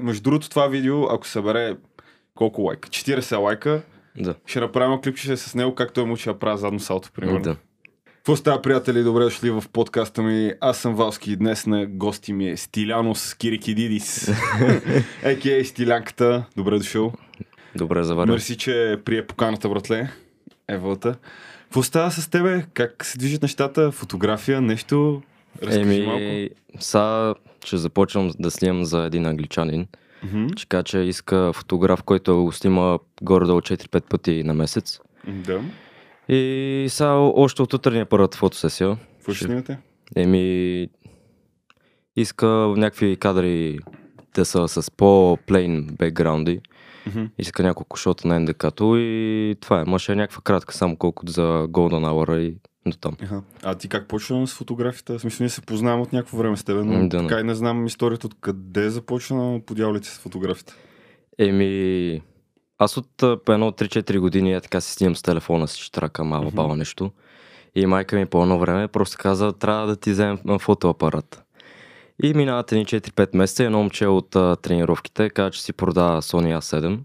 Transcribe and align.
Между 0.00 0.22
другото, 0.22 0.50
това 0.50 0.66
видео, 0.66 1.04
ако 1.04 1.26
събере 1.26 1.76
колко 2.34 2.62
лайка? 2.62 2.88
40 2.88 3.38
лайка, 3.40 3.82
Да. 4.18 4.34
ще 4.46 4.60
направим 4.60 5.00
клипче 5.00 5.36
с 5.36 5.54
него, 5.54 5.74
както 5.74 5.94
той 5.94 6.04
му 6.04 6.16
ще 6.16 6.30
направи 6.30 6.58
задно 6.58 6.80
салто, 6.80 7.10
примерно. 7.12 7.40
Да. 7.40 7.56
Какво 8.16 8.36
става, 8.36 8.62
приятели? 8.62 9.02
Добре 9.02 9.24
дошли 9.24 9.50
в 9.50 9.64
подкаста 9.72 10.22
ми. 10.22 10.52
Аз 10.60 10.78
съм 10.78 10.94
Валски 10.94 11.32
и 11.32 11.36
днес 11.36 11.66
на 11.66 11.86
гости 11.86 12.32
ми 12.32 12.50
е 12.50 12.56
Стилянос 12.56 13.34
Кирикидидис. 13.34 14.28
А.К.А. 15.24 15.64
Стилянката. 15.64 16.44
Добре 16.56 16.78
дошъл. 16.78 17.12
Добре 17.76 18.02
заварил. 18.02 18.32
Мерси, 18.32 18.56
че 18.56 18.98
прие 19.04 19.26
поканата, 19.26 19.68
братле. 19.68 20.10
Евалта. 20.68 21.14
Какво 21.62 21.82
става 21.82 22.10
с 22.10 22.28
тебе? 22.30 22.64
Как 22.74 23.04
се 23.04 23.18
движат 23.18 23.42
нещата? 23.42 23.92
Фотография, 23.92 24.60
нещо? 24.60 25.22
Разкажи 25.62 26.02
малко. 26.06 26.22
Еми, 26.22 26.50
сега 26.80 27.34
ще 27.64 27.76
започвам 27.76 28.30
да 28.38 28.50
снимам 28.50 28.84
за 28.84 29.04
един 29.04 29.26
англичанин. 29.26 29.86
Ще 30.56 30.66
кажа, 30.66 30.82
че 30.82 30.98
иска 30.98 31.52
фотограф, 31.52 32.02
който 32.02 32.44
го 32.44 32.52
снима 32.52 32.98
горе-долу 33.22 33.60
4-5 33.60 34.08
пъти 34.08 34.42
на 34.44 34.54
месец. 34.54 35.00
Да. 35.28 35.60
И 36.28 36.86
сега 36.88 37.12
още 37.14 37.62
от 37.62 37.74
утре 37.74 37.90
ни 37.94 38.00
е 38.00 38.04
първата 38.04 38.38
фотосесия. 38.38 38.98
Какво 39.16 39.32
ще 39.32 39.44
снимате? 39.44 39.78
Еми, 40.16 40.88
иска 42.16 42.46
някакви 42.76 43.16
кадри 43.16 43.78
да 44.34 44.44
са 44.44 44.68
с 44.68 44.90
по-плейн 44.90 45.86
бекграунди. 45.98 46.60
Мгм. 47.06 47.24
Иска 47.38 47.62
няколко 47.62 47.96
шота 47.96 48.28
на 48.28 48.36
ендекато 48.36 48.94
и 48.96 49.56
това 49.60 49.80
е. 49.80 49.84
Може 49.84 50.12
е 50.12 50.16
някаква 50.16 50.40
кратка, 50.42 50.74
само 50.74 50.96
колкото 50.96 51.32
за 51.32 51.42
Golden 51.68 52.06
Hour 52.06 52.38
и 52.38 52.56
до 52.86 52.96
там. 52.96 53.16
Аха. 53.22 53.42
А 53.62 53.74
ти 53.74 53.88
как 53.88 54.08
почна 54.08 54.46
с 54.46 54.54
фотографията? 54.54 55.18
Смисъл, 55.18 55.44
ние 55.44 55.50
се 55.50 55.62
познавам 55.62 56.00
от 56.00 56.12
някакво 56.12 56.36
време 56.36 56.56
с 56.56 56.64
тебе, 56.64 56.84
но 56.84 57.08
да, 57.08 57.18
така 57.18 57.40
и 57.40 57.42
не 57.42 57.54
знам 57.54 57.86
историята 57.86 58.26
от 58.26 58.34
къде 58.40 58.90
започна 58.90 59.60
по 59.66 59.74
дяволите 59.74 60.08
с 60.08 60.18
фотографията. 60.18 60.74
Еми, 61.38 62.22
аз 62.78 62.96
от 62.96 63.22
едно 63.48 63.70
3-4 63.72 64.18
години 64.18 64.54
е 64.54 64.60
така 64.60 64.80
си 64.80 64.92
снимам 64.92 65.16
с 65.16 65.22
телефона 65.22 65.68
си, 65.68 65.80
ще 65.82 65.92
трака 65.92 66.24
мала 66.24 66.44
Мгм. 66.44 66.56
баба 66.56 66.76
нещо. 66.76 67.10
И 67.74 67.86
майка 67.86 68.16
ми 68.16 68.26
по 68.26 68.42
едно 68.42 68.58
време 68.58 68.88
просто 68.88 69.16
каза, 69.20 69.52
трябва 69.52 69.86
да 69.86 69.96
ти 69.96 70.10
вземем 70.10 70.38
фотоапарат. 70.58 71.41
И 72.22 72.34
минават 72.34 72.72
едни 72.72 72.86
4-5 72.86 73.36
месеца, 73.36 73.62
и 73.62 73.66
едно 73.66 73.78
момче 73.78 74.06
от 74.06 74.36
а, 74.36 74.56
тренировките 74.56 75.30
каза, 75.30 75.50
че 75.50 75.62
си 75.62 75.72
продава 75.72 76.22
Sony 76.22 76.58
A7. 76.58 76.98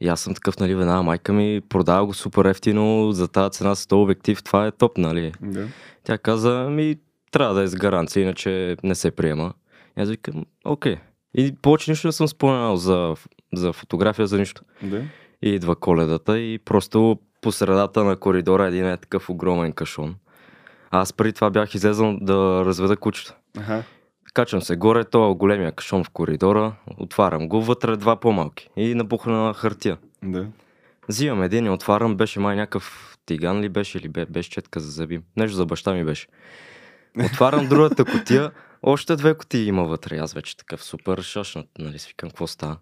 И 0.00 0.08
аз 0.08 0.20
съм 0.20 0.34
такъв, 0.34 0.58
нали, 0.58 0.74
веднага 0.74 1.02
майка 1.02 1.32
ми 1.32 1.60
продава 1.68 2.06
го 2.06 2.14
супер 2.14 2.44
ефтино, 2.44 3.12
за 3.12 3.28
тази 3.28 3.50
цена 3.50 3.74
с 3.74 3.86
този 3.86 4.00
обектив, 4.02 4.42
това 4.42 4.66
е 4.66 4.70
топ, 4.70 4.98
нали? 4.98 5.32
Да. 5.40 5.68
Тя 6.04 6.18
каза, 6.18 6.68
ми 6.70 6.96
трябва 7.30 7.54
да 7.54 7.62
е 7.62 7.66
с 7.66 7.74
гаранция, 7.74 8.22
иначе 8.22 8.76
не 8.84 8.94
се 8.94 9.10
приема. 9.10 9.52
И 9.98 10.02
аз 10.02 10.08
викам, 10.08 10.44
окей. 10.64 10.96
И 11.34 11.54
повече 11.62 11.90
нищо 11.90 12.08
не 12.08 12.12
съм 12.12 12.28
споменал 12.28 12.76
за, 12.76 13.14
за 13.54 13.72
фотография, 13.72 14.26
за 14.26 14.38
нищо. 14.38 14.62
Да. 14.82 15.02
И 15.42 15.50
идва 15.50 15.76
коледата 15.76 16.38
и 16.38 16.58
просто 16.58 17.18
по 17.40 17.52
средата 17.52 18.04
на 18.04 18.16
коридора 18.16 18.66
един 18.66 18.86
е 18.86 18.96
такъв 18.96 19.30
огромен 19.30 19.72
кашон. 19.72 20.14
Аз 20.90 21.12
преди 21.12 21.32
това 21.32 21.50
бях 21.50 21.74
излезъл 21.74 22.18
да 22.20 22.62
разведа 22.64 22.96
кучета. 22.96 23.36
Аха. 23.58 23.84
Качвам 24.34 24.62
се 24.62 24.76
горе, 24.76 25.04
то 25.04 25.30
е 25.30 25.34
големия 25.34 25.72
кашон 25.72 26.04
в 26.04 26.10
коридора, 26.10 26.74
отварям 26.98 27.48
го, 27.48 27.62
вътре 27.62 27.96
два 27.96 28.16
по-малки 28.16 28.68
и 28.76 28.94
набухна 28.94 29.54
хартия. 29.54 29.98
Да. 30.22 30.46
Взимам 31.08 31.42
един 31.42 31.66
и 31.66 31.70
отварям, 31.70 32.16
беше 32.16 32.40
май 32.40 32.56
някакъв 32.56 33.16
тиган 33.26 33.60
ли 33.60 33.68
беше 33.68 33.98
или 33.98 34.08
бе, 34.08 34.26
беше 34.26 34.50
четка 34.50 34.80
за 34.80 34.90
зъби. 34.90 35.20
Нещо 35.36 35.56
за 35.56 35.66
баща 35.66 35.92
ми 35.92 36.04
беше. 36.04 36.26
Отварям 37.24 37.68
другата 37.68 38.04
котия, 38.04 38.50
още 38.82 39.16
две 39.16 39.34
котии 39.34 39.66
има 39.66 39.84
вътре. 39.84 40.16
Аз 40.16 40.32
вече 40.32 40.56
такъв 40.56 40.84
супер 40.84 41.22
шашнат, 41.22 41.66
нали 41.78 41.98
си 41.98 42.08
викам, 42.08 42.30
какво 42.30 42.46
става. 42.46 42.76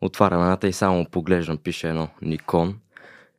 Отварям 0.00 0.42
едната 0.42 0.68
и 0.68 0.72
само 0.72 1.06
поглеждам, 1.10 1.58
пише 1.58 1.88
едно 1.88 2.08
Никон. 2.22 2.78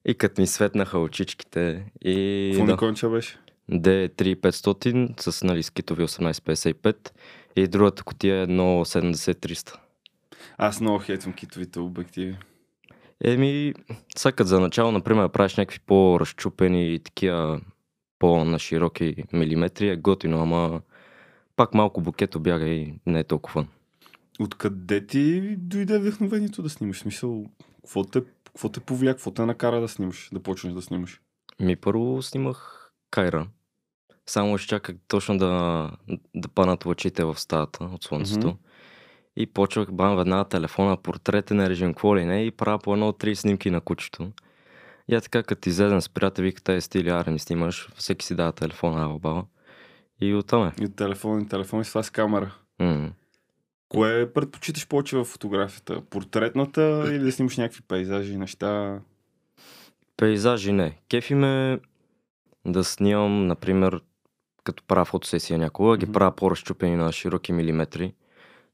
И 0.06 0.16
като 0.16 0.42
ми 0.42 0.48
светнаха 0.48 1.00
очичките 1.00 1.86
и 2.02 2.50
Какво 2.52 2.66
да, 2.66 2.72
Никонча 2.72 3.10
беше? 3.10 3.40
D3500 3.72 5.22
с 5.30 5.44
нали, 5.44 5.64
скитови 5.64 6.04
1855 6.04 7.12
и 7.56 7.68
другата 7.68 8.04
котия 8.04 8.36
е 8.36 8.44
едно 8.44 8.86
70-300. 8.86 9.76
Аз 10.58 10.82
много 10.82 11.00
хейтвам 11.00 11.34
китовите 11.34 11.80
обективи. 11.80 12.38
Еми, 13.24 13.74
сега 14.18 14.32
като 14.32 14.48
за 14.48 14.60
начало, 14.60 14.92
например, 14.92 15.30
правиш 15.30 15.56
някакви 15.56 15.80
по-разчупени 15.80 16.94
и 16.94 17.00
такива 17.00 17.62
по-нашироки 18.20 19.16
милиметри 19.34 19.90
е 19.90 19.96
готино, 19.96 20.42
ама 20.42 20.82
пак 21.56 21.74
малко 21.74 22.02
букето 22.02 22.40
бяга 22.40 22.66
и 22.66 22.94
не 23.06 23.20
е 23.20 23.24
толкова. 23.24 23.68
Откъде 24.40 25.06
ти 25.06 25.56
дойде 25.58 26.00
вдъхновението 26.00 26.64
да 26.64 26.70
снимаш? 26.70 27.00
Смисъл, 27.00 27.46
какво 27.76 28.04
те, 28.04 28.24
какво 28.46 28.70
те 28.70 28.80
повлия, 28.80 29.14
какво 29.14 29.32
те 29.32 29.46
накара 29.46 29.82
да 29.82 29.88
снимаш, 29.88 30.30
да 30.34 30.40
почнеш 30.40 30.74
да 30.74 30.82
снимаш? 30.82 31.22
Ми 31.60 31.76
първо 31.76 32.22
снимах 32.22 32.92
Кайра. 33.12 33.48
Само 34.30 34.58
ще 34.58 34.68
чаках 34.68 34.96
точно 35.08 35.38
да, 35.38 35.92
да 36.36 36.48
панат 36.48 36.86
лъчите 36.86 37.24
в 37.24 37.40
стаята 37.40 37.84
от 37.84 38.04
слънцето. 38.04 38.48
Мгм. 38.48 38.58
И 39.36 39.48
почвах 39.48 39.92
бам 39.92 40.18
веднага 40.18 40.50
телефона, 40.50 40.98
портретен 40.98 41.68
режим, 41.68 41.94
какво 41.94 42.18
ли 42.18 42.26
не, 42.26 42.44
и 42.44 42.52
правя 42.52 42.80
по 42.80 42.94
едно 42.94 43.14
три 43.14 43.36
снимки 43.36 43.72
на 43.72 43.82
кучето. 43.82 44.32
И 45.08 45.16
е 45.16 45.22
така, 45.22 45.44
като 45.44 45.70
излезем 45.70 46.02
с 46.02 46.10
приятел, 46.10 46.44
вика, 46.44 46.64
тези 46.64 46.82
стили, 46.82 47.10
аре 47.10 47.32
не 47.32 47.40
снимаш, 47.40 47.90
всеки 47.96 48.26
си 48.26 48.36
дава 48.36 48.52
телефона, 48.52 49.04
ала 49.04 49.20
баба. 49.20 49.46
И 50.22 50.34
оттам 50.34 50.68
е. 50.68 50.84
И 50.84 50.90
телефон, 50.96 51.42
и 51.42 51.48
телефон 51.48 51.82
и 51.82 51.86
с 51.86 51.90
това 51.90 52.04
с 52.04 52.10
камера. 52.10 52.56
М. 52.80 53.12
Кое 53.90 54.34
предпочиташ 54.34 54.88
повече 54.88 55.18
в 55.18 55.26
фотографията? 55.26 56.02
Портретната 56.02 57.04
или 57.08 57.20
да 57.20 57.32
снимаш 57.32 57.58
някакви 57.58 57.82
пейзажи, 57.82 58.38
неща? 58.38 59.00
Пейзажи 60.18 60.72
не. 60.72 61.00
Кефи 61.10 61.36
ме 61.36 61.80
да 62.66 62.84
снимам, 62.84 63.48
например, 63.48 64.02
като 64.68 64.84
правя 64.84 65.06
фотосесия 65.06 65.60
някога, 65.60 65.98
ги 65.98 66.06
Мгм. 66.06 66.12
правя 66.14 66.32
по-разчупени 66.32 66.96
на 66.96 67.12
широки 67.12 67.54
милиметри. 67.54 68.14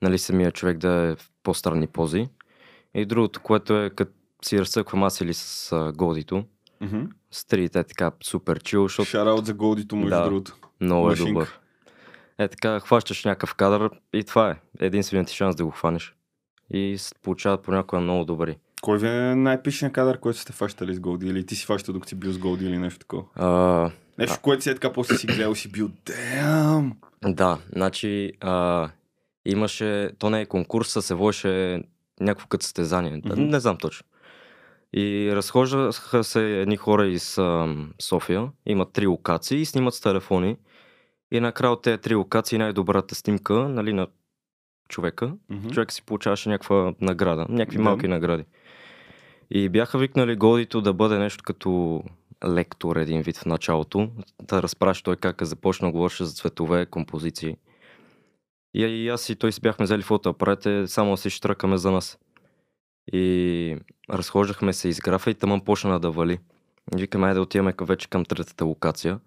Нали, 0.02 0.18
самия 0.18 0.52
човек 0.52 0.78
да 0.78 0.92
е 0.92 1.16
в 1.16 1.32
по-странни 1.44 1.88
пози. 1.88 2.28
И 2.94 3.06
другото, 3.06 3.40
което 3.42 3.78
е 3.78 3.90
като 3.90 4.12
си 4.42 4.60
разсъквам 4.60 5.04
аз 5.04 5.22
или 5.22 5.34
с 5.34 5.72
а, 5.72 5.92
голдито, 5.92 6.44
Мгм. 6.82 7.02
с 7.32 7.46
трите 7.46 7.80
е 7.80 7.84
така 7.84 8.12
супер 8.24 8.60
чил, 8.60 8.84
защото 8.84 9.10
Шараут 9.10 9.46
за 9.46 9.54
голдито, 9.54 9.96
между 9.96 10.10
Да. 10.10 10.24
другото. 10.24 10.56
много 10.82 11.08
е 11.08 11.10
машинка. 11.10 11.30
добър. 11.32 11.60
Е 12.38 12.48
така, 12.48 12.80
хващаш 12.80 13.26
някакъв 13.26 13.56
кадър 13.56 13.90
и 14.14 14.24
това 14.24 14.50
е. 14.52 14.56
Единственият 14.80 15.28
ти 15.28 15.36
шанс 15.36 15.56
да 15.56 15.66
го 15.66 15.72
хванеш. 15.72 16.16
И 16.70 16.98
получават 17.22 17.62
понякога 17.62 18.02
много 18.02 18.26
добри. 18.26 18.58
Кой 18.82 18.98
ви 18.98 19.08
е 19.08 19.36
най-пишният 19.36 19.94
кадър, 19.94 20.20
който 20.20 20.40
сте 20.40 20.54
фащали 20.54 20.94
с 20.96 21.00
голди? 21.00 21.28
Или 21.28 21.46
ти 21.46 21.56
си 21.56 21.66
фащал 21.66 21.94
докато 21.94 22.10
си 22.10 22.16
бил 22.16 22.32
с 22.32 22.38
голди 22.38 22.66
или 22.66 22.78
нещо 22.78 23.00
такова? 23.00 23.24
А, 23.36 23.92
Нещо, 24.18 24.40
което 24.42 24.64
си 24.64 24.70
е 24.70 24.74
така, 24.74 24.94
после 24.94 25.16
си 25.18 25.28
гледал 25.28 25.56
си 25.56 25.72
бил, 25.72 25.90
дем! 26.06 26.92
Да, 27.26 27.60
значи 27.76 28.32
а, 28.42 28.90
имаше, 29.46 30.12
то 30.20 30.30
не 30.30 30.42
е 30.42 30.46
конкурс, 30.46 30.96
а 30.96 31.02
се 31.02 31.14
водеше 31.14 31.84
някакво 32.20 32.48
като 32.48 32.64
състезание. 32.64 33.22
Мгм. 33.26 33.42
Не 33.42 33.60
знам 33.60 33.78
точно. 33.78 34.08
И 34.96 35.32
разхождаха 35.36 36.24
се 36.24 36.62
едни 36.62 36.78
хора 36.78 37.08
из 37.08 37.38
а, 37.38 37.76
София, 38.02 38.50
имат 38.66 38.94
три 38.94 39.08
локации 39.08 39.62
и 39.62 39.66
снимат 39.66 39.94
с 39.94 40.02
телефони. 40.02 40.58
И 41.32 41.40
накрая 41.40 41.72
от 41.74 41.82
тези 41.82 41.98
три 41.98 42.16
локации 42.16 42.58
най-добрата 42.58 43.16
снимка 43.16 43.54
нали, 43.54 43.94
на 43.94 44.08
човека, 44.90 45.34
Мгм. 45.50 45.70
човек 45.70 45.92
си 45.92 46.02
получаваше 46.06 46.50
някаква 46.50 46.94
награда, 47.02 47.46
някакви 47.50 47.78
Да. 47.78 47.84
малки 47.84 48.08
награди. 48.08 48.46
И 49.52 49.70
бяха 49.70 49.98
викнали 49.98 50.36
Годито 50.36 50.82
да 50.82 50.94
бъде 50.94 51.18
нещо 51.20 51.44
като 51.44 52.04
лектор 52.48 52.96
един 52.96 53.22
вид 53.22 53.38
в 53.38 53.46
началото, 53.46 54.10
да 54.42 54.64
разпраща 54.64 55.04
той 55.04 55.16
как 55.16 55.42
е 55.42 55.46
започнал, 55.46 55.92
говореше 55.92 56.26
за 56.26 56.34
цветове, 56.34 56.86
композиции. 56.86 57.58
И, 58.74 58.82
и 58.84 59.10
аз 59.10 59.30
и 59.30 59.36
той 59.36 59.52
си 59.52 59.62
бяхме 59.62 59.86
взели 59.86 60.02
фотоапарате, 60.02 60.88
само 60.88 61.18
си 61.18 61.30
штракаме 61.30 61.78
за 61.78 61.92
нас. 61.92 62.20
И 63.14 63.78
разхождахме 64.10 64.74
се 64.74 64.88
из 64.90 65.00
графа 65.00 65.30
и 65.32 65.34
тъмън 65.34 65.62
почна 65.62 66.00
да 66.00 66.12
вали. 66.12 66.40
Викаме, 66.96 67.28
айде 67.28 67.36
да 67.36 67.42
отиваме 67.42 67.74
вече 67.82 68.10
към 68.10 68.26
третата 68.26 68.66
локация. 68.66 69.20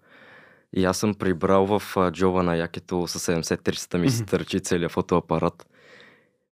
И 0.73 0.85
аз 0.85 0.97
съм 0.97 1.15
прибрал 1.15 1.79
в 1.79 1.97
а, 1.97 2.11
джоба 2.11 2.43
на 2.43 2.55
якето 2.55 3.07
с 3.07 3.19
70-300 3.19 3.97
ми 3.97 4.09
се 4.09 4.23
Мгм. 4.23 4.29
търчи 4.29 4.59
целият 4.59 4.91
фотоапарат. 4.91 5.67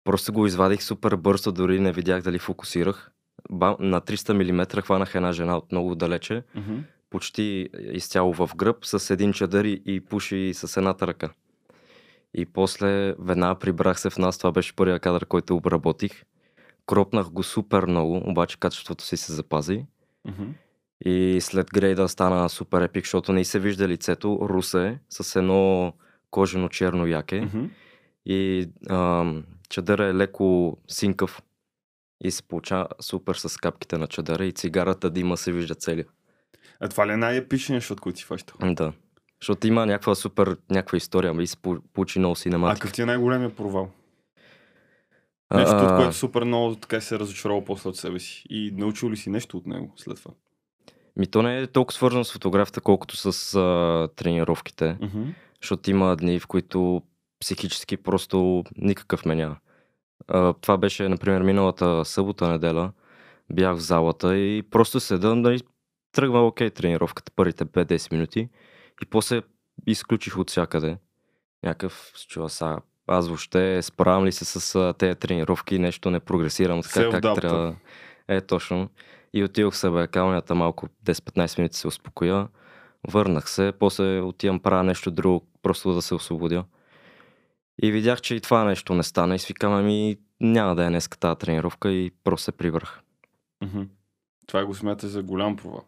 Просто 0.05 0.33
го 0.33 0.47
извадих 0.47 0.83
супер 0.83 1.17
бързо, 1.17 1.53
дори 1.53 1.81
не 1.81 1.93
видях 1.93 2.23
дали 2.23 2.39
фокусирах. 2.39 3.11
Ба, 3.53 3.77
на 3.81 4.01
300 4.01 4.33
мм 4.33 4.83
хванах 4.83 5.15
една 5.15 5.33
жена 5.33 5.57
от 5.57 5.73
много 5.73 5.95
далече, 5.95 6.43
Мгм. 6.55 6.79
почти 7.11 7.69
изцяло 7.93 8.33
в 8.35 8.51
гръб, 8.57 8.77
с 8.85 9.11
един 9.11 9.33
чадър 9.33 9.65
и- 9.65 9.83
и 9.87 10.01
пуши 10.01 10.51
с 10.55 10.77
едната 10.77 11.07
ръка. 11.07 11.31
И 12.35 12.47
после 12.47 13.15
веднага 13.19 13.59
прибрах 13.59 14.01
се 14.01 14.11
в 14.11 14.19
нас, 14.19 14.39
това 14.39 14.53
беше 14.53 14.77
първия 14.77 14.99
кадър, 15.01 15.27
който 15.27 15.57
обработих. 15.57 16.25
Кропнах 16.87 17.31
го 17.31 17.43
супер 17.43 17.87
много, 17.87 18.23
обаче 18.27 18.61
качеството 18.61 19.05
си 19.05 19.17
се 19.17 19.33
запази. 19.33 19.85
Мгм. 20.25 20.45
И 21.05 21.39
след 21.41 21.67
грейда 21.67 22.09
стана 22.09 22.49
супер 22.49 22.81
епик, 22.83 23.05
защото 23.05 23.33
не 23.33 23.45
се 23.45 23.59
вижда 23.59 23.89
лицето. 23.89 24.39
Русе 24.43 24.99
с 25.11 25.37
едно 25.37 25.93
кожено 26.31 26.69
черно 26.69 27.07
яке. 27.07 27.41
Мгм. 27.41 27.65
И 28.27 28.69
ам, 28.91 29.45
чадъра 29.69 30.07
е 30.07 30.15
леко 30.15 30.79
синкав 30.89 31.43
и 32.25 32.31
се 32.31 32.43
получава 32.43 32.87
супер 33.01 33.35
с 33.35 33.57
капките 33.57 33.99
на 33.99 34.07
чадъра 34.07 34.45
и 34.45 34.53
цигарата 34.53 35.11
дима 35.11 35.37
се 35.37 35.53
вижда 35.53 35.75
целия. 35.75 36.07
А 36.81 36.89
това 36.89 37.07
ли 37.07 37.13
е 37.13 37.17
най-епичният 37.17 37.85
шот, 37.85 38.01
който 38.01 38.19
си 38.19 38.25
фащал? 38.25 38.57
Да. 38.63 38.93
Защото 39.41 39.67
има 39.67 39.87
някаква 39.87 40.15
супер, 40.15 40.57
някаква 40.71 40.97
история, 40.97 41.31
ами 41.31 41.47
се 41.47 41.57
получи 41.93 42.19
много 42.19 42.33
А 42.33 42.37
синематика. 42.37 42.81
какъв 42.81 42.93
ти 42.95 43.03
е 43.03 43.07
най-големия 43.07 43.57
провал? 43.57 43.91
Нещо, 45.55 45.77
от 45.77 45.97
което 45.97 46.13
супер 46.13 46.45
много 46.45 46.75
така 46.75 47.01
се 47.01 47.15
е 47.15 47.19
разочаровал 47.19 47.65
после 47.65 47.89
от 47.89 47.97
себе 47.97 48.19
си. 48.19 48.45
И 48.51 48.71
научил 48.77 49.11
ли 49.11 49.17
си 49.17 49.31
нещо 49.31 49.57
от 49.57 49.67
него 49.67 49.93
след 49.97 50.17
това? 50.17 50.31
Ми 51.17 51.27
то 51.27 51.43
не 51.43 51.59
е 51.59 51.67
толкова 51.67 51.95
свързано 51.95 52.25
с 52.25 52.33
фотографията, 52.33 52.81
колкото 52.81 53.17
с 53.33 53.55
а, 53.55 54.09
тренировките. 54.17 54.97
Мгм. 55.01 55.23
Защото 55.63 55.91
има 55.91 56.17
дни, 56.17 56.41
в 56.41 56.47
които 56.47 57.03
психически 57.41 57.97
просто 57.97 58.65
никакъв 58.77 59.25
ме 59.25 59.35
няма. 59.35 59.57
Това 60.61 60.77
беше, 60.79 61.09
например, 61.09 61.43
миналата 61.43 62.05
събота, 62.05 62.49
неделя. 62.49 62.93
Бях 63.53 63.77
в 63.77 63.81
залата 63.81 64.37
и 64.37 64.63
просто 64.63 65.01
седа, 65.01 65.35
нали, 65.35 65.61
тръгва 66.13 66.47
окей 66.47 66.71
тренировката, 66.71 67.33
първите 67.37 67.65
5-10 67.65 68.13
минути. 68.13 68.49
И 69.03 69.07
после 69.07 69.43
изключих 69.87 70.39
от 70.39 70.51
всякъде. 70.51 70.99
Някакъв 71.65 72.13
с 72.17 72.27
чува 72.27 72.49
са. 72.49 72.79
Аз 73.07 73.29
въобще 73.29 73.83
справям 73.83 74.25
ли 74.25 74.33
се 74.33 74.45
с 74.45 74.95
тези 74.99 75.15
тренировки, 75.15 75.79
нещо 75.79 76.11
не 76.11 76.21
прогресирам 76.21 76.83
така 76.83 77.21
как 77.21 77.35
трябва. 77.35 77.77
Е, 78.29 78.41
точно. 78.41 78.89
И 79.33 79.45
отидох 79.45 79.77
се 79.77 79.91
бе, 79.91 80.07
калнята 80.07 80.55
малко 80.55 80.89
10-15 81.05 81.59
минути 81.59 81.77
се 81.77 81.89
успокоя. 81.89 82.49
Върнах 83.09 83.51
се, 83.51 83.73
после 83.79 84.21
отивам 84.21 84.61
правя 84.61 84.85
нещо 84.85 85.11
друго, 85.11 85.47
просто 85.63 85.95
да 85.95 86.03
се 86.03 86.15
освободя. 86.15 86.65
И 87.83 87.93
видях, 87.93 88.21
че 88.21 88.35
и 88.35 88.41
това 88.41 88.65
нещо 88.65 88.95
не 88.95 89.03
стана 89.03 89.35
и 89.35 89.39
свикам, 89.39 89.73
ами 89.73 90.17
няма 90.41 90.75
да 90.75 90.85
е 90.85 90.89
днес 90.89 91.09
тази 91.09 91.39
тренировка 91.39 91.93
и 91.93 92.11
просто 92.25 92.45
се 92.45 92.53
прибрах. 92.53 93.01
Мгм. 93.65 93.83
Това 94.47 94.65
го 94.65 94.75
смята 94.75 95.09
за 95.09 95.23
голям 95.23 95.57
провал. 95.57 95.85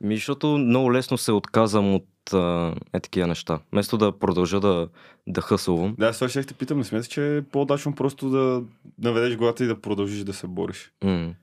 Ми, 0.00 0.16
защото 0.16 0.46
много 0.46 0.92
лесно 0.92 1.18
се 1.18 1.32
отказвам 1.32 1.94
от 1.94 2.32
а, 2.32 2.74
е 2.92 3.00
такива 3.00 3.26
неща. 3.26 3.60
Вместо 3.72 3.98
да 3.98 4.18
продължа 4.18 4.60
да, 4.60 4.88
да 5.26 5.40
хъсълвам. 5.40 5.94
Да, 5.98 6.12
сега 6.12 6.28
ще 6.28 6.44
те 6.44 6.54
питам, 6.54 6.78
не 6.78 6.84
смяташ, 6.84 7.06
че 7.06 7.36
е 7.36 7.42
по-удачно 7.42 7.94
просто 7.94 8.30
да 8.30 8.62
наведеш 8.98 9.36
главата 9.36 9.64
и 9.64 9.66
да 9.66 9.80
продължиш 9.80 10.24
да 10.24 10.32
се 10.32 10.46
бориш. 10.46 10.92
Мисля, 11.02 11.34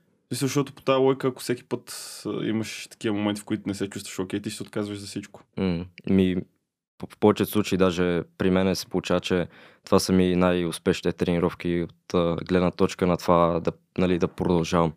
защото 0.46 0.72
по 0.72 0.82
тази 0.82 0.98
лойка, 0.98 1.28
ако 1.28 1.40
всеки 1.40 1.64
път 1.64 2.22
имаш 2.42 2.86
такива 2.90 3.16
моменти, 3.16 3.40
в 3.40 3.44
които 3.44 3.62
не 3.66 3.74
се 3.74 3.90
чувстваш 3.90 4.18
окей, 4.18 4.40
ти 4.40 4.50
ще 4.50 4.56
се 4.56 4.62
отказваш 4.62 4.98
за 4.98 5.06
всичко. 5.06 5.42
М. 5.56 5.84
Ми, 6.10 6.36
в 7.10 7.18
повечето 7.20 7.50
случаи 7.50 7.78
даже 7.78 8.22
при 8.38 8.50
мен 8.50 8.76
се 8.76 8.86
получава, 8.86 9.20
че 9.20 9.46
това 9.84 9.98
са 9.98 10.12
ми 10.12 10.36
най-успешните 10.36 11.16
тренировки 11.16 11.86
от 11.88 12.38
гледна 12.44 12.70
точка 12.70 13.06
на 13.06 13.16
това 13.16 13.60
да, 13.60 13.72
нали, 13.98 14.18
да 14.18 14.28
продължавам. 14.28 14.92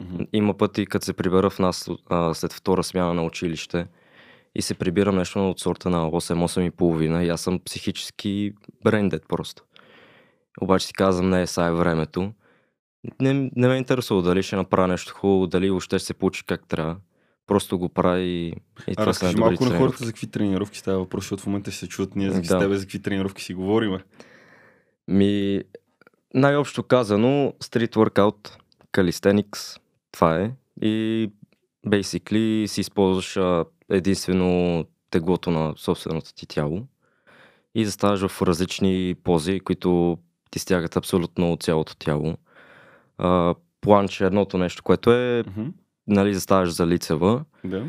Мгм. 0.00 0.22
Има 0.32 0.54
пъти, 0.54 0.86
като 0.86 1.04
се 1.04 1.12
прибера 1.12 1.50
в 1.50 1.58
нас 1.58 1.90
а, 2.10 2.34
след 2.34 2.52
втора 2.52 2.82
смяна 2.82 3.14
на 3.14 3.24
училище 3.24 3.86
и 4.54 4.62
се 4.62 4.74
прибирам 4.74 5.16
нещо 5.16 5.50
от 5.50 5.60
сорта 5.60 5.90
на 5.90 6.10
8-8 6.10 6.60
и 6.60 6.70
половина 6.70 7.24
и 7.24 7.28
аз 7.28 7.40
съм 7.40 7.60
психически 7.64 8.52
брендед 8.84 9.22
просто. 9.28 9.62
Обаче 10.60 10.86
си 10.86 10.92
казвам, 10.92 11.30
не, 11.30 11.46
сега 11.46 11.66
е 11.66 11.72
времето. 11.72 12.32
Не, 13.20 13.50
не 13.56 13.68
ме 13.68 13.76
интересува 13.76 14.22
дали 14.22 14.42
ще 14.42 14.56
направя 14.56 14.88
нещо 14.88 15.14
хубаво, 15.14 15.46
дали 15.46 15.70
въобще 15.70 15.98
ще 15.98 16.06
се 16.06 16.14
получи 16.14 16.44
как 16.46 16.68
трябва. 16.68 16.96
Просто 17.46 17.78
го 17.78 17.88
правя 17.88 18.20
и, 18.20 18.46
и 18.48 18.54
А 18.88 18.94
това 18.96 19.12
са 19.12 19.32
малко 19.36 19.64
на 19.64 19.78
хората 19.78 20.04
за 20.04 20.12
какви 20.12 20.26
тренировки 20.26 20.78
става 20.78 20.98
въпрос, 20.98 21.24
защото 21.24 21.42
в 21.42 21.46
момента 21.46 21.70
ще 21.70 21.80
се 21.80 21.88
чуят 21.88 22.16
ние 22.16 22.28
Да. 22.28 22.44
с 22.44 22.58
тебе 22.58 22.76
за 22.76 22.84
какви 22.84 23.02
тренировки 23.02 23.42
си 23.42 23.54
говориме. 23.54 23.98
Ми, 25.08 25.62
най-общо 26.34 26.82
казано, 26.82 27.52
стрит 27.60 27.94
workout, 27.94 28.56
calisthenics, 28.92 29.80
това 30.12 30.36
е. 30.40 30.52
И 30.82 31.30
basically 31.86 32.66
си 32.66 32.80
използваш 32.80 33.38
единствено 33.90 34.84
теглото 35.10 35.50
на 35.50 35.74
собственото 35.76 36.34
ти 36.34 36.46
тяло 36.46 36.86
и 37.74 37.84
заставаш 37.84 38.26
в 38.26 38.42
различни 38.42 39.14
пози, 39.24 39.60
които 39.60 40.18
ти 40.50 40.58
стягат 40.58 40.96
абсолютно 40.96 41.56
цялото 41.60 41.96
тяло. 41.96 42.36
А, 43.18 43.54
планч 43.80 44.20
е 44.20 44.24
едното 44.24 44.58
нещо, 44.58 44.82
което 44.82 45.12
е, 45.12 45.44
Мгм. 45.46 45.68
Нали, 46.12 46.34
заставаш 46.34 46.70
за 46.70 46.86
лицева, 46.86 47.44
Да. 47.64 47.84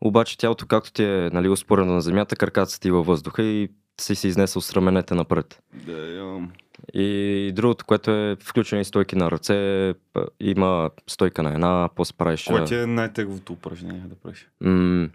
обаче 0.00 0.38
тялото 0.38 0.66
както 0.66 0.92
ти 0.92 1.04
е, 1.04 1.30
нали, 1.32 1.48
успорено 1.48 1.94
на 1.94 2.00
земята, 2.00 2.36
краката 2.36 2.70
са 2.70 2.80
ти 2.80 2.90
във 2.90 3.06
въздуха 3.06 3.42
и 3.42 3.68
си 4.00 4.14
се 4.14 4.28
изнесъл 4.28 4.62
с 4.62 4.72
раменете 4.72 5.14
напред. 5.14 5.62
Да, 5.86 5.92
ям. 6.16 6.52
И 6.94 7.52
другото, 7.54 7.84
което 7.84 8.10
е 8.10 8.36
включени 8.40 8.84
стойки 8.84 9.16
на 9.16 9.30
ръце, 9.30 9.94
има 10.40 10.90
стойка 11.06 11.42
на 11.42 11.52
една, 11.54 11.88
после 11.96 12.14
правиш... 12.16 12.44
Кое 12.44 12.64
ти 12.64 12.74
е 12.74 12.86
най-теговото 12.86 13.52
упражнение 13.52 14.02
да 14.06 14.14
правиш? 14.14 14.48
м- 14.60 15.08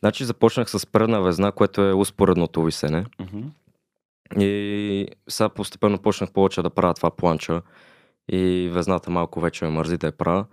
значи 0.00 0.24
започнах 0.24 0.70
с 0.70 0.86
предна 0.86 1.20
везна, 1.20 1.52
което 1.52 1.82
е 1.82 1.92
успоредното 1.92 2.64
висене. 2.64 3.06
Мгм. 3.20 3.38
И 4.42 5.06
сега 5.28 5.48
постепенно 5.48 5.98
почнах 5.98 6.32
повече 6.32 6.62
да 6.62 6.70
правя 6.70 6.94
това 6.94 7.10
планча. 7.10 7.62
И 8.28 8.70
везната 8.72 9.10
малко 9.10 9.40
вече 9.40 9.64
ме 9.64 9.70
мързи 9.70 9.96
да 9.96 10.06
я 10.06 10.12
правя. 10.12 10.44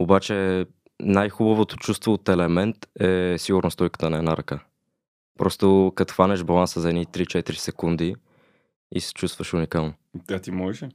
Обаче 0.00 0.66
най-хубавото 1.02 1.76
чувство 1.76 2.12
от 2.12 2.28
елемент 2.28 2.76
е 3.00 3.34
сигурно 3.38 3.70
стойката 3.70 4.10
на 4.10 4.18
една 4.18 4.36
ръка. 4.36 4.60
Просто 5.38 5.92
като 5.94 6.14
хванеш 6.14 6.44
баланса 6.44 6.80
за 6.80 6.88
едни 6.88 7.06
3-4 7.06 7.52
секунди 7.52 8.14
и 8.94 9.00
се 9.00 9.14
чувстваш 9.14 9.54
уникално. 9.54 9.94
Да, 10.14 10.38
ти 10.38 10.50
можеш. 10.50 10.82
ли? 10.82 10.88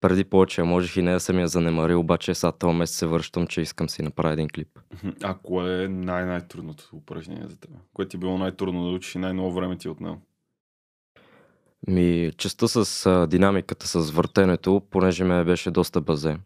Преди 0.00 0.24
повече 0.24 0.62
можех 0.62 0.96
и 0.96 1.02
не 1.02 1.12
да 1.12 1.20
съм 1.20 1.38
я 1.38 1.48
занемарил, 1.48 2.00
обаче 2.00 2.34
сега 2.34 2.52
този 2.52 2.76
месец 2.76 2.96
се 2.96 3.06
връщам, 3.06 3.46
че 3.46 3.60
искам 3.60 3.88
си 3.88 4.02
направя 4.02 4.32
един 4.32 4.48
клип. 4.48 4.78
А 5.22 5.34
кое 5.34 5.84
е 5.84 5.88
най-най-трудното 5.88 6.88
упражнение 6.92 7.46
за 7.48 7.60
теб? 7.60 7.70
Кое 7.94 8.08
ти 8.08 8.16
е 8.16 8.20
било 8.20 8.38
най-трудно 8.38 8.84
да 8.84 8.90
учиш 8.90 9.14
и 9.14 9.18
най-много 9.18 9.52
време 9.52 9.76
ти 9.78 9.88
е 9.88 9.90
отнело? 9.90 10.16
Ми, 11.88 12.32
частта 12.38 12.68
с 12.68 13.06
а, 13.06 13.26
динамиката, 13.26 13.86
с 13.86 14.10
въртенето, 14.10 14.82
понеже 14.90 15.24
ме 15.24 15.44
беше 15.44 15.70
доста 15.70 16.00
базе. 16.00 16.36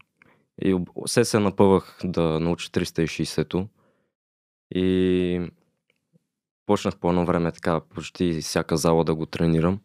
И 0.61 0.79
се 1.05 1.25
се 1.25 1.39
напъвах 1.39 1.97
да 2.03 2.39
науча 2.39 2.69
360-то. 2.69 3.67
И 4.75 5.41
почнах 6.65 6.97
по 6.97 7.09
едно 7.09 7.25
време 7.25 7.51
така, 7.51 7.79
почти 7.79 8.41
всяка 8.41 8.77
зала 8.77 9.03
да 9.03 9.15
го 9.15 9.25
тренирам. 9.25 9.79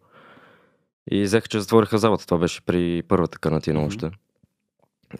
И 1.11 1.23
взех, 1.23 1.49
че 1.49 1.61
затвориха 1.61 1.99
залата. 1.99 2.27
Това 2.27 2.39
беше 2.39 2.65
при 2.65 3.03
първата 3.09 3.39
карантина 3.39 3.79
Мгм. 3.81 3.87
още. 3.87 4.11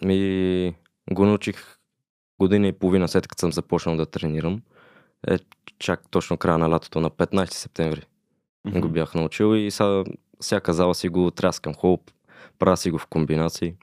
И 0.01 0.73
го 1.11 1.25
научих 1.25 1.77
година 2.39 2.67
и 2.67 2.71
половина 2.73 3.07
след 3.07 3.27
като 3.27 3.39
съм 3.39 3.51
започнал 3.51 3.95
да 3.95 4.05
тренирам. 4.05 4.61
Е, 5.27 5.37
чак 5.79 6.09
точно 6.09 6.37
края 6.37 6.57
на 6.57 6.69
лятото 6.69 6.99
на 6.99 7.09
15 7.09 7.53
септември 7.53 8.01
Мгм. 8.65 8.79
го 8.79 8.89
бях 8.89 9.15
научил 9.15 9.55
и 9.55 9.71
сега 9.71 10.03
всяка 10.41 10.73
зала 10.73 10.95
си 10.95 11.09
го 11.09 11.31
тряскам 11.31 11.73
хубаво, 11.73 12.03
правя 12.59 12.77
си 12.77 12.91
го 12.91 12.97
в 12.97 13.07
комбинации. 13.07 13.75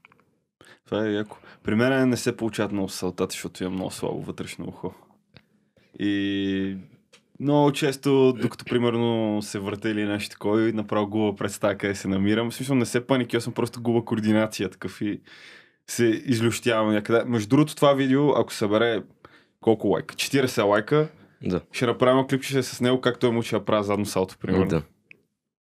Това 0.84 1.06
е 1.06 1.12
яко. 1.12 1.36
При 1.62 1.74
мен 1.74 2.08
не 2.08 2.16
се 2.16 2.36
получават 2.36 2.72
много 2.72 2.88
салтати, 2.88 3.34
защото 3.34 3.64
имам 3.64 3.74
много 3.74 3.90
слабо 3.90 4.20
вътрешно 4.20 4.66
ухо. 4.68 4.94
И 5.98 6.76
много 7.40 7.72
често, 7.72 8.32
докато 8.32 8.64
примерно 8.64 9.38
се 9.42 9.58
върта 9.58 9.90
или 9.90 10.04
нещо 10.04 10.30
такова, 10.32 10.68
и 10.68 10.72
направо 10.72 11.06
губа 11.06 11.36
представа 11.36 11.74
къде 11.74 11.94
се 11.94 12.08
намирам. 12.08 12.50
В 12.50 12.54
смисъл 12.54 12.76
не 12.76 12.86
се 12.86 13.06
паникя, 13.06 13.40
съм 13.40 13.52
просто 13.52 13.82
губа 13.82 14.04
координация 14.04 14.68
такъв 14.68 15.00
и 15.00 15.20
се 15.86 16.04
излющявам 16.04 16.92
някъде. 16.92 17.24
Между 17.26 17.48
другото 17.48 17.76
това 17.76 17.92
видео, 17.92 18.30
ако 18.30 18.52
събере 18.52 19.02
колко 19.60 19.88
лайка? 19.88 20.14
40 20.14 20.66
лайка, 20.66 21.08
Да, 21.42 21.60
ще 21.72 21.86
направим 21.86 22.26
клипче 22.26 22.62
с 22.62 22.80
него, 22.80 23.00
както 23.00 23.26
е 23.26 23.30
мучи 23.30 23.54
да 23.54 23.64
правя 23.64 23.84
задно 23.84 24.06
салто, 24.06 24.36
примерно. 24.38 24.66
да. 24.66 24.82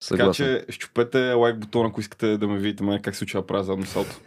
Така 0.09 0.23
Съгласен. 0.23 0.65
че 0.67 0.73
щупете 0.73 1.33
лайк 1.33 1.59
бутона, 1.59 1.89
ако 1.89 2.01
искате 2.01 2.39
да 2.39 2.49
ме 2.49 2.59
видите 2.59 2.85
мен 2.85 3.03
как 3.03 3.17
се 3.17 3.25
уча 3.25 3.47
правя 3.47 3.65
задно 3.65 3.87
салто. 3.87 4.21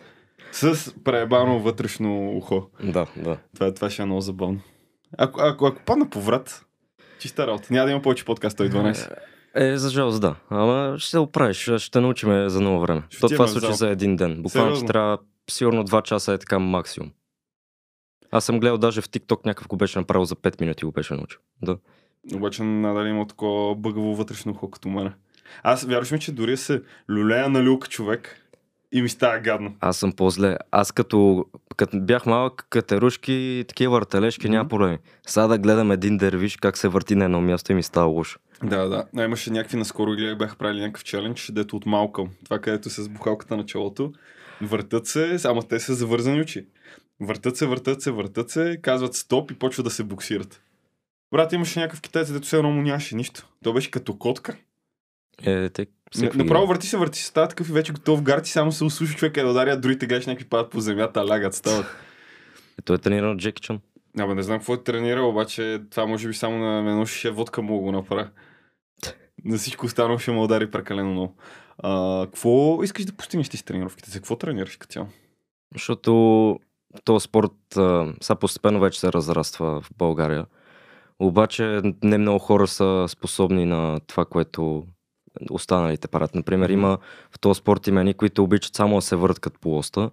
С 0.56 0.94
преебано 1.04 1.60
вътрешно 1.60 2.38
ухо. 2.38 2.70
Да, 2.84 3.08
да. 3.18 3.38
Това, 3.56 3.74
това 3.74 3.90
ще 3.90 4.02
е 4.02 4.06
много 4.06 4.22
забавно. 4.22 4.60
Ако, 5.18 5.42
ако, 5.42 5.66
ако 5.66 5.82
падна 5.86 6.10
по 6.10 6.22
врат, 6.22 6.66
чиста 7.20 7.48
работа. 7.48 7.68
Няма 7.72 7.86
да 7.86 7.92
има 7.92 8.02
повече 8.02 8.26
подкаст 8.26 8.58
112. 8.58 9.16
Е, 9.56 9.78
за 9.78 9.90
жалост, 9.90 10.22
да. 10.22 10.36
Ама 10.50 10.96
ще 11.00 11.10
се 11.10 11.20
оправиш, 11.20 11.72
ще 11.78 12.00
научим 12.02 12.50
за 12.50 12.62
ново 12.62 12.80
време. 12.80 13.04
Ще 13.10 13.20
То 13.20 13.30
това 13.30 13.48
случи 13.48 13.74
за 13.74 13.90
един 13.90 14.16
ден. 14.16 14.42
Буквално 14.42 14.76
ще 14.76 14.86
трябва 14.86 15.18
сигурно 15.50 15.84
2 15.84 16.02
часа 16.02 16.34
е 16.34 16.38
така 16.38 16.60
максимум. 16.60 17.12
Аз 18.32 18.46
съм 18.46 18.60
гледал 18.60 18.78
даже 18.78 19.02
в 19.02 19.10
TikTok 19.10 19.46
някакъв 19.46 19.68
го 19.68 19.78
беше 19.78 20.00
направил 20.00 20.26
за 20.26 20.36
5 20.36 20.62
минути 20.62 20.86
го 20.86 20.92
беше 20.92 21.14
научил. 21.14 21.40
Да. 21.62 21.78
Обаче 22.36 22.64
надали 22.64 23.10
има 23.10 23.28
такова 23.28 23.76
бъгаво 23.76 24.16
вътрешно 24.16 24.52
ухо 24.52 24.70
като 24.70 24.90
мене. 24.90 25.12
Аз 25.64 25.84
вярваш 25.84 26.12
ми, 26.12 26.20
че 26.20 26.32
дори 26.32 26.58
се 26.58 26.82
люлея 27.10 27.50
на 27.50 27.64
люлка 27.64 27.88
човек 27.88 28.45
и 28.92 29.02
ми 29.02 29.10
става 29.10 29.40
гадно. 29.40 29.76
Аз 29.80 29.98
съм 29.98 30.12
по-зле. 30.12 30.58
Аз 30.72 30.92
като, 30.92 31.46
като 31.78 32.00
бях 32.00 32.26
малък, 32.26 32.68
катерушки, 32.70 33.66
такива 33.68 33.92
въртележки, 33.92 34.48
Мгм. 34.48 34.52
няма 34.56 34.70
проблеми. 34.70 34.98
Сега 35.28 35.48
да 35.48 35.58
гледам 35.58 35.92
един 35.92 36.18
дервиш 36.18 36.58
как 36.58 36.78
се 36.78 36.88
върти 36.88 37.16
на 37.16 37.26
едно 37.26 37.42
място 37.42 37.72
и 37.72 37.76
ми 37.76 37.84
става 37.84 38.08
лошо. 38.08 38.40
Да, 38.64 38.88
да. 38.90 39.06
А, 39.18 39.24
имаше 39.24 39.52
някакви 39.52 39.78
наскоро 39.78 40.14
или 40.14 40.36
бяха 40.36 40.56
правили 40.56 40.82
някакъв 40.82 41.04
челендж, 41.04 41.52
дето 41.52 41.76
от 41.76 41.86
Малкъм. 41.86 42.30
Това 42.46 42.60
където 42.60 42.90
с 42.90 43.10
бухалката 43.10 43.58
на 43.58 43.66
челото. 43.66 44.14
Въртат 44.62 45.08
се, 45.08 45.38
ама 45.46 45.64
те 45.64 45.80
са 45.80 45.94
завързани 45.94 46.42
очи. 46.42 46.68
Въртат 47.22 47.58
се, 47.58 47.66
въртат 47.66 48.02
се, 48.02 48.12
въртат 48.12 48.50
се, 48.50 48.78
казват 48.82 49.14
стоп 49.14 49.52
и 49.52 49.60
почват 49.60 49.84
да 49.84 49.90
се 49.90 50.04
буксират. 50.04 50.62
Брат, 51.32 51.54
имаше 51.54 51.80
някакъв 51.80 52.02
китаец, 52.02 52.32
дето 52.32 52.46
все 52.48 52.58
едно 52.58 52.72
му 52.72 52.82
нямаше 52.82 53.16
нищо. 53.16 53.48
Той 53.64 53.74
беше 53.74 53.92
като 53.92 54.18
котка. 54.18 54.58
Е, 55.44 55.70
те, 55.70 55.88
всеки- 56.12 56.38
направо 56.38 56.68
върти 56.68 56.88
се, 56.88 56.98
върти 56.98 57.20
се, 57.20 57.26
става 57.26 57.48
такъв 57.48 57.70
и 57.70 57.74
вече 57.74 57.94
готов 57.94 58.22
гарти, 58.22 58.50
само 58.50 58.72
се 58.72 58.84
услуша 58.84 59.18
човека 59.18 59.42
е 59.42 59.44
да 59.44 59.50
ударя, 59.50 59.80
другите 59.80 60.08
гледаш 60.08 60.26
някакви 60.26 60.50
падат 60.50 60.72
по 60.72 60.80
земята, 60.80 61.28
лягат, 61.28 61.54
стават. 61.54 61.86
Е, 62.80 62.82
той 62.86 62.96
е 62.96 63.00
тренирал 63.00 63.36
Джеки 63.38 63.62
Чан. 63.62 63.80
Абе, 64.20 64.36
не 64.36 64.44
знам 64.44 64.58
какво 64.60 64.74
е 64.74 64.84
тренирал, 64.84 65.30
обаче 65.30 65.82
това 65.92 66.06
може 66.06 66.28
би 66.28 66.34
само 66.34 66.58
на 66.58 66.92
едно 66.92 67.06
шише 67.06 67.32
водка 67.32 67.62
мога 67.62 67.82
го 67.84 67.92
направя. 67.92 68.30
На 69.46 69.58
всичко 69.58 69.86
останало 69.86 70.20
ще 70.20 70.32
ме 70.32 70.40
удари 70.40 70.72
прекалено 70.72 71.12
много. 71.12 71.36
А, 71.78 72.22
какво 72.26 72.84
искаш 72.84 73.06
да 73.06 73.14
постигнеш 73.14 73.50
ти 73.50 73.58
с 73.58 73.64
тренировките? 73.64 74.12
За 74.12 74.18
какво 74.20 74.36
тренираш 74.36 74.76
като 74.78 74.92
цяло? 74.94 75.08
Защото 75.74 76.60
този 77.04 77.24
спорт 77.24 77.78
а, 77.78 78.14
сега 78.22 78.36
постепенно 78.36 78.80
вече 78.80 79.00
се 79.00 79.14
разраства 79.14 79.82
в 79.82 79.90
България. 79.98 80.46
Обаче 81.20 81.82
не 82.04 82.18
много 82.18 82.40
хора 82.40 82.68
са 82.68 83.06
способни 83.08 83.66
на 83.66 84.00
това, 84.08 84.26
което 84.26 84.84
останалите 85.50 86.08
правят. 86.08 86.36
Например, 86.36 86.70
има 86.70 86.98
в 87.32 87.40
този 87.40 87.58
спорт 87.58 87.88
има 87.88 88.00
едни, 88.00 88.14
които 88.14 88.44
обичат 88.44 88.76
само 88.76 88.96
да 88.96 89.02
се 89.02 89.16
върткат 89.16 89.60
по 89.62 89.78
оста. 89.78 90.10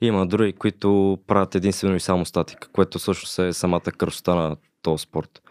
Има 0.00 0.26
други, 0.26 0.52
които 0.52 1.18
правят 1.26 1.54
единствено 1.54 1.96
и 1.96 2.00
само 2.00 2.24
статика, 2.24 2.68
което 2.68 2.98
всъщност 2.98 3.38
е 3.38 3.52
самата 3.52 3.80
красота 3.80 4.34
на 4.34 4.56
този 4.82 5.02
спорт. 5.02 5.42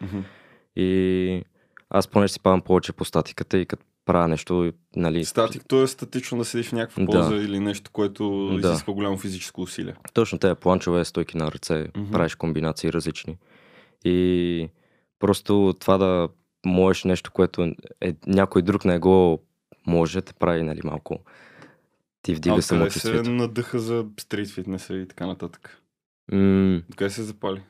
И 0.76 1.44
аз 1.90 2.08
поне 2.08 2.28
си 2.28 2.40
падам 2.40 2.62
повече 2.62 2.94
по 2.94 3.06
статиката 3.06 3.58
и 3.58 3.66
като 3.66 3.84
правя 4.06 4.28
нещо, 4.28 4.72
нали... 4.96 5.26
Статик, 5.26 5.64
то 5.68 5.82
е 5.84 5.88
статично 5.88 6.38
да 6.38 6.46
седиш 6.46 6.70
в 6.70 6.74
някаква 6.74 7.04
Да. 7.06 7.12
поза 7.12 7.36
или 7.36 7.60
нещо, 7.60 7.92
което 7.92 8.48
Да. 8.62 8.68
изисква 8.70 8.94
голямо 8.94 9.18
физическо 9.18 9.62
усилие. 9.62 9.94
Точно 10.14 10.40
тези 10.40 10.56
планчове, 10.56 11.06
стойки 11.06 11.38
на 11.38 11.52
ръце, 11.52 11.88
Мгм. 11.98 12.12
правиш 12.12 12.36
комбинации 12.36 12.94
различни. 12.94 13.38
И 14.06 14.70
просто 15.20 15.74
това 15.80 15.98
да 15.98 16.30
можеш 16.66 17.04
нещо, 17.04 17.32
което 17.32 17.74
е, 18.02 18.16
някой 18.28 18.62
друг 18.62 18.86
не 18.86 19.00
го 19.00 19.44
може, 19.88 20.22
те 20.22 20.34
прави 20.34 20.64
нали, 20.64 20.82
малко 20.84 21.20
ти 22.22 22.32
А 22.32 22.36
вдига 22.36 22.56
откъде 22.56 23.24
се 23.24 23.32
надъха 23.32 23.80
за 23.80 24.06
стрит 24.20 24.50
фитнеса 24.50 24.96
и 24.96 25.08
така 25.08 25.28
нататък? 25.28 25.82
М, 26.32 26.82
Откъде 26.90 27.10
се 27.10 27.24
запали? 27.24 27.62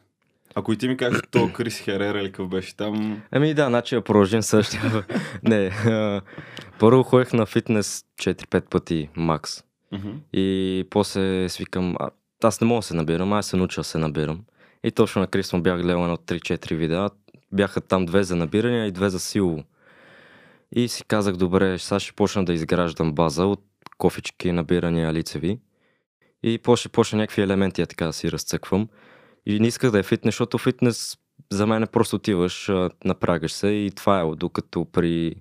Ако 0.56 0.74
и 0.74 0.78
ти 0.78 0.88
ми 0.88 0.98
кажеш, 0.98 1.22
то 1.32 1.54
Крис 1.54 1.80
Херера 1.80 2.20
или 2.20 2.32
какъв 2.32 2.50
беше 2.50 2.76
там, 2.76 3.22
Ами 3.32 3.54
да, 3.54 3.66
значи 3.68 3.96
да 3.96 4.02
продължим 4.02 4.42
същия. 4.42 4.82
не, 5.44 5.66
а, 5.68 6.22
първо 6.80 7.04
ходех 7.04 7.34
на 7.34 7.46
фитнес 7.46 8.06
4-5 8.22 8.62
пъти 8.70 9.10
макс. 9.16 9.64
мгм, 9.92 10.10
И 10.34 10.88
после 10.90 11.50
свикам, 11.50 11.96
а, 12.00 12.10
аз 12.44 12.62
не 12.62 12.68
мога 12.68 12.80
да 12.80 12.84
се 12.84 12.94
набирам, 12.94 13.34
аз 13.34 13.46
се 13.46 13.58
науча 13.58 13.82
да 13.82 13.86
се 13.86 13.98
набирам. 13.98 14.42
И 14.84 14.92
точно 14.92 15.22
на 15.22 15.28
Крис 15.28 15.54
му 15.54 15.62
бях 15.62 15.82
гледал 15.82 16.04
едно 16.04 16.18
3-4 16.18 16.76
видеа. 16.76 17.10
Бяха 17.54 17.82
там 17.82 18.06
две 18.06 18.24
за 18.24 18.36
набиране 18.36 18.88
и 18.88 18.92
две 18.92 19.10
за 19.10 19.20
силово. 19.20 19.64
И 20.76 20.88
си 20.88 21.04
казах, 21.08 21.36
добре, 21.36 21.80
сега 21.80 22.00
ще 22.00 22.14
почна 22.14 22.46
да 22.46 22.54
изграждам 22.54 23.14
база 23.14 23.46
от 23.46 23.64
кофички, 23.98 24.52
набирания, 24.52 25.14
лицеви. 25.14 25.60
И 26.44 26.58
после 26.58 26.90
почна 26.90 27.18
някакви 27.18 27.42
елементи, 27.42 27.82
я 27.82 27.88
така 27.88 28.06
да 28.06 28.14
си 28.14 28.32
разцъквам. 28.32 28.90
И 29.46 29.60
не 29.60 29.68
исках 29.68 29.92
да 29.92 30.00
е 30.00 30.04
фитнес, 30.04 30.34
защото 30.34 30.58
фитнес 30.58 31.18
за 31.50 31.68
мен 31.68 31.84
е 31.84 31.88
просто 31.88 32.16
отиваш, 32.16 32.70
а, 32.70 32.90
напрягаш 33.06 33.54
се 33.54 33.68
и 33.68 33.92
това 33.96 34.20
е. 34.20 34.36
Докато 34.36 34.86
при 34.86 35.36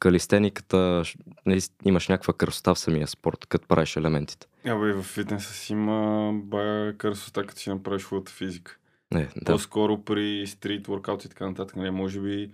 калистениката 0.00 1.02
наист- 1.46 1.74
имаш 1.84 2.08
някаква 2.08 2.34
красота 2.34 2.74
в 2.74 2.78
самия 2.78 3.06
спорт, 3.06 3.46
като 3.46 3.68
правиш 3.68 3.96
елементите. 3.96 4.46
Абе, 4.66 4.92
в 4.92 5.02
фитнеса 5.02 5.52
си 5.52 5.72
има 5.72 6.30
бая 6.34 6.98
красота, 6.98 7.44
като 7.44 7.60
си 7.60 7.70
направиш 7.70 8.04
хубавата 8.04 8.32
физика. 8.32 8.78
Не, 9.14 9.28
Да. 9.36 9.52
По-скоро 9.52 10.04
при 10.04 10.46
стрит 10.46 10.86
воркаут 10.86 11.24
и 11.24 11.28
така 11.28 11.48
нататък, 11.48 11.76
нали, 11.76 11.90
може 11.90 12.20
би, 12.20 12.50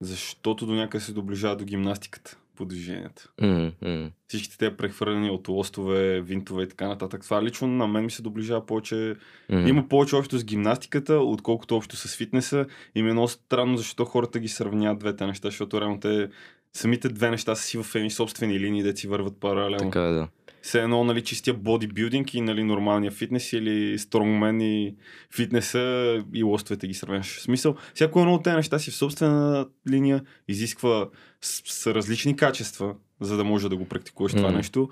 защото 0.00 0.66
до 0.66 0.74
някъде 0.74 1.04
се 1.04 1.12
доближава 1.12 1.56
до 1.56 1.64
гимнастиката 1.64 2.38
по 2.56 2.64
движенията. 2.64 3.30
М, 3.40 3.72
м. 3.82 4.10
Всичките 4.28 4.58
те 4.58 4.76
прехвърляни 4.76 5.30
от 5.30 5.48
лостове, 5.48 6.20
винтове 6.20 6.62
и 6.62 6.68
така 6.68 6.88
нататък. 6.88 7.22
Това 7.22 7.42
лично 7.42 7.68
на 7.68 7.86
мен 7.86 8.04
ми 8.04 8.10
се 8.10 8.22
доближава 8.22 8.66
повече. 8.66 9.16
М. 9.48 9.68
Има 9.68 9.88
повече 9.88 10.16
общо 10.16 10.38
с 10.38 10.44
гимнастиката, 10.44 11.14
отколкото 11.14 11.76
общо 11.76 11.96
с 11.96 12.16
фитнеса. 12.16 12.66
И 12.94 13.02
ми 13.02 13.10
е 13.10 13.12
много 13.12 13.28
странно, 13.28 13.76
защо 13.76 14.04
хората 14.04 14.38
ги 14.38 14.48
сравняват 14.48 14.98
двете 14.98 15.26
неща, 15.26 15.48
защото 15.48 15.80
реално 15.80 16.00
те 16.00 16.28
самите 16.72 17.08
две 17.08 17.30
неща 17.30 17.54
са 17.54 17.62
си 17.62 17.82
в 17.82 17.94
едни 17.94 18.10
собствени 18.10 18.60
линии, 18.60 18.82
де 18.82 18.96
си 18.96 19.08
върват 19.08 19.40
паралелно. 19.40 19.90
Така 19.90 20.02
е, 20.02 20.12
да. 20.12 20.28
Все 20.64 20.82
едно, 20.82 21.04
нали, 21.04 21.24
чистия 21.24 21.54
бодибилдинг 21.54 22.34
и 22.34 22.40
нали, 22.40 22.64
нормалния 22.64 23.10
фитнес 23.10 23.52
или 23.52 23.98
стронгмен 23.98 24.60
и 24.60 24.94
фитнеса 25.34 26.24
и 26.34 26.42
лостовете 26.42 26.86
ги 26.86 26.94
сравняваш. 26.94 27.38
В 27.38 27.42
смисъл, 27.42 27.76
всяко 27.94 28.20
едно 28.20 28.34
от 28.34 28.44
тези 28.44 28.56
неща 28.56 28.78
си 28.78 28.90
в 28.90 28.94
собствена 28.94 29.66
линия 29.90 30.22
изисква 30.48 31.08
с, 31.40 31.62
с 31.66 31.94
различни 31.94 32.36
качества, 32.36 32.94
за 33.20 33.36
да 33.36 33.44
може 33.44 33.68
да 33.68 33.76
го 33.76 33.88
практикуваш 33.88 34.32
това 34.32 34.48
Мгм. 34.48 34.56
нещо. 34.56 34.90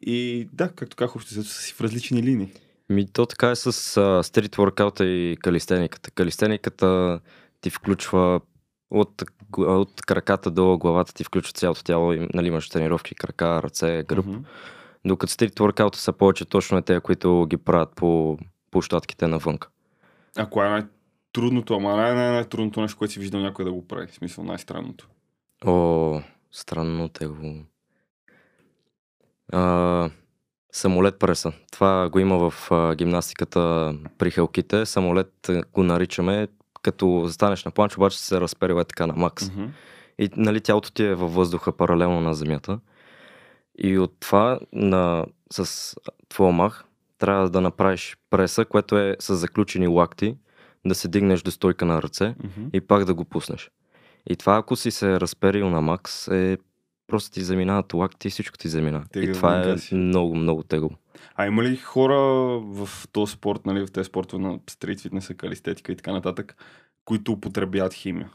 И 0.00 0.48
да, 0.52 0.68
както 0.68 0.96
казах, 0.96 1.16
общо 1.16 1.30
са 1.30 1.44
си 1.44 1.74
в 1.74 1.80
различни 1.80 2.22
линии. 2.22 2.52
Ми, 2.90 3.06
то 3.12 3.26
така 3.26 3.50
е 3.50 3.56
с 3.56 3.72
стрит 4.22 4.54
воркаута 4.56 5.04
и 5.06 5.36
калистениката. 5.36 6.10
Калистениката 6.10 7.20
ти 7.60 7.70
включва 7.70 8.40
от, 8.90 9.22
от 9.58 10.02
краката 10.06 10.50
до 10.50 10.78
главата 10.78 11.14
ти 11.14 11.24
включва 11.24 11.52
цялото 11.52 11.84
тяло. 11.84 12.12
Нали, 12.34 12.46
имаш 12.46 12.68
тренировки, 12.68 13.14
крака, 13.14 13.62
ръце, 13.62 14.04
гръб. 14.08 14.26
Мгм. 14.26 14.38
Докато 15.04 15.32
стрит 15.32 15.58
воркаута 15.58 15.98
са 15.98 16.12
повече 16.12 16.44
точно 16.44 16.82
те, 16.82 17.00
които 17.00 17.46
ги 17.50 17.56
правят 17.56 17.94
по 17.96 18.38
площадките 18.70 19.26
навън. 19.26 19.58
А 20.36 20.46
кое 20.46 20.66
е 20.66 20.70
най-трудното, 20.70 21.74
ама 21.74 21.96
най- 21.96 22.14
най- 22.14 22.30
най-трудното 22.30 22.80
нещо, 22.80 22.98
което 22.98 23.12
си 23.12 23.20
виждал 23.20 23.40
някой 23.40 23.64
да 23.64 23.72
го 23.72 23.88
прави? 23.88 24.06
В 24.06 24.14
смисъл 24.14 24.44
най-странното. 24.44 25.08
О, 25.66 26.20
странно 26.50 27.08
те 27.08 27.26
го. 27.26 27.54
А, 29.52 30.10
самолет 30.72 31.18
преса. 31.18 31.52
Това 31.72 32.08
го 32.08 32.18
има 32.18 32.50
в 32.50 32.70
а, 32.70 32.94
гимнастиката 32.94 33.94
при 34.18 34.30
хелките. 34.30 34.86
Самолет 34.86 35.50
го 35.72 35.82
наричаме, 35.82 36.48
като 36.82 37.22
застанеш 37.26 37.64
на 37.64 37.70
планч, 37.70 37.96
обаче 37.96 38.18
се 38.18 38.40
разперива 38.40 38.80
е 38.80 38.84
така 38.84 39.06
на 39.06 39.14
макс. 39.16 39.50
Мгм. 39.50 39.64
И 40.18 40.30
нали, 40.36 40.60
тялото 40.60 40.92
ти 40.92 41.04
е 41.04 41.14
във 41.14 41.34
въздуха 41.34 41.76
паралелно 41.76 42.20
на 42.20 42.34
земята. 42.34 42.78
И 43.78 43.98
от 43.98 44.16
това 44.20 44.60
на, 44.72 45.26
с 45.52 45.94
твоя 46.28 46.52
мах 46.52 46.84
трябва 47.18 47.50
да 47.50 47.60
направиш 47.60 48.16
преса, 48.30 48.64
което 48.64 48.98
е 48.98 49.16
с 49.20 49.36
заключени 49.36 49.86
лакти, 49.86 50.36
да 50.86 50.94
се 50.94 51.08
дигнеш 51.08 51.42
до 51.42 51.50
стойка 51.50 51.84
на 51.84 52.02
ръце 52.02 52.34
Мгм. 52.44 52.68
и 52.72 52.80
пак 52.80 53.04
да 53.04 53.14
го 53.14 53.24
пуснеш. 53.24 53.70
И 54.30 54.36
това, 54.36 54.56
ако 54.56 54.76
си 54.76 54.90
се 54.90 55.20
разперил 55.20 55.70
на 55.70 55.80
макс, 55.80 56.28
е 56.28 56.58
просто 57.06 57.30
ти 57.30 57.42
заминават 57.42 57.94
лакти 57.94 58.28
и 58.28 58.30
всичко 58.30 58.58
ти 58.58 58.68
заминава. 58.68 59.04
Тегаво, 59.12 59.30
и 59.30 59.34
това 59.34 59.62
е 59.62 59.94
много, 59.94 60.34
много 60.34 60.62
тегаво. 60.62 60.96
А 61.34 61.46
има 61.46 61.62
ли 61.62 61.76
хора 61.76 62.16
в 62.60 62.88
този 63.12 63.32
спорт, 63.32 63.66
нали, 63.66 63.86
в 63.86 63.92
тези 63.92 64.04
спортове 64.04 64.42
на 64.42 64.58
стрит 64.70 65.00
фитнеса, 65.00 65.34
калистетика 65.34 65.92
и 65.92 65.96
така 65.96 66.12
нататък, 66.12 66.56
които 67.04 67.32
употребяват 67.32 67.94
химия? 67.94 68.30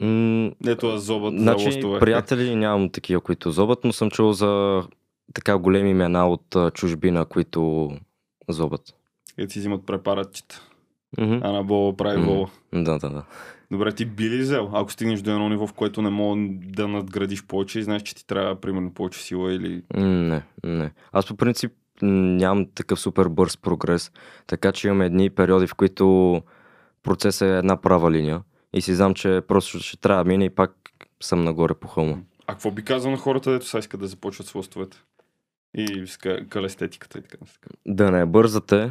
М- 0.00 0.50
Ето 0.66 0.86
аз 0.86 1.02
зобът 1.02 1.38
Значи, 1.38 1.72
за 1.82 1.98
приятели 2.00 2.54
нямам 2.54 2.90
такива, 2.90 3.20
които 3.20 3.50
зобат, 3.50 3.84
но 3.84 3.92
съм 3.92 4.10
чул 4.10 4.32
за 4.32 4.82
така 5.34 5.58
големи 5.58 5.90
имена 5.90 6.28
от 6.28 6.56
а, 6.56 6.70
чужбина, 6.70 7.24
които 7.24 7.90
зобат. 8.48 8.80
Ето 9.38 9.52
си 9.52 9.58
взимат 9.58 9.86
препаратчета. 9.86 10.62
Мгм. 11.18 11.34
Анабола 11.42 11.96
прави 11.96 12.18
Мгм. 12.18 12.26
вола. 12.26 12.48
Да, 12.74 12.98
да, 12.98 13.10
да. 13.10 13.24
Добре, 13.70 13.92
ти 13.92 14.04
би 14.04 14.30
ли 14.30 14.38
взел, 14.38 14.70
ако 14.72 14.92
стигнеш 14.92 15.20
до 15.22 15.30
едно 15.30 15.48
ниво, 15.48 15.66
в 15.66 15.72
което 15.72 16.02
не 16.02 16.10
мога 16.10 16.42
да 16.50 16.88
надградиш 16.88 17.44
повече 17.46 17.78
и 17.78 17.82
знаеш, 17.82 18.02
че 18.02 18.14
ти 18.14 18.26
трябва 18.26 18.60
примерно 18.60 18.94
повече 18.94 19.20
сила 19.22 19.52
или... 19.52 19.82
Не, 19.94 20.42
не. 20.64 20.92
Аз 21.12 21.26
по 21.26 21.36
принцип 21.36 21.72
нямам 22.02 22.66
такъв 22.74 23.00
супер 23.00 23.28
бърз 23.28 23.56
прогрес, 23.56 24.12
така 24.46 24.72
че 24.72 24.88
имам 24.88 25.02
едни 25.02 25.30
периоди, 25.30 25.66
в 25.66 25.74
които 25.74 26.40
процесът 27.02 27.46
е 27.46 27.58
една 27.58 27.80
права 27.80 28.10
линия 28.10 28.40
и 28.74 28.82
си 28.82 28.94
знам, 28.94 29.14
че 29.14 29.42
просто 29.48 29.78
ще 29.78 29.96
трябва 29.96 30.24
да 30.24 30.28
мине 30.28 30.44
и 30.44 30.50
пак 30.50 30.72
съм 31.22 31.44
нагоре 31.44 31.74
по 31.74 31.88
хълма. 31.88 32.16
А 32.46 32.52
какво 32.52 32.70
би 32.70 32.84
казал 32.84 33.10
на 33.10 33.16
хората, 33.16 33.50
дето 33.50 33.66
сега 33.66 33.78
искат 33.78 34.00
да 34.00 34.06
започват 34.06 34.46
с 34.46 34.54
лостовете? 34.54 34.96
И 35.74 36.06
с 36.06 36.16
ка- 36.16 36.46
калестетиката 36.48 37.18
и 37.18 37.22
така. 37.22 37.36
Да 37.86 38.10
не 38.10 38.26
бързате, 38.26 38.90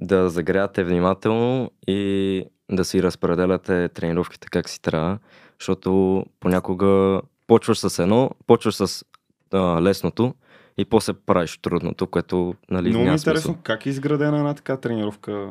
да 0.00 0.30
загрявате 0.30 0.84
внимателно 0.84 1.70
и 1.86 2.44
да 2.70 2.84
си 2.84 3.02
разпределяте 3.02 3.88
тренировките 3.88 4.48
как 4.50 4.68
си 4.68 4.82
трябва, 4.82 5.18
защото 5.60 6.24
понякога 6.40 7.20
почваш 7.46 7.78
с 7.78 7.98
едно, 7.98 8.30
почваш 8.46 8.74
с 8.74 9.04
а, 9.52 9.82
лесното 9.82 10.34
и 10.78 10.84
после 10.84 11.12
правиш 11.12 11.58
трудното, 11.58 12.06
което 12.06 12.54
нали, 12.70 12.88
Много 12.88 13.02
е 13.02 13.04
няма 13.04 13.14
интересно 13.14 13.42
смисъл. 13.42 13.62
как 13.62 13.86
е 13.86 13.88
изградена 13.88 14.38
една 14.38 14.54
така 14.54 14.76
тренировка 14.76 15.50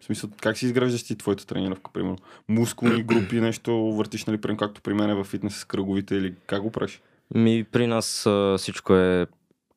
В 0.00 0.04
смисъл, 0.04 0.30
как 0.40 0.58
си 0.58 0.66
изграждаш 0.66 1.04
ти 1.04 1.16
твоята 1.16 1.46
тренировка, 1.46 1.90
примерно? 1.92 2.18
Мускулни 2.48 3.02
групи, 3.04 3.40
нещо 3.40 3.72
въртиш, 3.76 4.24
нали, 4.24 4.40
примерно, 4.40 4.58
както 4.58 4.82
при 4.82 4.94
мен 4.94 5.10
е 5.10 5.14
в 5.14 5.24
фитнес 5.24 5.56
с 5.56 5.64
кръговите 5.64 6.14
или 6.14 6.34
как 6.46 6.62
го 6.62 6.70
правиш? 6.70 7.02
Ми, 7.34 7.64
при 7.72 7.86
нас 7.86 8.26
а, 8.26 8.54
всичко 8.58 8.94
е 8.94 9.26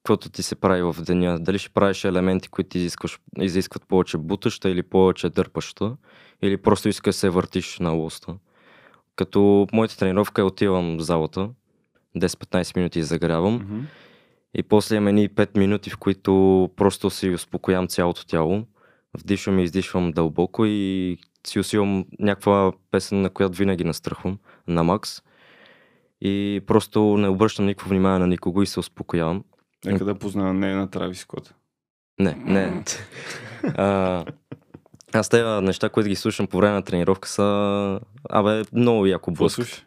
каквото 0.03 0.29
ти 0.29 0.43
се 0.43 0.55
прави 0.55 0.81
в 0.81 0.95
деня. 1.01 1.39
Дали 1.39 1.59
ще 1.59 1.69
правиш 1.69 2.03
елементи, 2.05 2.49
които 2.49 2.77
изискваш, 2.77 3.19
изискват 3.41 3.87
повече 3.87 4.17
бутаща 4.17 4.69
или 4.69 4.83
повече 4.83 5.29
дърпаща, 5.29 5.95
или 6.41 6.57
просто 6.57 6.89
искаш 6.89 7.15
да 7.15 7.19
се 7.19 7.29
въртиш 7.29 7.79
на 7.79 7.89
лоста. 7.91 8.35
Като 9.15 9.67
моята 9.73 9.97
тренировка 9.97 10.41
е 10.41 10.45
отивам 10.45 10.97
в 10.97 11.01
залата, 11.01 11.49
10-15 12.17 12.75
минути 12.77 13.03
загрявам 13.03 13.53
Мгм. 13.53 13.79
и 14.53 14.63
после 14.63 14.95
имам 14.95 15.07
едни 15.07 15.29
5 15.29 15.57
минути, 15.57 15.89
в 15.89 15.97
които 15.97 16.69
просто 16.75 17.09
си 17.09 17.29
успокоявам 17.29 17.87
цялото 17.87 18.25
тяло. 18.25 18.63
Вдишвам 19.17 19.59
и 19.59 19.63
издишвам 19.63 20.11
дълбоко 20.11 20.65
и 20.65 21.17
си 21.47 21.59
усилвам 21.59 22.05
някаква 22.19 22.71
песен, 22.91 23.21
на 23.21 23.29
която 23.29 23.57
винаги 23.57 23.83
настрахвам, 23.83 24.39
на 24.67 24.83
макс. 24.83 25.21
И 26.21 26.61
просто 26.67 27.17
не 27.17 27.27
обръщам 27.27 27.65
никакво 27.65 27.89
внимание 27.89 28.19
на 28.19 28.27
никого 28.27 28.61
и 28.61 28.67
се 28.67 28.79
успокоявам. 28.79 29.43
Нека 29.85 30.05
да 30.05 30.15
позная 30.15 30.53
не 30.53 30.75
на 30.75 30.87
Траvis 30.87 31.13
Скот. 31.13 31.53
Не, 32.19 32.35
не. 32.45 32.83
а, 33.63 34.25
аз 35.13 35.29
тези 35.29 35.65
неща, 35.65 35.89
които 35.89 36.09
ги 36.09 36.15
слушам 36.15 36.47
по 36.47 36.57
време 36.57 36.73
на 36.73 36.81
тренировка 36.81 37.29
са... 37.29 37.99
Абе, 38.29 38.63
много 38.73 39.05
яко 39.05 39.31
блъскат. 39.31 39.85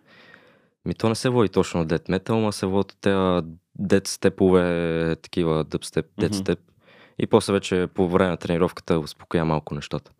Ми 0.84 0.94
то 0.94 1.08
не 1.08 1.14
се 1.14 1.28
води 1.28 1.48
точно 1.48 1.80
на 1.80 1.86
дед 1.86 2.08
метал, 2.08 2.40
ма 2.40 2.52
се 2.52 2.66
води 2.66 2.94
тези 3.00 3.46
дед 3.78 4.06
степове, 4.06 5.16
такива 5.22 5.64
дъбстеп, 5.64 6.06
Мгм. 6.18 6.32
степ. 6.34 6.58
И 7.18 7.26
после 7.26 7.52
вече 7.52 7.88
по 7.94 8.08
време 8.08 8.30
на 8.30 8.36
тренировката 8.36 8.98
успокоя 8.98 9.44
малко 9.44 9.74
нещата. 9.74 10.10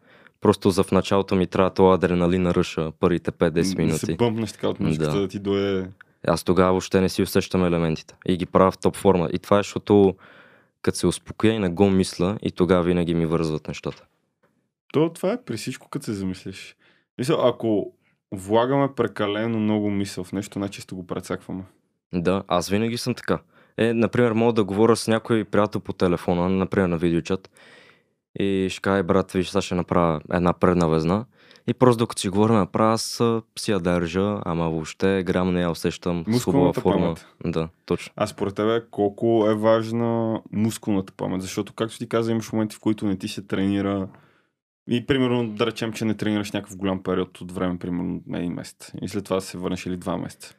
Просто 0.41 0.71
за 0.71 0.83
в 0.85 0.93
началото 0.93 1.37
ми 1.37 1.47
трябва 1.47 1.71
това 1.71 1.95
адреналин 1.95 2.43
на 2.43 2.55
ръша 2.55 2.93
първите 3.01 3.33
5-10 3.33 3.51
Да 3.51 3.65
се 3.65 3.77
минути. 3.77 4.17
бъмпнеш 4.17 4.53
така 4.53 4.69
от 4.69 4.81
мишката 4.81 5.11
Да. 5.13 5.21
да. 5.21 5.29
ти 5.29 5.39
дойде. 5.39 5.89
Аз 6.27 6.45
тогава 6.45 6.71
въобще 6.71 7.01
не 7.01 7.09
си 7.09 7.23
усещам 7.23 7.65
елементите. 7.65 8.15
И 8.27 8.37
ги 8.37 8.47
правя 8.47 8.71
в 8.71 8.79
топ 8.79 8.97
форма. 8.97 9.29
И 9.33 9.39
това 9.39 9.59
е, 9.59 9.61
защото 9.61 10.15
като 10.83 10.99
се 10.99 11.07
успокоя 11.07 11.53
и 11.53 11.59
не 11.59 11.69
го 11.69 11.91
мисля, 11.91 12.39
и 12.43 12.51
тогава 12.51 12.83
винаги 12.83 13.15
ми 13.15 13.27
вързват 13.27 13.69
нещата. 13.69 14.05
То, 14.93 15.13
това 15.13 15.33
е 15.33 15.43
при 15.45 15.57
всичко, 15.57 15.89
като 15.89 16.05
се 16.05 16.13
замислиш. 16.13 16.77
Мисля, 17.19 17.37
ако 17.45 17.93
влагаме 18.33 18.89
прекалено 18.97 19.59
много 19.61 19.91
мисъл 19.91 20.25
в 20.25 20.33
нещо, 20.33 20.59
най-често 20.59 20.97
го 20.97 21.07
прецакваме. 21.07 21.63
Да, 22.15 22.43
аз 22.49 22.69
винаги 22.69 22.97
съм 22.97 23.15
така. 23.15 23.39
Е, 23.79 23.95
например, 23.95 24.33
мога 24.33 24.53
да 24.53 24.65
говоря 24.65 24.97
с 24.97 25.09
някой 25.09 25.45
приятел 25.45 25.81
по 25.81 25.93
телефона, 25.93 26.49
например 26.49 26.89
на 26.89 26.97
видеочат, 26.97 27.51
и 28.39 28.69
ще 28.71 28.81
кажа, 28.81 28.99
«Е, 28.99 29.03
брат, 29.03 29.33
виж, 29.33 29.49
сега 29.49 29.63
ще 29.63 29.75
направя 29.75 30.21
една 30.33 30.53
предна 30.53 30.89
везна. 30.89 31.25
И 31.67 31.75
просто 31.75 31.99
докато 31.99 32.21
си 32.21 32.29
говорим, 32.29 32.57
направя, 32.57 32.93
аз 32.93 33.23
си 33.59 33.71
я 33.71 33.81
държа, 33.81 34.41
ама 34.45 34.71
въобще 34.71 35.23
грам 35.27 35.55
не 35.55 35.61
я 35.61 35.71
усещам 35.71 36.25
с 36.29 36.45
хубава 36.45 36.73
форма. 36.73 37.01
памет. 37.01 37.27
Да, 37.45 37.69
точно. 37.87 38.13
А 38.17 38.27
според 38.27 38.55
тебе 38.55 38.83
колко 38.91 39.47
е 39.51 39.55
важна 39.55 40.41
мускулната 40.53 41.13
памет? 41.13 41.43
Защото, 41.43 41.73
както 41.73 41.99
ти 41.99 42.09
каза, 42.09 42.33
имаш 42.33 42.53
моменти, 42.53 42.77
в 42.77 42.81
които 42.81 43.07
не 43.07 43.17
ти 43.17 43.29
се 43.29 43.43
тренира 43.43 44.09
и 44.91 45.07
примерно 45.07 45.49
да 45.49 45.67
речем, 45.67 45.93
че 45.93 46.05
не 46.05 46.15
тренираш 46.15 46.53
някакъв 46.53 46.77
голям 46.77 47.03
период 47.03 47.41
от 47.41 47.53
време, 47.53 47.79
примерно 47.79 48.21
на 48.27 48.39
един 48.39 48.53
месец. 48.53 48.93
И 49.03 49.09
след 49.09 49.25
това 49.25 49.41
се 49.41 49.59
върнеш 49.59 49.87
или 49.87 49.97
два 49.97 50.17
месеца. 50.17 50.55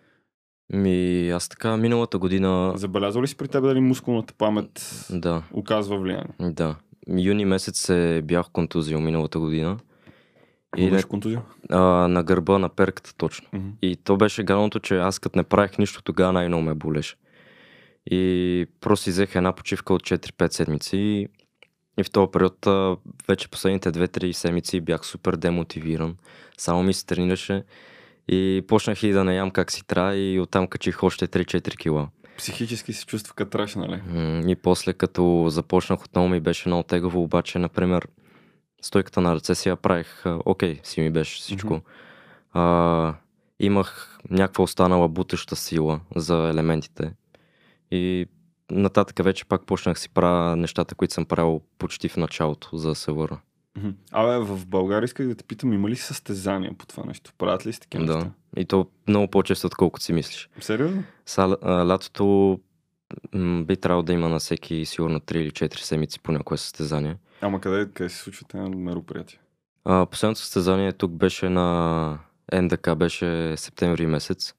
Ми, 0.74 1.30
аз 1.30 1.50
така 1.50 1.78
миналата 1.78 2.18
година... 2.18 2.74
Забелязва 2.76 3.22
ли 3.24 3.28
си 3.28 3.38
при 3.38 3.48
теб 3.48 3.64
дали 3.64 3.80
мускулната 3.80 4.34
памет 4.34 5.06
Да, 5.10 5.44
оказва 5.54 5.98
влияние? 5.98 6.34
да. 6.40 6.76
Юни 7.18 7.46
месец 7.46 7.80
се 7.80 8.22
бях 8.26 8.46
контузил 8.52 9.00
миналата 9.02 9.40
година. 9.40 9.78
И 10.78 10.84
И 10.86 10.92
беше 10.92 11.08
контузия? 11.08 11.42
а, 11.70 11.80
на 12.08 12.24
гърба, 12.24 12.58
на 12.58 12.70
перката 12.70 13.14
точно. 13.18 13.48
Мгм. 13.54 13.68
И 13.82 13.96
то 13.96 14.18
беше 14.18 14.44
гадното, 14.44 14.80
че 14.80 14.98
аз 14.98 15.20
като 15.20 15.40
не 15.40 15.44
правих 15.44 15.78
нищо, 15.78 16.04
тогава 16.04 16.34
най-много 16.34 16.64
ме 16.64 16.74
болеше. 16.74 17.16
И 18.12 18.66
просто 18.82 19.10
взех 19.10 19.36
една 19.36 19.54
почивка 19.54 19.94
от 19.94 20.04
4-5 20.04 20.54
седмици 20.54 20.98
и, 20.98 21.28
и 22.00 22.04
в 22.04 22.12
този 22.12 22.32
период 22.32 22.68
вече 23.28 23.48
последните 23.50 23.92
2-3 23.92 24.32
седмици 24.32 24.82
бях 24.82 25.06
супер 25.06 25.36
демотивиран. 25.36 26.16
Само 26.58 26.84
ми 26.84 26.94
се 26.94 27.06
тренираше 27.06 27.64
и 28.28 28.64
почнах 28.68 29.04
и 29.04 29.12
да 29.12 29.24
не 29.24 29.36
ям 29.36 29.52
как 29.52 29.72
си 29.72 29.88
трябва 29.88 30.16
и 30.16 30.40
оттам 30.40 30.68
качих 30.68 31.04
още 31.04 31.28
3-4 31.28 31.78
кила. 31.78 32.10
Психически 32.38 32.94
се 32.94 33.06
чувства 33.06 33.34
катраш, 33.34 33.76
нали? 33.76 34.02
М, 34.08 34.42
И 34.48 34.56
после 34.56 34.94
като 34.94 35.46
започнах 35.50 36.04
отново 36.04 36.30
ми 36.30 36.40
беше 36.40 36.70
много 36.70 36.84
тегаво, 36.84 37.24
обаче, 37.24 37.60
например, 37.60 38.08
стойката 38.82 39.22
на 39.22 39.36
ръце 39.36 39.56
си 39.56 39.70
я 39.70 39.76
правих, 39.76 40.24
окей, 40.46 40.80
си 40.84 41.02
ми 41.02 41.12
беше 41.12 41.42
всичко. 41.42 41.74
Мгм. 41.74 41.84
А, 42.54 43.14
имах 43.60 44.20
някаква 44.30 44.64
останала 44.64 45.08
бутаща 45.10 45.56
сила 45.56 46.00
за 46.16 46.50
елементите 46.50 47.14
и 47.92 48.26
нататък 48.72 49.24
вече 49.24 49.46
пак 49.46 49.66
почнах 49.66 50.00
си 50.00 50.10
правя 50.10 50.56
нещата, 50.56 50.96
които 50.96 51.14
съм 51.14 51.26
правил 51.26 51.62
почти 51.78 52.10
в 52.10 52.18
началото, 52.18 52.78
за 52.78 52.90
да 52.90 52.96
се 52.96 53.12
върна. 53.12 53.38
Абе, 54.12 54.38
в 54.38 54.66
България 54.66 55.06
исках 55.06 55.28
да 55.28 55.36
те 55.36 55.44
питам, 55.44 55.74
има 55.74 55.90
ли 55.90 55.96
състезания 55.96 56.74
по 56.78 56.86
това 56.86 57.04
нещо? 57.06 57.34
Правят 57.38 57.66
ли 57.66 57.74
си 57.74 57.80
такива 57.80 58.06
Да. 58.06 58.32
И 58.58 58.66
то 58.66 58.88
много 59.08 59.28
по-често, 59.28 59.68
отколкото 59.68 60.06
си 60.06 60.14
мислиш. 60.14 60.50
Сериозно? 60.60 61.04
Са, 61.26 61.58
лятото 61.66 62.60
би 63.64 63.78
трябвало 63.78 64.04
да 64.04 64.14
има 64.14 64.30
на 64.30 64.40
всеки 64.40 64.86
сигурно 64.86 65.20
3 65.20 65.36
или 65.36 65.52
4 65.52 65.78
седмици 65.78 66.20
по 66.20 66.32
някое 66.32 66.58
състезание. 66.58 67.16
Ама 67.42 67.62
къде, 67.62 67.90
къде 67.94 68.10
се 68.10 68.18
случват 68.18 68.48
тези 68.48 68.70
мероприятия? 68.70 69.40
А, 69.86 70.06
последното 70.06 70.40
състезание 70.40 70.94
тук 70.94 71.12
беше 71.12 71.50
на 71.50 72.20
НДК, 72.54 72.96
беше 72.96 73.58
септември 73.58 74.06
месец. 74.06 74.54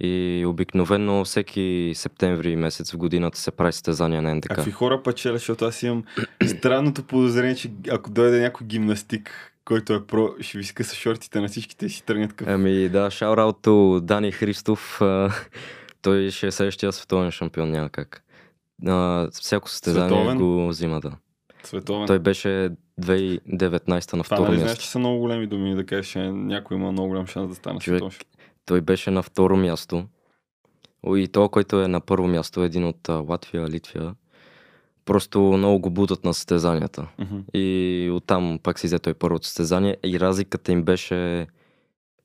И 0.00 0.44
обикновено 0.46 1.24
всеки 1.24 1.92
септември 1.94 2.56
месец 2.56 2.92
в 2.92 2.96
годината 2.96 3.38
се 3.38 3.50
прави 3.50 3.72
състезание 3.72 4.20
на 4.20 4.34
НДК. 4.34 4.48
Какви 4.48 4.70
хора 4.70 5.02
печеля, 5.02 5.38
защото 5.38 5.64
аз 5.64 5.82
имам 5.82 6.04
странното 6.46 7.02
подозрение, 7.02 7.54
че 7.54 7.70
ако 7.90 8.10
дойде 8.10 8.40
някой 8.40 8.66
гимнастик, 8.66 9.52
който 9.64 9.92
е 9.94 10.06
про, 10.06 10.28
ще 10.40 10.58
ви 10.58 10.64
скъса 10.64 10.94
шортите 10.96 11.40
на 11.40 11.48
всичките 11.48 11.86
и 11.86 11.90
си 11.90 12.04
тръгнат 12.04 12.32
към... 12.32 12.48
Ами 12.48 12.88
да, 12.88 13.10
шаурауто 13.10 14.00
Дани 14.02 14.32
Христов. 14.32 15.00
Той 16.02 16.30
ще 16.30 16.46
е 16.46 16.50
следващия 16.50 16.92
световен 16.92 17.30
шампион, 17.30 17.70
няма 17.70 17.88
как. 17.88 18.22
А, 18.86 19.28
всяко 19.32 19.68
състезание 19.70 20.08
Световен? 20.08 20.38
го 20.38 20.68
взима, 20.68 21.00
да. 21.00 21.12
Световен. 21.64 22.06
Той 22.06 22.18
беше 22.18 22.70
2019 23.00 24.16
на 24.16 24.22
Това 24.22 24.24
второ 24.24 24.42
нали 24.42 24.56
знаеш, 24.56 24.70
място. 24.70 24.84
че 24.84 24.90
са 24.90 24.98
много 24.98 25.18
големи 25.18 25.46
думи 25.46 25.74
да 25.74 25.86
кажеш, 25.86 26.06
че 26.06 26.18
някой 26.18 26.76
има 26.76 26.92
много 26.92 27.08
голям 27.08 27.26
шанс 27.26 27.48
да 27.48 27.54
стане 27.54 27.80
Човек, 27.80 27.98
световен. 27.98 28.18
Той 28.66 28.80
беше 28.80 29.10
на 29.10 29.22
второ 29.22 29.56
място. 29.56 30.04
И 31.06 31.28
то, 31.28 31.48
който 31.48 31.82
е 31.82 31.88
на 31.88 32.00
първо 32.00 32.26
място, 32.26 32.62
е 32.62 32.66
един 32.66 32.84
от 32.84 33.08
Латвия, 33.08 33.68
Литвия. 33.68 34.14
Просто 35.04 35.40
много 35.40 35.78
го 35.78 35.90
будат 35.90 36.24
на 36.24 36.34
състезанията. 36.34 37.08
Мгм. 37.18 37.38
И 37.54 38.10
оттам 38.12 38.58
пак 38.62 38.78
си 38.78 38.86
взе 38.86 38.98
той 38.98 39.14
първото 39.14 39.46
състезание 39.46 39.96
и 40.04 40.20
разликата 40.20 40.72
им 40.72 40.82
беше 40.82 41.46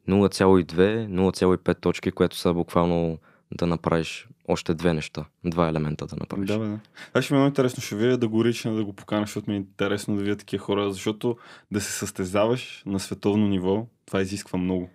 0,2, 0.10 1.08
0,5 1.08 1.80
точки, 1.80 2.12
което 2.12 2.38
са 2.38 2.54
буквално 2.54 3.18
да 3.52 3.68
направиш 3.68 4.28
още 4.48 4.74
две 4.74 4.94
неща, 4.94 5.26
два 5.46 5.70
елемента 5.70 6.06
да 6.06 6.16
направиш. 6.20 6.48
Да, 6.48 6.60
бе, 6.60 6.66
да. 6.66 6.80
Това 7.08 7.22
ще 7.22 7.34
ми 7.34 7.38
е 7.38 7.40
много 7.40 7.50
интересно. 7.50 7.84
Ще 7.84 7.96
видя 7.96 8.18
да 8.18 8.28
го 8.28 8.46
рична, 8.46 8.76
да 8.76 8.86
го 8.86 8.94
поканя, 8.94 9.26
защото 9.26 9.50
ми 9.50 9.56
е 9.56 9.60
интересно 9.60 10.16
да 10.16 10.22
видя 10.24 10.36
такива 10.36 10.64
хора, 10.64 10.92
защото 10.92 11.38
да 11.72 11.82
се 11.82 11.92
състезаваш 11.92 12.84
на 12.86 13.00
световно 13.00 13.48
ниво, 13.48 13.88
това 14.06 14.22
изисква 14.22 14.60
много. 14.60 14.90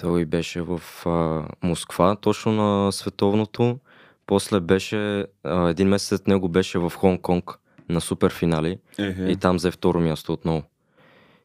Той 0.00 0.24
беше 0.24 0.62
в 0.62 0.82
а, 1.06 1.48
Москва, 1.62 2.16
точно 2.16 2.52
на 2.52 2.92
световното. 2.92 3.78
После 4.26 4.60
беше, 4.60 5.26
а, 5.44 5.68
един 5.68 5.88
месец 5.88 6.08
след 6.08 6.28
него 6.28 6.48
беше 6.48 6.78
в 6.78 6.92
Хонг-Конг 6.96 7.56
на 7.88 8.00
суперфинали 8.00 8.78
Ехе. 8.98 9.22
и 9.22 9.36
там 9.36 9.56
взе 9.56 9.70
второ 9.70 10.00
място 10.00 10.32
отново. 10.32 10.62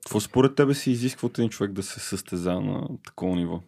Какво 0.06 0.20
според 0.20 0.56
тебе 0.56 0.74
се 0.74 0.92
изисква 0.92 1.26
от 1.26 1.38
един 1.38 1.50
човек 1.50 1.72
да 1.72 1.84
се 1.84 2.00
състезава 2.00 2.62
на 2.62 2.88
такова 3.06 3.36
ниво? 3.36 3.62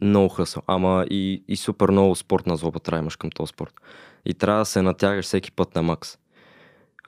Много 0.00 0.28
хъсъл. 0.28 0.62
Ама 0.66 1.06
и, 1.10 1.44
и 1.48 1.56
супер 1.56 1.90
много 1.90 2.14
спортна 2.14 2.56
злоба 2.56 2.78
трябва 2.78 3.02
имаш 3.02 3.16
към 3.16 3.30
този 3.30 3.50
спорт. 3.50 3.74
И 4.24 4.34
трябва 4.34 4.60
да 4.60 4.64
се 4.64 4.82
натягаш 4.82 5.24
всеки 5.24 5.52
път 5.52 5.74
на 5.74 5.82
макс. 5.82 6.18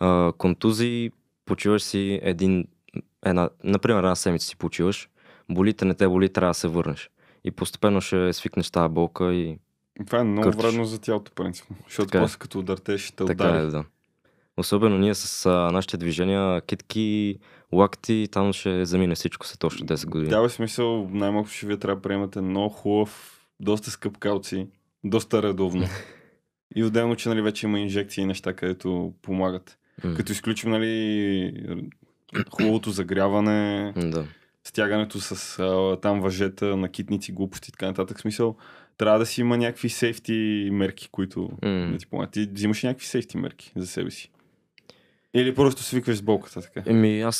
А, 0.00 0.32
контузии, 0.38 1.10
почиваш 1.44 1.82
си 1.82 2.20
един, 2.22 2.64
една, 3.26 3.48
например, 3.64 3.98
една 3.98 4.16
седмица 4.16 4.46
си 4.46 4.56
почиваш, 4.56 5.09
болите 5.50 5.84
не 5.84 5.94
те 5.94 6.08
боли, 6.08 6.28
трябва 6.28 6.50
да 6.50 6.54
се 6.54 6.68
върнеш. 6.68 7.10
И 7.44 7.50
постепенно 7.50 8.00
ще 8.00 8.32
свикнеш 8.32 8.70
тази 8.70 8.88
болка 8.88 9.34
и 9.34 9.58
Това 10.06 10.18
е 10.18 10.24
много 10.24 10.42
Къртиш. 10.50 10.62
вредно 10.62 10.84
за 10.84 11.00
тялото, 11.00 11.32
принципно. 11.32 11.76
Защото 11.84 12.06
Така 12.06 12.18
е. 12.18 12.22
после 12.22 12.38
като 12.38 12.58
удартеш, 12.58 13.00
ще 13.00 13.16
те 13.16 13.24
така 13.24 13.48
удари. 13.48 13.62
е, 13.62 13.66
да. 13.66 13.84
Особено 14.56 14.98
ние 14.98 15.14
с 15.14 15.46
а, 15.46 15.70
нашите 15.72 15.96
движения, 15.96 16.60
китки, 16.60 17.38
лакти, 17.72 18.28
там 18.32 18.52
ще 18.52 18.84
замине 18.84 19.14
всичко 19.14 19.46
след 19.46 19.64
още 19.64 19.84
10 19.84 20.06
години. 20.06 20.30
Дава 20.30 20.50
смисъл, 20.50 21.08
най-малко 21.12 21.48
ще 21.48 21.66
вие 21.66 21.76
трябва 21.76 21.96
да 21.96 22.02
приемате 22.02 22.40
много 22.40 22.68
хубав, 22.68 23.40
доста 23.60 23.90
скъп 23.90 24.18
калци, 24.18 24.66
доста 25.04 25.42
редовно. 25.42 25.86
И 26.76 26.84
отделно, 26.84 27.16
че 27.16 27.28
нали, 27.28 27.42
вече 27.42 27.66
има 27.66 27.80
инжекции 27.80 28.22
и 28.22 28.26
неща, 28.26 28.52
където 28.52 29.14
помагат. 29.22 29.78
Като 30.16 30.32
изключим 30.32 30.70
нали, 30.70 31.52
хубавото 32.50 32.90
загряване, 32.90 33.92
Да. 33.96 34.24
Стягането 34.70 35.20
с 35.20 35.58
а, 35.58 36.00
там 36.00 36.20
въжета, 36.20 36.76
накитници, 36.76 37.32
глупости 37.32 37.68
и 37.68 37.72
така 37.72 37.86
нататък. 37.86 38.20
Смисъл, 38.20 38.56
трябва 38.96 39.18
да 39.18 39.26
си 39.26 39.40
има 39.40 39.56
някакви 39.56 39.88
сейфти 39.88 40.68
мерки, 40.72 41.08
които 41.12 41.50
М. 41.62 41.88
да 41.92 41.98
ти 41.98 42.06
помагат. 42.06 42.30
Ти 42.30 42.48
взимаш 42.52 42.82
някакви 42.82 43.06
сейфти 43.06 43.36
мерки 43.36 43.72
за 43.76 43.86
себе 43.86 44.10
си. 44.10 44.30
Или 45.34 45.54
просто 45.54 45.82
свикваш 45.82 46.16
с 46.16 46.22
болката 46.22 46.60
така. 46.60 46.82
Еми, 46.86 47.20
аз 47.20 47.36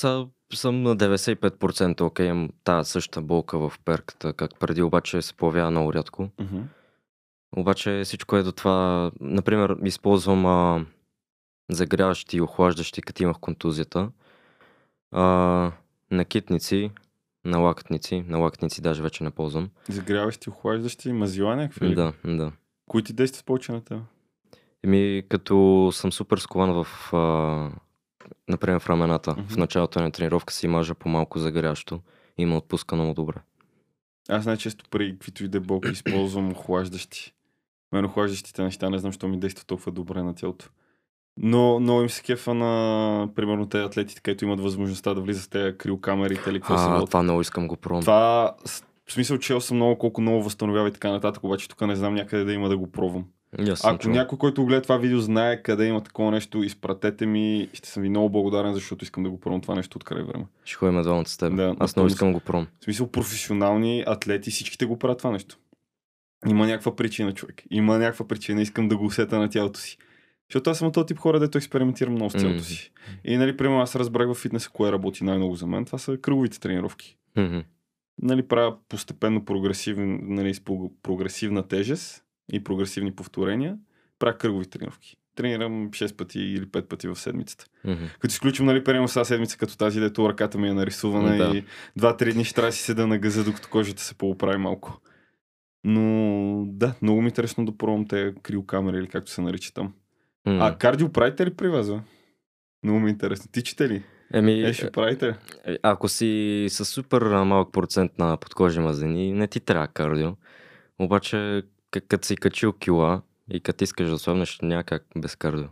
съм 0.55 0.83
на 0.83 0.97
95% 0.97 2.01
окей, 2.01 2.27
имам 2.27 2.49
тази 2.65 2.91
същата 2.91 3.23
болка 3.23 3.59
в 3.59 3.73
перката, 3.85 4.33
как 4.33 4.59
преди, 4.59 4.83
обаче 4.83 5.23
се 5.23 5.35
появява 5.35 5.71
много 5.71 5.93
рядко. 5.93 6.29
Мгм. 6.41 6.61
Обаче 7.57 8.03
всичко 8.05 8.37
е 8.37 8.43
до 8.43 8.53
това, 8.53 9.11
например, 9.21 9.77
използвам 9.85 10.47
а, 10.47 10.87
загряващи 11.71 12.37
и 12.37 12.41
охлаждащи, 12.41 13.03
като 13.03 13.23
имах 13.23 13.39
контузията. 13.39 14.11
А, 15.13 15.73
накитници, 16.11 16.91
налакътници, 17.45 18.25
налакътници 18.29 18.81
даже 18.81 19.03
вече 19.03 19.25
не 19.25 19.31
ползвам. 19.31 19.71
Загряващи, 19.89 20.51
охлаждащи, 20.51 21.13
мазила 21.13 21.57
някакви. 21.57 21.95
Да, 21.95 22.13
да. 22.25 22.53
Кои 22.91 23.03
ти 23.03 23.13
действат 23.13 23.45
повече 23.45 23.73
на 23.73 23.81
теб? 23.81 23.99
Еми, 24.85 25.23
като 25.29 25.91
съм 25.93 26.13
супер 26.13 26.39
скован 26.39 26.73
в, 26.73 27.15
а, 27.15 27.71
например, 28.49 28.81
в 28.81 28.91
рамената. 28.91 29.31
Мгм. 29.33 29.49
В 29.49 29.57
началото 29.57 30.01
на 30.01 30.11
тренировка 30.11 30.53
си 30.53 30.69
мажа 30.69 30.95
по-малко 30.95 31.39
загрящо 31.39 32.01
и 32.39 32.47
ме 32.47 32.57
отпуска 32.57 32.95
много 32.95 33.15
добре. 33.15 33.37
Аз 34.29 34.47
най-често 34.47 34.85
при 34.91 35.13
каквито 35.13 35.45
и 35.45 35.49
да 35.49 35.59
е 35.59 35.61
болки 35.61 35.89
използвам 35.89 36.51
охлаждащи. 36.51 37.35
Мен 37.93 38.05
охлаждащите 38.05 38.63
неща 38.63 38.91
не 38.91 38.99
знам, 38.99 39.13
защо 39.13 39.29
ми 39.29 39.41
действат 39.41 39.67
толкова 39.67 39.93
добре 39.93 40.23
на 40.23 40.35
тялото. 40.35 40.69
Но 41.43 41.81
много 41.81 42.03
им 42.03 42.11
се 42.11 42.23
кефа 42.23 42.55
на, 42.55 43.29
примерно, 43.35 43.69
тези 43.69 43.85
атлети, 43.85 44.15
където 44.23 44.45
имат 44.45 44.61
възможността 44.61 45.15
да 45.15 45.21
влизат 45.21 45.45
в 45.45 45.49
тези 45.49 45.79
криокамерите 45.79 46.51
или 46.51 46.61
какво 46.61 46.79
се 46.79 46.89
водят. 46.89 47.07
това 47.07 47.23
много 47.23 47.41
искам 47.41 47.69
го 47.69 47.77
пробвам. 47.77 48.01
Това, 48.01 48.55
с- 48.65 48.85
в 49.07 49.13
смисъл, 49.13 49.39
че 49.39 49.61
съм 49.61 49.77
много 49.77 49.99
колко 49.99 50.21
много 50.21 50.43
възстановява 50.43 50.89
и 50.89 50.93
така 50.93 51.11
нататък, 51.11 51.45
обаче 51.45 51.69
тук 51.69 51.81
не 51.81 51.97
знам 51.97 52.15
някъде 52.15 52.45
да 52.45 52.53
има 52.53 52.69
да 52.69 52.79
го 52.79 52.87
пробвам. 52.87 53.25
Съм 53.75 53.91
Ако 53.91 53.99
чул. 53.99 54.13
някой, 54.13 54.39
който 54.39 54.65
гледа 54.67 54.83
това 54.83 54.97
видео, 54.97 55.21
знае 55.21 55.63
къде 55.63 55.87
има 55.87 56.01
такова 56.01 56.31
нещо, 56.31 56.63
изпратете 56.63 57.27
ми. 57.27 57.69
Ще 57.73 57.89
съм 57.89 58.03
ви 58.03 58.09
много 58.09 58.31
благодарен, 58.31 58.75
защото 58.75 59.05
искам 59.05 59.23
да 59.23 59.31
го 59.31 59.41
пробвам 59.41 59.61
това 59.61 59.75
нещо 59.75 59.99
от 59.99 60.05
край 60.05 60.23
време. 60.23 60.45
Ще 60.65 60.75
ходим 60.77 61.03
двамата 61.03 61.27
с 61.27 61.37
теб. 61.37 61.57
Да, 61.57 61.77
Аз 61.79 61.97
много 61.97 62.07
искам 62.07 62.29
да 62.29 62.35
го 62.35 62.41
пробвам. 62.41 62.67
В 62.81 62.85
смисъл, 62.85 63.07
професионални 63.07 64.05
атлети, 64.07 64.51
всичките 64.51 64.87
го 64.87 64.99
правят 64.99 65.19
това 65.19 65.31
нещо. 65.31 65.57
Има 66.47 66.67
някаква 66.67 66.97
причина, 66.97 67.33
човек. 67.35 67.63
Има 67.71 67.99
някаква 67.99 68.29
причина, 68.29 68.63
искам 68.63 68.89
да 68.89 68.97
го 68.97 69.05
усета 69.05 69.39
на 69.39 69.51
тялото 69.51 69.81
си. 69.81 69.99
Защото 70.51 70.71
аз 70.71 70.79
съм 70.79 70.89
от 70.89 70.95
този 70.95 71.07
тип 71.07 71.19
хора, 71.19 71.41
дето 71.41 71.59
експериментирам 71.59 72.15
много 72.15 72.31
с 72.31 72.35
тялото 72.35 72.65
си. 72.65 72.93
И, 73.25 73.37
нали, 73.37 73.57
примерно, 73.57 73.81
аз 73.81 73.97
разбрах 73.97 74.29
в 74.29 74.35
фитнеса, 74.35 74.71
кое 74.71 74.93
работи 74.93 75.25
най-много 75.25 75.55
за 75.55 75.67
мен. 75.67 75.85
Това 75.85 75.99
са 75.99 76.17
кръговите 76.17 76.61
тренировки. 76.61 77.17
Мгм. 77.37 77.59
Нали, 78.23 78.43
правя 78.43 78.77
постепенно 78.89 79.45
прогресивен, 79.45 80.21
нали, 80.23 80.55
с 80.55 80.61
прогресивна 81.03 81.63
тежест 81.69 82.25
и 82.53 82.65
прогресивни 82.65 83.13
повторения. 83.13 83.77
Правя 84.19 84.39
кръгови 84.39 84.67
тренировки. 84.67 85.17
Тренирам 85.37 85.91
6 85.91 86.17
пъти 86.17 86.41
или 86.41 86.67
5 86.67 86.83
пъти 86.89 87.09
в 87.09 87.17
седмицата. 87.17 87.65
Мгм. 87.85 88.05
Като 88.19 88.33
изключим, 88.33 88.67
нали, 88.67 88.85
приема 88.85 89.09
сега 89.09 89.25
седмица 89.25 89.59
като 89.59 89.77
тази, 89.77 90.01
дето 90.01 90.29
ръката 90.29 90.59
ми 90.59 90.69
е 90.69 90.75
нарисувана 90.75 91.37
Да. 91.37 91.57
и 91.57 91.65
два-три 91.97 92.33
дни 92.33 92.45
ще 92.45 92.55
трябва 92.55 92.69
да 92.69 92.73
си 92.73 92.83
седа 92.83 93.07
на 93.07 93.19
газа, 93.19 93.45
докато 93.45 93.69
кожата 93.69 94.03
се 94.03 94.15
поуправи 94.15 94.57
малко. 94.57 95.01
Но 95.85 96.65
да, 96.67 96.95
много 97.03 97.21
ми 97.21 97.27
е 97.27 97.29
интересно 97.29 97.65
да 97.65 97.77
пробвам 97.77 98.09
те 98.09 98.35
криокамери 98.43 98.97
или 98.97 99.07
както 99.07 99.31
се 99.31 99.41
нарича 99.41 99.73
там. 99.73 99.93
А 100.47 100.77
кардио 100.77 101.09
правите 101.09 101.47
ли 101.47 101.51
при 101.51 101.69
вас, 101.69 101.91
бе? 101.91 101.99
Много 102.85 103.01
ми 103.01 103.07
е 103.07 103.11
интересно. 103.11 103.51
Тичате 103.53 103.89
ли? 103.89 104.03
Еми, 104.33 104.63
Е, 104.63 104.73
ще 104.73 104.91
правите 104.93 105.35
е, 105.67 105.77
ако 105.83 106.09
си 106.09 106.67
с 106.71 106.85
супер 106.85 107.23
малък 107.23 107.73
процент 107.73 108.19
на 108.19 108.37
подкожни 108.37 108.83
мазнини, 108.83 109.33
не 109.33 109.47
ти 109.47 109.61
трябва 109.61 109.89
кардио. 109.89 110.31
Обаче, 110.99 111.63
като 112.01 112.27
си 112.27 112.37
качил 112.37 112.73
кила 112.73 113.23
и 113.51 113.61
като 113.61 113.85
искаш 113.85 114.11
да 114.11 114.19
слабнеш, 114.19 114.59
няма 114.63 114.85
как 114.85 115.05
без 115.17 115.37
кардио. 115.37 115.67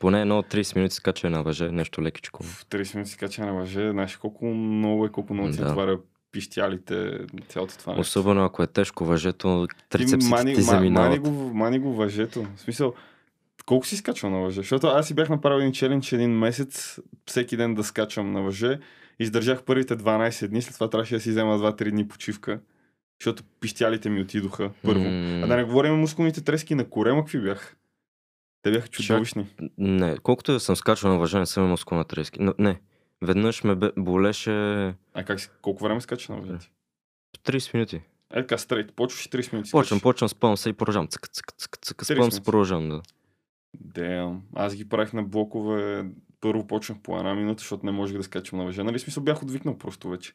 Поне 0.00 0.20
едно 0.20 0.42
30 0.42 0.76
минути 0.76 0.94
скачане 0.94 1.36
на 1.36 1.42
въже, 1.42 1.70
нещо 1.70 2.02
лекичко. 2.02 2.42
В 2.42 2.66
30 2.66 2.94
минути 2.94 3.10
си 3.10 3.18
кача 3.18 3.46
на 3.46 3.54
въже. 3.54 3.90
Знаеш 3.90 4.16
колко 4.16 4.46
много 4.46 5.06
е, 5.06 5.08
колко 5.08 5.34
много 5.34 5.50
ти 5.50 5.56
Да. 5.56 5.66
отваря 5.66 5.98
пищялите, 6.32 7.18
цялото 7.48 7.78
това. 7.78 7.94
Особено 7.94 8.44
ако 8.44 8.62
е 8.62 8.66
тежко 8.66 9.04
въжето, 9.04 9.66
Ти 9.70 9.88
трицепсите 9.88 10.30
мани, 10.30 10.54
ти 10.54 10.60
ма- 10.60 10.66
мани, 10.66 10.76
заминават. 10.78 11.20
го, 11.20 11.30
мани 11.54 11.78
го 11.78 11.94
въжето. 11.94 12.46
В 12.56 12.60
смисъл, 12.60 12.94
колко 13.66 13.86
си 13.86 13.96
скачал 13.96 14.30
на 14.30 14.38
въже? 14.38 14.56
Защото 14.60 14.86
аз 14.86 15.06
си 15.06 15.14
бях 15.14 15.28
направил 15.28 15.60
един 15.60 15.72
челендж 15.72 16.12
един 16.12 16.30
месец, 16.30 16.98
всеки 17.26 17.56
ден 17.56 17.74
да 17.74 17.84
скачам 17.84 18.32
на 18.32 18.42
въже. 18.42 18.78
Издържах 19.18 19.62
първите 19.62 19.96
12 19.96 20.48
дни, 20.48 20.62
след 20.62 20.74
това 20.74 20.90
трябваше 20.90 21.14
да 21.14 21.20
си 21.20 21.30
взема 21.30 21.58
2-3 21.58 21.90
дни 21.90 22.08
почивка. 22.08 22.60
Защото 23.20 23.42
пищялите 23.60 24.10
ми 24.10 24.20
отидоха 24.20 24.70
първо. 24.84 25.04
М, 25.04 25.40
А 25.44 25.46
да 25.46 25.56
не 25.56 25.64
говорим 25.64 25.94
мускулните 25.94 26.40
трески 26.44 26.74
на 26.74 26.90
корема, 26.90 27.20
какви 27.20 27.40
бях. 27.40 27.76
Те 28.62 28.70
бяха 28.70 28.88
чудовищни. 28.88 29.46
Не, 29.78 30.18
колкото 30.18 30.52
да 30.52 30.60
съм 30.60 30.76
скачал 30.76 31.10
на 31.10 31.18
въже, 31.18 31.38
не 31.38 31.46
съм 31.46 31.64
имал 31.64 31.76
скул 31.76 31.98
на 31.98 32.04
трески. 32.04 32.42
Но, 32.42 32.54
не, 32.58 32.80
веднъж 33.22 33.64
ме 33.64 33.74
бе, 33.74 33.90
болеше 33.96 34.50
А 35.14 35.24
как 35.26 35.58
колко 35.62 35.84
време 35.84 36.00
скача 36.00 36.32
на 36.32 36.40
въжете? 36.40 36.70
30 37.44 37.74
минути. 37.74 37.96
Е, 37.96 38.40
така 38.40 38.58
стрейт. 38.58 38.92
Почваш 38.92 39.26
и 39.26 39.30
30 39.30 39.52
минути. 39.52 39.70
Почвам, 39.70 40.00
почвам, 40.00 40.28
спъвам 40.28 40.56
се 40.56 40.68
и 40.68 40.72
продължавам. 40.72 41.08
Цък, 41.08 41.28
цък, 41.28 41.52
цък, 41.58 41.78
цък, 41.82 41.96
30 41.96 42.04
спъвам 42.04 42.32
се, 42.32 42.42
продължавам, 42.42 42.88
да. 42.88 43.02
Damn. 43.84 44.38
Аз 44.54 44.76
ги 44.76 44.88
правих 44.88 45.12
на 45.12 45.22
блокове. 45.22 46.04
Първо 46.40 46.66
почнах 46.66 46.98
по 46.98 47.18
една 47.18 47.34
минута, 47.34 47.60
защото 47.60 47.86
не 47.86 47.92
можех 47.92 48.16
да 48.16 48.22
скачам 48.22 48.58
на 48.58 48.64
въже. 48.64 48.82
Нали, 48.82 48.98
смисъл 48.98 49.22
бях 49.22 49.42
отвикнал 49.42 49.78
просто 49.78 50.08
вече. 50.08 50.32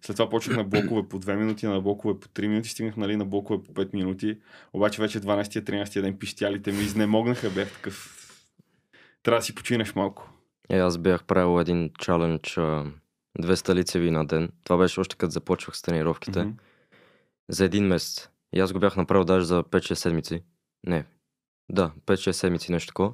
След 0.00 0.16
това 0.16 0.28
почнах 0.28 0.56
на 0.56 0.64
блокове 0.64 1.08
по 1.08 1.20
2 1.20 1.36
минути, 1.36 1.66
на 1.66 1.80
блокове 1.80 2.20
по 2.20 2.28
3 2.28 2.46
минути, 2.46 2.68
стигнах 2.68 2.96
нали, 2.96 3.16
на 3.16 3.24
блокове 3.24 3.62
по 3.62 3.72
5 3.72 3.94
минути. 3.94 4.38
Обаче 4.72 5.02
вече 5.02 5.20
12-13 5.20 6.00
ден 6.00 6.18
пищялите 6.18 6.72
ми 6.72 6.78
изнемогнаха, 6.78 7.50
бях 7.50 7.72
такъв. 7.72 8.14
Трябва 9.22 9.38
да 9.38 9.44
си 9.44 9.54
починеш 9.54 9.94
малко. 9.94 10.32
Е, 10.70 10.78
аз 10.78 10.98
бях 10.98 11.24
правил 11.24 11.60
един 11.60 11.90
чалендж, 11.98 12.58
а, 12.58 12.84
200 13.38 13.74
лицеви 13.74 14.10
на 14.10 14.26
ден. 14.26 14.50
Това 14.64 14.76
беше 14.76 15.00
още 15.00 15.16
като 15.16 15.30
започвах 15.30 15.76
с 15.76 15.82
тренировките. 15.82 16.44
Мгм. 16.44 16.50
За 17.48 17.64
един 17.64 17.86
месец. 17.86 18.28
И 18.52 18.60
аз 18.60 18.72
го 18.72 18.78
бях 18.78 18.96
направил 18.96 19.24
даже 19.24 19.46
за 19.46 19.62
5-6 19.62 19.94
седмици. 19.94 20.42
Не. 20.86 21.04
Да, 21.70 21.90
5-6 22.06 22.30
седмици, 22.30 22.72
нещо 22.72 22.86
такова. 22.88 23.12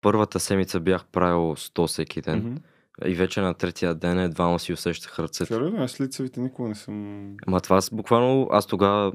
Първата 0.00 0.40
седмица 0.40 0.80
бях 0.80 1.06
правил 1.06 1.56
100 1.56 1.86
всеки 1.86 2.20
ден. 2.20 2.38
Мгм. 2.38 2.56
И 3.04 3.14
вече 3.14 3.40
на 3.40 3.54
третия 3.54 3.94
ден 3.94 4.18
едва 4.18 4.58
си 4.58 4.72
усещах 4.72 5.18
ръцете. 5.18 5.54
Сериозно, 5.54 5.82
аз 5.82 6.00
лицевите 6.00 6.40
никога 6.40 6.68
не 6.68 6.74
съм... 6.74 7.36
Ама 7.46 7.60
това 7.60 7.80
с- 7.80 7.90
буквално 7.94 8.48
аз 8.50 8.66
тогава 8.66 9.12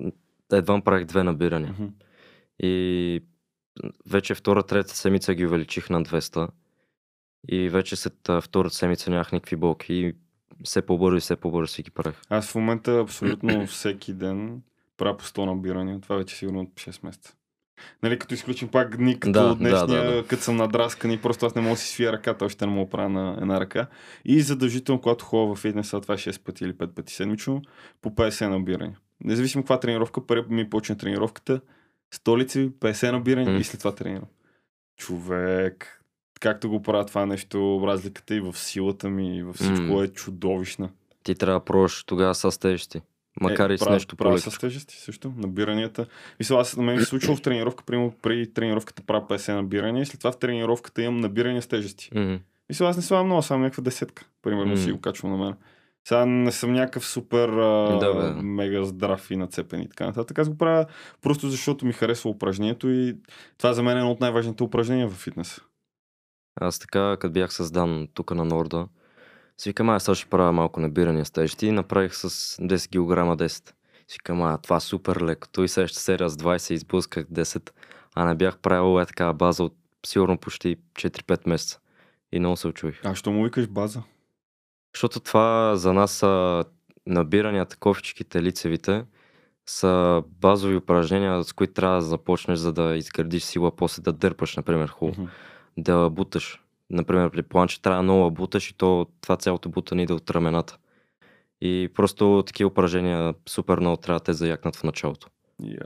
едва 0.54 0.82
правих 0.82 1.06
две 1.06 1.24
набирания. 1.24 1.72
Мгм. 1.80 1.88
И 2.60 3.24
вече 4.06 4.36
втора, 4.36 4.64
трета 4.64 4.96
седмица 4.96 5.34
ги 5.34 5.46
увеличих 5.46 5.90
на 5.90 6.04
200. 6.04 6.48
И 7.48 7.70
вече 7.70 7.96
след 7.96 8.14
втората 8.42 8.76
седмица 8.76 9.12
нямах 9.12 9.32
никакви 9.32 9.56
болки. 9.56 9.94
И 9.94 10.16
все 10.64 10.82
по-бързо 10.82 11.18
и 11.18 11.22
все 11.22 11.36
по-бързо 11.36 11.74
си 11.74 11.84
ги 11.84 11.92
правих. 11.92 12.22
Аз 12.30 12.52
в 12.52 12.56
момента 12.56 13.00
абсолютно 13.00 13.68
всеки 13.68 14.14
ден 14.14 14.62
правя 14.98 15.18
по 15.18 15.24
100 15.26 15.46
набирания. 15.46 16.02
Това 16.02 16.16
вече 16.16 16.36
сигурно 16.36 16.62
от 16.62 16.70
6 16.74 17.06
месеца. 17.06 17.34
Нали, 18.04 18.20
като 18.20 18.34
изключим 18.34 18.68
пак 18.68 18.98
дни, 18.98 19.20
като 19.20 19.32
Да, 19.32 19.56
днешния, 19.56 20.04
да, 20.04 20.16
да. 20.16 20.28
като 20.28 20.44
съм 20.44 20.56
надраскан 20.56 21.12
и 21.12 21.22
просто 21.22 21.46
аз 21.46 21.56
не 21.56 21.62
мога 21.62 21.74
да 21.74 21.78
си 21.78 21.88
свия 21.88 22.12
ръката, 22.12 22.46
още 22.46 22.66
не 22.66 22.72
мога 22.72 22.86
да 22.86 22.90
правя 22.90 23.10
на 23.10 23.38
една 23.42 23.60
ръка. 23.60 23.88
И 24.26 24.42
задължително, 24.42 25.02
когато 25.02 25.26
ходя 25.26 25.54
в 25.54 25.60
фитнеса, 25.60 26.02
това 26.02 26.14
е 26.14 26.18
6 26.18 26.44
пъти 26.44 26.64
или 26.64 26.74
5 26.74 26.88
пъти 26.88 27.14
седмично, 27.14 27.62
по 28.02 28.10
50 28.10 28.48
набирания. 28.50 29.00
Независимо 29.24 29.64
каква 29.64 29.80
тренировка, 29.80 30.28
първо 30.28 30.54
ми 30.54 30.70
почне 30.70 30.98
тренировката, 30.98 31.62
столици, 32.14 32.72
50 32.80 33.12
набирания 33.12 33.54
М. 33.54 33.60
и 33.60 33.64
след 33.64 33.80
това 33.80 33.96
тренирам. 33.96 34.28
Човек, 34.98 36.02
както 36.40 36.70
го 36.70 36.82
правя 36.82 37.06
това 37.06 37.26
нещо, 37.26 37.84
разликата 37.88 38.36
и 38.36 38.40
в 38.40 38.58
силата 38.58 39.10
ми, 39.10 39.38
и 39.38 39.44
във 39.44 39.56
всичко 39.56 39.82
М. 39.82 40.04
е 40.04 40.08
чудовищна. 40.08 40.90
Ти 41.24 41.36
трябва 41.36 41.60
да 41.60 41.66
пробваш 41.66 42.04
тогава 42.04 42.36
с 42.36 42.60
тежести. 42.60 43.02
Макар 43.42 43.70
и 43.70 43.78
с 43.78 43.82
правя- 43.82 43.94
нещо 43.94 44.16
правя 44.16 44.30
по-леко. 44.32 44.52
с 44.52 44.58
тежести 44.58 44.96
също, 44.96 45.34
набиранията. 45.38 46.06
Мисля, 46.40 46.56
аз 46.56 46.78
на 46.78 46.84
мен 46.84 47.00
се 47.00 47.06
случва 47.06 47.36
в 47.36 47.42
тренировка, 47.42 47.84
примерно 47.84 48.14
при 48.22 48.54
тренировката 48.54 49.04
правя 49.04 49.28
50 49.28 49.54
набирания 49.54 50.02
и 50.02 50.06
след 50.06 50.20
това 50.20 50.32
в 50.32 50.40
тренировката 50.40 51.02
имам 51.02 51.18
набирания 51.18 51.62
с 51.62 51.68
тежести. 51.68 52.10
Мгм. 52.16 52.36
Мисля, 52.70 52.86
аз 52.86 52.96
не 52.98 53.04
слагам 53.04 53.26
много, 53.26 53.42
само 53.42 53.64
някаква 53.64 53.84
десетка. 53.84 54.26
Примерно 54.42 54.72
М. 54.72 54.78
си 54.78 54.92
го 54.92 55.02
качвам 55.02 55.32
на 55.32 55.38
мен. 55.38 55.54
Сега 56.08 56.26
не 56.26 56.52
съм 56.52 56.74
някакъв 56.74 57.06
супер 57.06 57.50
а, 57.50 57.98
Да, 58.00 58.14
бе. 58.14 58.42
мега 58.42 58.84
здрав 58.84 59.32
и 59.32 59.38
нацепен 59.38 59.82
и 59.82 59.90
така 59.90 60.06
нататък. 60.06 60.40
Аз 60.40 60.50
го 60.50 60.58
правя 60.58 60.86
просто 61.22 61.50
защото 61.50 61.86
ми 61.86 61.94
харесва 61.94 62.30
упражнението 62.30 62.90
и 62.90 63.16
това 63.58 63.74
за 63.74 63.84
мен 63.84 63.98
е 63.98 64.00
едно 64.00 64.12
от 64.12 64.20
най-важните 64.20 64.64
упражнения 64.64 65.08
в 65.08 65.14
фитнеса. 65.14 65.62
Аз 66.56 66.80
така, 66.80 67.18
като 67.20 67.34
бях 67.34 67.54
с 67.54 67.72
Дан 67.72 68.08
тук 68.14 68.32
на 68.32 68.46
Норда, 68.46 68.88
си 69.58 69.70
викам, 69.70 69.90
аз 69.90 70.04
сега 70.04 70.16
ще 70.16 70.30
правя 70.30 70.52
малко 70.52 70.80
набирания 70.80 71.26
с 71.26 71.32
тежести 71.32 71.68
и 71.68 71.72
направих 71.72 72.16
с 72.16 72.30
10 72.30 72.88
кг 72.90 73.44
10. 73.44 73.48
Си 74.08 74.18
викам, 74.20 74.42
а 74.42 74.58
това 74.58 74.76
е 74.76 74.80
супер 74.80 75.22
леко. 75.22 75.48
Той 75.52 75.68
следващата 75.68 76.02
серия 76.02 76.30
с 76.30 76.38
20 76.38 76.74
изблъсках 76.74 77.26
10, 77.26 77.70
а 78.16 78.26
не 78.26 78.36
бях 78.36 78.58
правил 78.58 79.02
е 79.02 79.06
така 79.06 79.34
база 79.34 79.64
от 79.64 79.76
сигурно 80.06 80.38
почти 80.38 80.78
4-5 80.94 81.50
месеца. 81.50 81.80
И 82.32 82.40
много 82.40 82.58
се 82.58 82.68
очуих. 82.68 83.02
А 83.04 83.16
що 83.16 83.32
му 83.32 83.44
викаш 83.44 83.68
база? 83.68 84.04
Защото 84.96 85.20
това 85.20 85.76
за 85.76 85.94
нас 85.94 86.12
са 86.12 86.64
набиранията, 87.08 87.78
кофичките, 87.78 88.44
лицевите, 88.44 89.06
са 89.66 90.24
базови 90.28 90.76
упражнения, 90.76 91.44
с 91.44 91.54
които 91.54 91.74
трябва 91.74 91.96
да 91.96 92.02
започнеш, 92.02 92.60
за 92.60 92.74
да 92.74 92.96
изградиш 92.96 93.44
сила, 93.44 93.76
после 93.76 94.02
да 94.02 94.14
дърпаш, 94.14 94.56
например, 94.56 94.90
хубаво. 94.90 95.22
Мгм. 95.22 95.32
Да 95.78 96.10
буташ. 96.10 96.62
Например, 96.90 97.30
при 97.30 97.42
планче 97.42 97.82
трябва 97.82 98.04
много 98.04 98.32
буташ 98.32 98.70
и 98.70 98.78
то 98.78 99.08
това 99.22 99.38
цялото 99.38 99.70
бутане 99.70 100.04
иде 100.04 100.14
от 100.14 100.32
рамената. 100.32 100.78
И 101.62 101.90
просто 101.94 102.44
такива 102.48 102.68
упражнения 102.68 103.34
супер 103.50 103.80
много 103.80 103.98
трябва 103.98 104.20
да 104.20 104.24
те 104.24 104.34
заякнат 104.34 104.76
в 104.76 104.84
началото. 104.84 105.28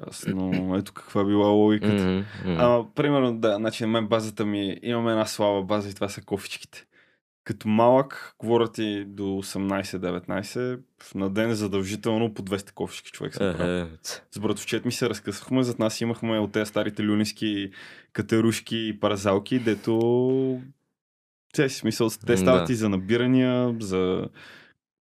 Ясно. 0.07 0.75
Ето 0.77 0.93
каква 0.93 1.23
била 1.23 1.47
логиката. 1.47 2.03
Мгм, 2.03 2.25
мгм. 2.45 2.61
Ама, 2.61 2.93
примерно, 2.95 3.37
да, 3.37 3.55
значи 3.55 3.83
на 3.83 3.89
мен 3.89 4.07
базата 4.07 4.45
ми, 4.45 4.77
имаме 4.83 5.11
една 5.11 5.25
слаба 5.25 5.61
база 5.63 5.89
и 5.89 5.93
това 5.93 6.09
са 6.09 6.21
кофичките. 6.21 6.85
Като 7.43 7.67
малък, 7.67 8.35
говоря 8.39 8.71
ти 8.71 9.05
до 9.05 9.23
18-19, 9.23 10.79
на 11.15 11.29
ден 11.29 11.53
задължително 11.53 12.33
по 12.33 12.41
200 12.41 12.71
кофички 12.71 13.11
човек 13.11 13.33
се 13.33 13.39
прави. 13.39 13.79
Е, 13.79 13.87
ц- 14.03 14.21
С 14.31 14.39
братовчет 14.39 14.85
ми 14.85 14.91
се 14.91 15.09
разкъсахме, 15.09 15.63
зад 15.63 15.79
нас 15.79 16.01
имахме 16.01 16.39
от 16.39 16.51
тези 16.51 16.69
старите 16.69 17.03
люниски 17.03 17.71
катерушки 18.13 18.87
и 18.87 18.99
паразалки, 18.99 19.59
дето 19.59 20.61
си 21.55 21.69
смисъл, 21.69 22.09
те 22.25 22.37
стават 22.37 22.67
да. 22.67 22.73
и 22.73 22.75
за 22.75 22.89
набирания, 22.89 23.75
за 23.79 24.27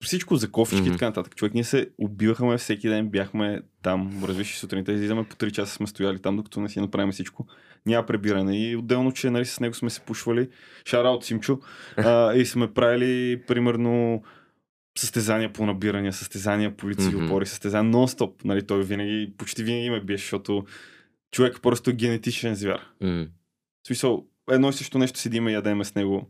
всичко, 0.05 0.37
за 0.37 0.51
кофички 0.51 0.79
и 0.79 0.83
Мгм. 0.83 0.93
така 0.93 1.07
нататък. 1.07 1.37
Човек, 1.37 1.55
ние 1.55 1.65
се 1.65 1.91
убивахме 1.99 2.59
всеки 2.59 2.89
ден, 2.89 3.09
бяхме 3.09 3.61
там, 3.83 4.25
развиш 4.25 4.55
сутринта, 4.55 4.93
излизаме 4.93 5.25
по 5.25 5.37
3 5.37 5.51
часа 5.51 5.75
сме 5.75 5.87
стояли 5.87 6.19
там, 6.19 6.37
докато 6.37 6.61
не 6.61 6.69
си 6.69 6.81
направим 6.81 7.13
всичко. 7.13 7.47
Няма 7.87 8.07
пребиране. 8.07 8.59
И 8.61 8.77
отделно, 8.77 9.13
че 9.13 9.31
нали, 9.31 9.45
с 9.45 9.61
него 9.61 9.75
сме 9.75 9.91
се 9.91 10.01
пушвали, 10.01 10.49
шара 10.85 11.09
от 11.09 11.25
Симчо, 11.25 11.61
а, 11.97 12.35
и 12.35 12.47
сме 12.47 12.73
правили 12.75 13.43
примерно 13.43 14.23
състезания 14.99 15.53
по 15.53 15.67
набирания, 15.67 16.13
състезания 16.13 16.77
по 16.77 16.91
лицеви 16.91 17.17
Мгм. 17.17 17.25
опори, 17.27 17.47
състезания 17.47 17.93
нон-стоп. 17.93 18.45
Нали, 18.45 18.63
той 18.63 18.85
винаги, 18.85 19.33
почти 19.37 19.65
винаги 19.65 19.91
ме 19.91 20.01
биеше, 20.01 20.23
защото 20.23 20.65
човек 21.31 21.59
просто 21.63 21.91
е 21.91 21.95
генетичен 21.95 22.55
звяр. 22.55 22.81
м, 23.01 23.27
В 23.85 23.87
смисъл, 23.87 24.27
едно 24.55 24.69
и 24.69 24.73
също 24.73 24.99
нещо 24.99 25.19
седиме 25.19 25.51
и 25.51 25.55
ядеме 25.55 25.85
с 25.85 25.95
него. 25.95 26.29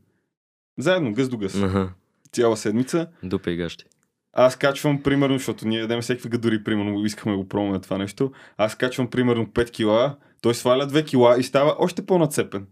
Заедно, 0.78 1.12
гъс 1.12 1.28
до 1.28 1.38
гъс. 1.38 1.62
аха, 1.62 1.92
Цяла 2.32 2.56
седмица. 2.56 3.06
Дупе 3.22 3.50
и 3.50 3.56
гащи. 3.56 3.84
Аз 4.32 4.56
качвам, 4.56 5.02
примерно, 5.02 5.38
защото 5.38 5.68
ние 5.68 5.80
ядем 5.80 6.00
всеки 6.00 6.28
гадори, 6.28 6.64
примерно, 6.64 7.04
искаме 7.04 7.32
да 7.32 7.42
го 7.42 7.48
пробваме 7.48 7.80
това 7.80 7.98
нещо. 7.98 8.32
Аз 8.56 8.74
качвам, 8.74 9.06
примерно, 9.10 9.46
5 9.46 9.70
кила, 9.70 10.16
той 10.42 10.54
сваля 10.54 10.86
2 10.88 11.06
кила 11.06 11.36
и 11.38 11.42
става 11.42 11.76
още 11.78 12.06
по-нацепен. 12.06 12.66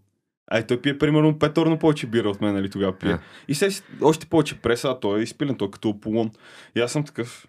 А 0.53 0.59
и 0.59 0.67
той 0.67 0.81
пие, 0.81 0.99
примерно, 0.99 1.39
петорно 1.39 1.79
повече 1.79 2.07
бира 2.07 2.31
от 2.31 2.41
мен, 2.41 2.55
нали, 2.55 2.71
тогава 2.71 2.99
пие. 2.99 3.11
А. 3.13 3.21
И 3.49 3.55
се 3.55 3.83
още 4.03 4.27
повече 4.27 4.61
преса, 4.61 4.89
а 4.89 5.01
той 5.01 5.21
е 5.21 5.23
изпилен, 5.23 5.57
той 5.57 5.69
е 5.69 5.71
като 5.71 5.91
Аполон. 5.91 6.31
И 6.77 6.81
аз 6.81 6.93
съм 6.93 7.05
такъв. 7.05 7.47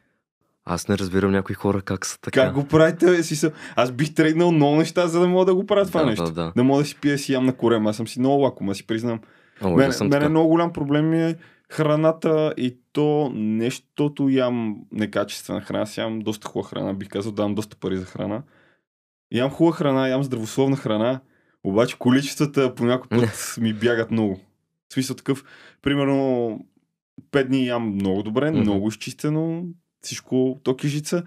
Аз 0.66 0.88
не 0.88 0.98
разбирам 0.98 1.32
някои 1.32 1.56
хора 1.56 1.82
как 1.82 2.06
са 2.06 2.20
така. 2.22 2.42
Как 2.42 2.54
го 2.54 2.68
правите? 2.68 3.24
Си 3.24 3.36
са... 3.36 3.52
Аз 3.76 3.92
бих 3.92 4.14
тръгнал 4.14 4.52
много 4.52 4.76
неща, 4.76 5.08
за 5.08 5.20
да 5.20 5.28
мога 5.28 5.46
да 5.46 5.56
го 5.56 5.66
правя 5.66 5.86
това 5.86 6.00
да, 6.00 6.06
нещо. 6.06 6.24
Да, 6.24 6.32
да. 6.32 6.54
Да 6.56 6.64
мога 6.64 6.82
да 6.82 6.86
си 6.86 6.96
пия 7.02 7.18
си 7.18 7.34
ям 7.34 7.46
на 7.46 7.54
корема. 7.54 7.90
Аз 7.90 7.96
съм 7.98 8.08
си 8.08 8.20
много 8.20 8.44
лаком, 8.44 8.70
аз 8.70 8.78
си 8.78 8.88
признам. 8.88 9.20
О, 9.62 9.70
Мен, 9.76 9.94
съм 9.94 10.08
мен 10.08 10.24
е 10.24 10.30
много 10.30 10.50
голям 10.50 10.74
проблем 10.74 11.14
е 11.14 11.36
храната 11.72 12.54
и 12.58 12.78
то 12.94 13.32
нещото 13.36 14.30
ям 14.30 14.78
некачествена 14.92 15.62
храна. 15.62 15.84
Аз 15.84 15.98
ям 15.98 16.20
доста 16.20 16.48
хубава 16.48 16.70
храна, 16.70 16.94
бих 16.94 17.10
казал, 17.10 17.32
давам 17.32 17.56
доста 17.56 17.78
пари 17.78 17.98
за 17.98 18.06
храна. 18.06 18.44
Ям 19.32 19.50
хубава 19.50 19.76
храна, 19.76 20.08
ям 20.08 20.24
здравословна 20.24 20.76
храна, 20.76 21.20
обаче 21.64 21.98
количествата 22.00 22.76
по 22.76 22.86
някой 22.86 23.10
път 23.20 23.56
ми 23.62 23.74
бягат 23.74 24.12
много. 24.12 24.40
В 24.90 24.94
смисъл 24.94 25.16
такъв, 25.16 25.44
примерно, 25.82 26.60
5 27.32 27.44
дни 27.48 27.66
ям 27.66 27.88
много 27.88 28.24
добре, 28.24 28.52
Мгм. 28.52 28.60
много 28.60 28.88
изчистено, 28.88 29.64
всичко 30.02 30.60
то 30.64 30.76
кижица. 30.76 31.24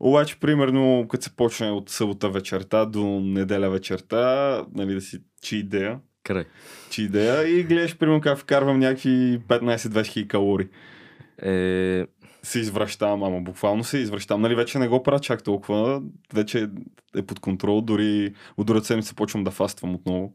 Обаче, 0.00 0.40
примерно, 0.40 1.06
като 1.10 1.24
се 1.24 1.36
почне 1.36 1.70
от 1.70 1.90
събота 1.90 2.30
вечерта 2.30 2.84
до 2.84 3.20
неделя 3.20 3.70
вечерта, 3.70 4.64
нали, 4.74 4.94
да 4.94 5.00
си 5.00 5.18
чи 5.42 5.56
идея, 5.56 5.98
Край. 6.24 6.44
че 6.90 7.02
идея 7.02 7.58
и 7.58 7.62
гледаш, 7.62 7.96
примерно, 7.96 8.20
как 8.20 8.38
вкарвам 8.38 8.78
някакви 8.78 9.40
15-20 9.48 10.06
хиляди 10.06 10.28
калории. 10.28 10.68
Е, 11.42 12.06
Се 12.42 12.58
извръщавам, 12.60 13.22
ама 13.22 13.40
буквално 13.40 13.84
се 13.84 13.98
извръщавам. 13.98 14.42
Нали, 14.42 14.54
вече 14.54 14.78
не 14.78 14.88
го 14.88 15.02
правя 15.02 15.20
чак 15.20 15.42
толкова, 15.42 16.02
вече 16.34 16.68
е 17.16 17.22
под 17.22 17.40
контрол, 17.40 17.80
дори 17.80 18.34
от 18.56 18.66
другата 18.66 18.86
седмица 18.86 19.14
почвам 19.14 19.44
да 19.44 19.50
фаствам 19.50 19.94
отново. 19.94 20.34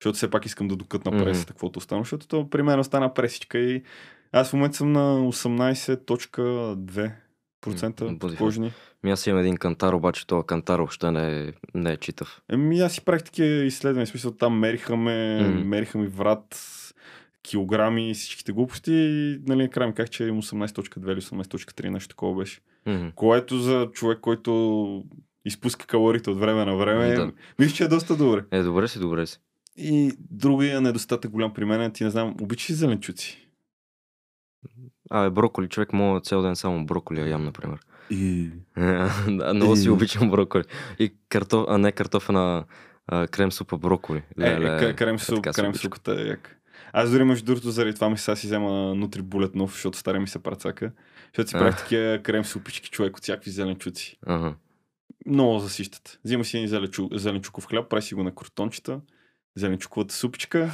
Защото 0.00 0.16
все 0.16 0.30
пак 0.30 0.46
искам 0.46 0.68
да 0.68 0.76
докътна 0.76 1.10
пресата, 1.24 1.52
каквото 1.52 1.78
остана, 1.78 2.00
защото 2.00 2.28
то 2.28 2.50
при 2.50 2.62
мен 2.62 2.80
остана 2.80 3.14
пресичка 3.14 3.58
и 3.58 3.82
аз 4.32 4.50
в 4.50 4.52
момента 4.52 4.76
съм 4.76 4.92
на 4.92 5.18
18.2% 5.20 7.12
Факт. 7.64 8.36
кожни. 8.38 8.72
ми 9.04 9.10
аз 9.10 9.26
имам 9.26 9.40
един 9.40 9.56
кантар, 9.56 9.92
обаче 9.92 10.26
този 10.26 10.46
кантар 10.46 10.78
въобще 10.78 11.10
не 11.10 11.40
е, 11.40 11.52
не 11.74 11.92
е 11.92 11.96
читав. 11.96 12.40
Еми 12.48 12.80
аз 12.80 12.92
си 12.92 13.04
правих 13.04 13.22
такива 13.22 13.48
изследвания, 13.48 14.06
смисъл 14.06 14.30
там 14.30 14.58
мериха 14.58 14.96
ме, 14.96 15.40
Мгм. 15.42 15.68
мериха 15.68 15.98
ми 15.98 16.06
врат, 16.06 16.64
килограми 17.42 18.10
и 18.10 18.14
всичките 18.14 18.52
глупости 18.52 18.92
и 18.92 19.38
нали, 19.46 19.62
накрая 19.62 19.88
ми 19.88 19.94
казах, 19.94 20.10
че 20.10 20.24
имам 20.24 20.42
18.2 20.42 21.12
или 21.12 21.20
18.3, 21.20 21.88
нещо 21.88 22.08
такова 22.08 22.38
беше. 22.38 22.60
Мгм. 22.86 23.06
Което 23.14 23.58
за 23.58 23.88
човек, 23.92 24.18
който 24.20 25.04
изпуска 25.44 25.86
калориите 25.86 26.30
от 26.30 26.38
време 26.38 26.64
на 26.64 26.76
време, 26.76 27.14
Да. 27.14 27.32
мисля, 27.58 27.74
че 27.74 27.84
е 27.84 27.88
доста 27.88 28.16
добре. 28.16 28.44
Е, 28.50 28.62
добре 28.62 28.88
си, 28.88 28.98
добре 28.98 29.26
си. 29.26 29.38
И 29.76 30.12
другия 30.20 30.80
недостатък 30.80 31.30
голям 31.30 31.54
при 31.54 31.64
мен 31.64 31.82
е, 31.82 31.92
ти 31.92 32.04
не 32.04 32.10
знам, 32.10 32.36
обичаш 32.40 32.70
ли 32.70 32.74
зеленчуци? 32.74 33.47
Абе, 35.10 35.30
броколи, 35.30 35.68
човек 35.68 35.92
мога 35.92 36.20
цял 36.20 36.42
ден 36.42 36.56
само 36.56 36.86
броколи 36.86 37.30
ям, 37.30 37.44
например. 37.44 37.78
И... 38.10 38.50
да, 39.28 39.52
много 39.54 39.76
си 39.76 39.86
И- 39.86 39.90
обичам 39.90 40.30
броколи. 40.30 40.64
И 40.98 41.14
картоф, 41.28 41.66
а 41.68 41.78
не 41.78 41.92
картофена 41.92 42.64
а, 43.06 43.26
крем 43.26 43.52
супа 43.52 43.78
броколи. 43.78 44.22
Е, 44.38 44.40
Леле, 44.40 44.88
е, 44.88 44.94
крем, 44.94 45.18
суп, 45.18 45.34
така 45.34 45.52
се 45.52 45.60
крем 45.62 45.74
супата 45.74 46.12
е 46.12 46.24
як. 46.24 46.54
Аз 46.92 47.10
дори 47.10 47.24
между 47.24 47.44
другото 47.44 47.70
заради 47.70 47.94
това 47.94 48.10
ми 48.10 48.18
сега 48.18 48.36
си 48.36 48.46
взема 48.46 48.70
Нутрибулет 48.94 49.54
нов, 49.54 49.72
защото 49.72 49.98
стария 49.98 50.20
ми 50.20 50.28
се 50.28 50.38
працака. 50.38 50.92
Защото 51.26 51.50
си 51.50 51.56
А. 51.56 51.58
правих 51.58 51.76
такива 51.76 52.18
крем 52.18 52.44
супички 52.44 52.90
човек 52.90 53.16
от 53.16 53.22
всякакви 53.22 53.50
зеленчуци. 53.50 54.18
Ага. 54.26 54.54
Много 55.26 55.58
засищат. 55.58 56.18
Взима 56.24 56.44
си 56.44 56.56
един 56.56 56.68
зеленчу, 56.68 57.08
зеленчуков 57.12 57.66
хляб, 57.66 57.88
прави 57.88 58.02
си 58.02 58.14
го 58.14 58.22
на 58.22 58.34
картончета, 58.34 59.00
зеленчуковата 59.56 60.14
супичка, 60.14 60.70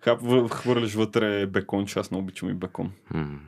хап, 0.00 0.20
въ- 0.20 0.50
хвърляш 0.50 0.94
вътре 0.94 1.46
бекон, 1.46 1.86
че 1.86 1.98
аз 1.98 2.10
много 2.10 2.22
обичам 2.24 2.50
и 2.50 2.54
бекон. 2.54 2.92
М. 3.10 3.40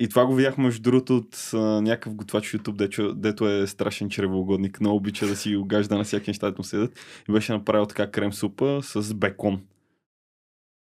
И 0.00 0.08
това 0.08 0.26
го 0.26 0.34
видях 0.34 0.58
между 0.58 0.82
другото 0.82 1.16
от 1.16 1.50
а, 1.54 1.58
някакъв 1.58 2.14
готвач 2.14 2.48
в 2.48 2.52
YouTube, 2.52 2.76
дето, 2.76 3.14
дето 3.14 3.48
е 3.48 3.66
страшен 3.66 4.10
чревоугодник. 4.10 4.80
Много 4.80 4.96
обича 4.96 5.26
да 5.26 5.36
си 5.36 5.56
огажда 5.56 5.98
на 5.98 6.04
всяки 6.04 6.30
неща, 6.30 6.54
му 6.58 6.64
седят. 6.64 6.98
И 7.28 7.32
беше 7.32 7.52
направил 7.52 7.86
така 7.86 8.10
крем 8.10 8.32
супа 8.32 8.80
с 8.82 9.14
бекон. 9.14 9.62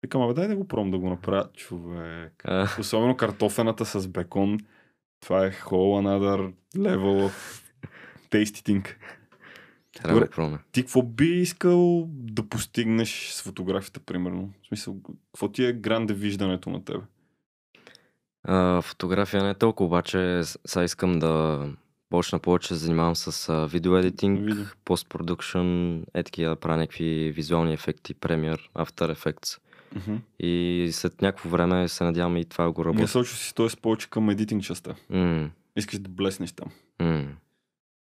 Викам, 0.04 0.22
абе 0.22 0.34
дай 0.34 0.48
да 0.48 0.56
го 0.56 0.68
пробвам 0.68 0.92
да 0.92 0.98
го 0.98 1.10
направя. 1.10 1.50
Човек. 1.54 2.42
А, 2.44 2.68
Особено 2.80 3.18
картофената 3.18 3.86
с 3.86 4.08
бекон. 4.08 4.60
Това 5.22 5.46
е 5.46 5.52
whole 5.52 6.08
another 6.08 6.54
level 6.76 7.30
of 7.30 7.62
tasty 8.32 8.70
thing. 8.70 8.96
трябва 9.94 10.20
да 10.20 10.30
пробваме. 10.30 10.60
Ти 10.72 10.82
какво 10.82 11.04
би 11.04 11.26
искал 11.26 12.08
да 12.10 12.50
постигнеш 12.50 13.30
с 13.30 13.42
фотографията, 13.42 14.00
примерно? 14.00 14.54
В 14.64 14.68
смисъл, 14.68 14.98
какво 15.34 15.52
ти 15.52 15.66
е 15.66 15.74
гранде 15.74 16.14
виждането 16.14 16.70
на 16.70 16.86
тебе? 16.86 17.04
А, 18.44 18.82
фотография 18.82 19.44
не 19.44 19.50
е 19.50 19.56
толкова, 19.56 19.88
обаче 19.88 20.18
с- 20.44 20.60
сега 20.66 20.84
искам 20.84 21.20
да 21.20 21.66
почна 22.10 22.40
повече 22.40 22.70
да 22.70 22.76
се 22.76 22.86
занимавам 22.86 23.16
с 23.16 23.50
а, 23.50 23.66
видеоедитинг, 23.68 24.40
Видео. 24.40 24.64
постпродукшн, 24.86 25.60
е 26.14 26.24
такива 26.24 26.50
да 26.50 26.56
правя 26.56 26.78
някакви 26.78 27.06
визуални 27.32 27.74
ефекти, 27.74 28.16
Premiere, 28.16 28.60
After 28.76 29.16
Effects. 29.16 29.60
Uh-huh. 29.96 30.20
И 30.40 30.90
след 30.92 31.22
някакво 31.22 31.50
време 31.50 31.88
се 31.88 32.04
надявам 32.04 32.38
и 32.38 32.46
това 32.46 32.66
да 32.66 32.72
го 32.72 32.86
работя. 32.86 33.02
Насочва 33.02 33.38
си 33.38 33.56
т.е. 33.56 33.82
повече 33.82 34.10
към 34.10 34.30
едитинг 34.30 34.64
частта. 34.64 34.96
М, 35.10 35.50
Искаш 35.76 36.00
да 36.00 36.10
блеснеш 36.10 36.52
там. 36.52 36.68
м. 37.00 37.26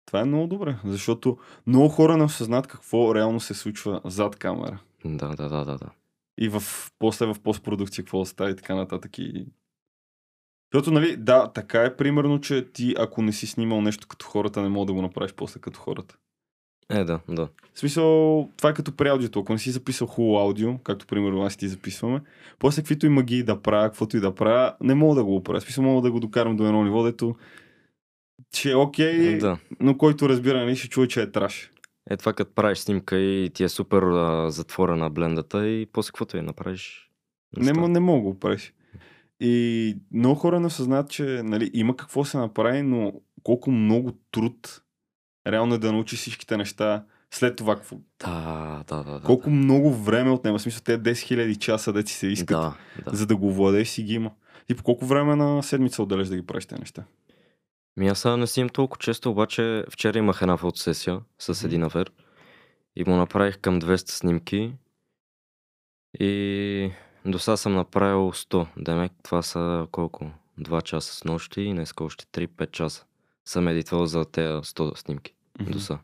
Това 0.07 0.20
е 0.20 0.25
много 0.25 0.46
добре, 0.46 0.77
защото 0.85 1.38
много 1.66 1.88
хора 1.88 2.16
не 2.16 2.25
осъзнат 2.25 2.66
какво 2.66 3.14
реално 3.14 3.40
се 3.40 3.55
случва 3.55 4.01
зад 4.05 4.37
камера. 4.37 4.79
Да, 5.05 5.29
да, 5.29 5.49
да, 5.49 5.64
да, 5.64 5.79
да. 5.79 5.90
И 6.38 6.49
в, 6.49 6.62
после 6.99 7.27
в 7.27 7.37
постпродукция 7.44 8.05
какво 8.05 8.25
става 8.25 8.51
и 8.51 8.57
така 8.57 8.75
нататък. 8.75 9.18
И... 9.18 9.46
Защото, 10.76 10.94
нали, 10.94 11.16
да, 11.16 11.52
така 11.52 11.82
е 11.82 11.96
примерно, 11.96 12.40
че 12.40 12.66
ти 12.72 12.94
ако 12.98 13.22
не 13.22 13.32
си 13.32 13.46
снимал 13.46 13.80
нещо 13.80 14.08
като 14.08 14.26
хората, 14.26 14.62
не 14.62 14.68
мога 14.68 14.86
да 14.86 14.92
го 14.92 15.02
направиш 15.02 15.34
после 15.36 15.60
като 15.60 15.80
хората. 15.80 16.16
Е, 16.90 17.04
да, 17.04 17.20
да. 17.28 17.48
В 17.74 17.78
смисъл, 17.78 18.48
това 18.56 18.70
е 18.70 18.74
като 18.74 18.96
при 18.96 19.08
аудиото. 19.08 19.40
Ако 19.40 19.52
не 19.52 19.58
си 19.58 19.70
записал 19.70 20.06
хубаво 20.06 20.38
аудио, 20.38 20.78
както 20.78 21.06
примерно 21.06 21.42
аз 21.42 21.56
ти 21.56 21.68
записваме, 21.68 22.20
после 22.58 22.82
каквито 22.82 23.06
и 23.06 23.08
магии 23.08 23.42
да 23.42 23.62
правя, 23.62 23.88
каквото 23.88 24.16
и 24.16 24.20
да 24.20 24.34
правя, 24.34 24.74
не 24.80 24.94
мога 24.94 25.14
да 25.14 25.24
го 25.24 25.36
оправя. 25.36 25.60
В 25.60 25.62
смисъл, 25.62 25.84
мога 25.84 26.02
да 26.02 26.12
го 26.12 26.20
докарам 26.20 26.56
до 26.56 26.66
едно 26.66 26.84
ниво, 26.84 27.02
дето 27.02 27.36
че 28.54 28.70
е 28.70 28.76
окей, 28.76 29.38
да. 29.38 29.58
но 29.80 29.98
който 29.98 30.28
разбира, 30.28 30.58
нали, 30.58 30.76
ще 30.76 30.88
чуе, 30.88 31.08
че 31.08 31.22
е 31.22 31.30
траш. 31.30 31.70
Е 32.10 32.16
това 32.16 32.32
като 32.32 32.54
правиш 32.54 32.78
снимка 32.78 33.18
и 33.18 33.50
ти 33.50 33.64
е 33.64 33.68
супер 33.68 34.02
а, 34.02 34.50
затворена 34.50 35.10
блендата 35.10 35.68
и 35.68 35.86
после 35.86 36.06
каквото 36.06 36.36
я 36.36 36.42
направиш. 36.42 37.10
Не, 37.56 37.72
м- 37.72 37.88
не 37.88 38.00
мога 38.00 38.18
да 38.18 38.24
го 38.24 38.38
правиш. 38.38 38.72
И 39.40 39.96
много 40.12 40.35
хора 40.35 40.61
не 40.61 40.66
осъзнават, 40.66 41.11
че 41.11 41.22
нали, 41.44 41.70
има 41.75 41.96
какво 41.96 42.25
се 42.25 42.38
направи, 42.38 42.83
но 42.83 43.12
колко 43.42 43.70
много 43.70 44.12
труд 44.33 44.83
реално 45.46 45.75
е 45.75 45.79
да 45.79 45.92
научи 45.92 46.16
всичките 46.16 46.57
неща 46.57 47.05
след 47.31 47.57
това. 47.57 47.77
Какво... 47.77 47.96
Да, 48.18 48.85
да, 48.88 49.03
да. 49.03 49.12
да 49.12 49.20
Колко 49.20 49.51
много 49.51 49.94
време 49.94 50.31
отнема. 50.31 50.59
В 50.59 50.62
смисъл, 50.62 50.83
те 50.85 51.03
10 51.03 51.12
000 51.12 51.59
часа 51.59 51.92
да 51.92 52.03
ти 52.03 52.12
се 52.12 52.27
искат, 52.27 52.46
да, 52.46 52.75
да. 53.05 53.16
за 53.16 53.27
да 53.27 53.37
го 53.37 53.53
владееш 53.53 53.88
си 53.88 54.03
ги 54.03 54.14
има. 54.14 54.31
И 54.68 54.75
по 54.75 54.83
колко 54.83 55.07
време 55.07 55.37
на 55.37 55.62
седмица 55.62 56.03
отделяш 56.03 56.29
да 56.29 56.37
ги 56.37 56.46
правиш 56.46 56.66
тези 56.66 56.81
неща? 56.81 57.05
Ми 57.96 58.09
аз 58.09 58.18
сега 58.18 58.37
не 58.37 58.46
си 58.46 58.61
им 58.61 58.68
толкова 58.68 58.99
често, 58.99 59.31
обаче 59.31 59.85
вчера 59.90 60.18
имах 60.18 60.38
една 60.42 60.57
фотосесия 60.57 61.20
с 61.38 61.64
един 61.64 61.83
авер 61.83 62.11
и 62.96 63.05
му 63.05 63.16
направих 63.16 63.59
към 63.59 63.81
200 63.81 64.11
снимки 64.11 64.72
и 66.20 66.90
до 67.26 67.38
сега 67.38 67.56
съм 67.56 67.74
направил 67.74 68.32
100. 68.32 68.66
Демек 68.76 69.12
това 69.22 69.42
са 69.42 69.86
колко? 69.92 70.30
2 70.60 70.82
часа 70.82 71.14
с 71.14 71.24
нощи 71.24 71.60
и 71.60 71.72
днес 71.72 71.92
още 72.00 72.26
3-5 72.26 72.70
часа 72.70 73.04
съм 73.44 73.68
едитвал 73.68 74.06
за 74.06 74.24
тези 74.24 74.48
100 74.48 74.96
снимки. 74.96 75.34
Мгм. 75.60 75.70
До 75.70 75.80
сега. 75.80 75.98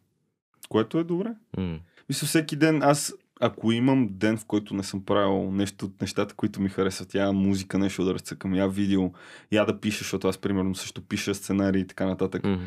Което 0.68 0.98
е 0.98 1.04
добре. 1.04 1.34
М. 1.56 1.78
Мисля, 2.08 2.26
всеки 2.26 2.56
ден 2.56 2.82
аз, 2.82 3.14
ако 3.40 3.72
имам 3.72 4.08
ден, 4.10 4.38
в 4.38 4.44
който 4.44 4.74
не 4.74 4.82
съм 4.82 5.04
правил 5.04 5.50
нещо 5.50 5.86
от 5.86 6.00
нещата, 6.00 6.34
които 6.34 6.60
ми 6.60 6.68
харесват, 6.68 7.14
я 7.14 7.32
музика, 7.32 7.78
нещо 7.78 8.04
да 8.04 8.14
разцъкам, 8.14 8.54
я 8.54 8.68
видео, 8.68 9.12
я 9.52 9.64
да 9.64 9.80
пиша, 9.80 9.98
защото 9.98 10.28
аз 10.28 10.38
примерно 10.38 10.74
също 10.74 11.08
пиша 11.08 11.34
сценарии 11.34 11.80
и 11.80 11.86
така 11.86 12.06
нататък. 12.06 12.44
Мгм. 12.44 12.64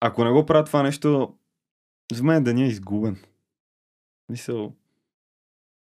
Ако 0.00 0.24
не 0.24 0.30
го 0.30 0.46
правя 0.46 0.64
това 0.64 0.82
нещо, 0.82 1.34
за 2.12 2.24
мен 2.24 2.44
деня 2.44 2.64
е 2.64 2.68
изгубен. 2.68 3.16
Мисъл, 4.28 4.74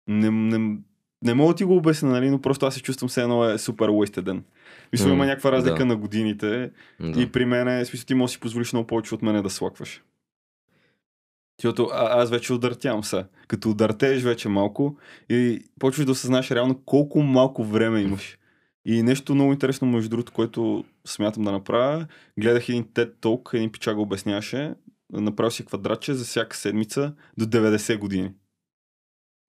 не, 0.07 0.31
не, 0.31 0.79
не 1.21 1.33
мога 1.33 1.53
да 1.53 1.57
ти 1.57 1.63
го 1.63 1.75
обясня, 1.77 2.09
нали, 2.09 2.29
но 2.29 2.41
просто 2.41 2.65
аз 2.65 2.73
се 2.75 2.81
чувствам 2.81 3.09
все 3.09 3.21
едно 3.21 3.49
е 3.49 3.57
супер 3.57 3.89
уестен 3.89 4.23
ден. 4.23 4.43
Мисля, 4.91 5.07
М, 5.07 5.13
има 5.13 5.25
някаква 5.25 5.51
разлика 5.51 5.77
да. 5.77 5.85
на 5.85 5.95
годините 5.95 6.71
Да. 6.99 7.21
и 7.21 7.31
при 7.31 7.45
мен 7.45 7.67
е, 7.67 7.85
смисъл, 7.85 8.05
ти 8.05 8.13
можеш 8.13 8.31
да 8.33 8.35
си 8.35 8.39
позволиш 8.39 8.73
много 8.73 8.87
повече 8.87 9.15
от 9.15 9.21
мене 9.21 9.41
да 9.41 9.49
слакваш. 9.49 10.03
Защото 11.61 11.89
аз 11.93 12.29
вече 12.29 12.53
удъртявам 12.53 13.03
са. 13.03 13.25
Като 13.47 13.69
удъртееш 13.69 14.23
вече 14.23 14.49
малко 14.49 14.97
и 15.29 15.63
почваш 15.79 16.05
да 16.05 16.11
осъзнаеш 16.11 16.51
реално 16.51 16.81
колко 16.85 17.21
малко 17.21 17.63
време 17.63 18.01
имаш. 18.01 18.37
И 18.85 19.03
нещо 19.03 19.35
много 19.35 19.51
интересно, 19.51 19.87
между 19.87 20.09
другото, 20.09 20.31
което 20.31 20.83
смятам 21.07 21.43
да 21.43 21.51
направя, 21.51 22.07
гледах 22.39 22.69
един 22.69 22.83
TED 22.83 23.13
Talk, 23.15 23.53
един 23.53 23.71
пича 23.71 23.95
го 23.95 24.01
обясняваше, 24.01 24.73
направил 25.13 25.51
си 25.51 25.65
квадратче 25.65 26.13
за 26.13 26.25
всяка 26.25 26.57
седмица 26.57 27.13
до 27.37 27.45
90 27.45 27.97
години. 27.97 28.31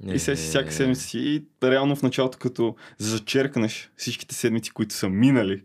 И 0.06 0.18
сега 0.18 0.36
си 0.36 0.42
всяка 0.42 0.72
седмица 0.72 1.02
си 1.02 1.18
и 1.18 1.44
реално 1.62 1.96
в 1.96 2.02
началото, 2.02 2.38
като 2.38 2.76
зачеркнеш 2.98 3.90
всичките 3.96 4.34
седмици, 4.34 4.70
които 4.70 4.94
са 4.94 5.08
минали 5.08 5.62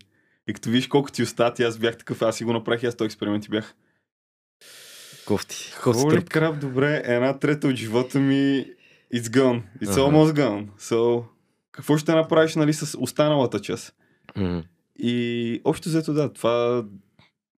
и 0.48 0.54
като 0.54 0.70
видиш 0.70 0.88
колко 0.88 1.12
ти 1.12 1.24
остават, 1.24 1.60
и 1.60 1.64
аз 1.64 1.78
бях 1.78 1.98
такъв, 1.98 2.22
аз 2.22 2.38
си 2.38 2.44
го 2.44 2.54
направих, 2.54 2.84
и 2.84 2.86
аз 2.86 2.96
този 2.96 3.06
експеримент 3.06 3.46
и 3.46 3.50
бях. 3.50 3.76
Кофти. 5.26 5.72
Холи 5.76 6.26
крап, 6.26 6.60
добре, 6.60 7.02
една 7.06 7.40
трета 7.40 7.68
от 7.68 7.76
живота 7.76 8.20
ми 8.20 8.66
it's 9.14 9.28
gone. 9.28 9.62
It's 9.82 9.92
Ага. 9.92 10.02
almost 10.02 10.34
gone. 10.34 10.68
So, 10.80 11.24
какво 11.72 11.98
ще 11.98 12.12
направиш, 12.12 12.56
нали, 12.56 12.74
с 12.74 12.98
останалата 13.00 13.62
част? 13.62 13.96
М. 14.36 14.64
И 15.00 15.62
общо 15.64 15.90
взето, 15.90 16.14
да, 16.14 16.34
това 16.34 16.86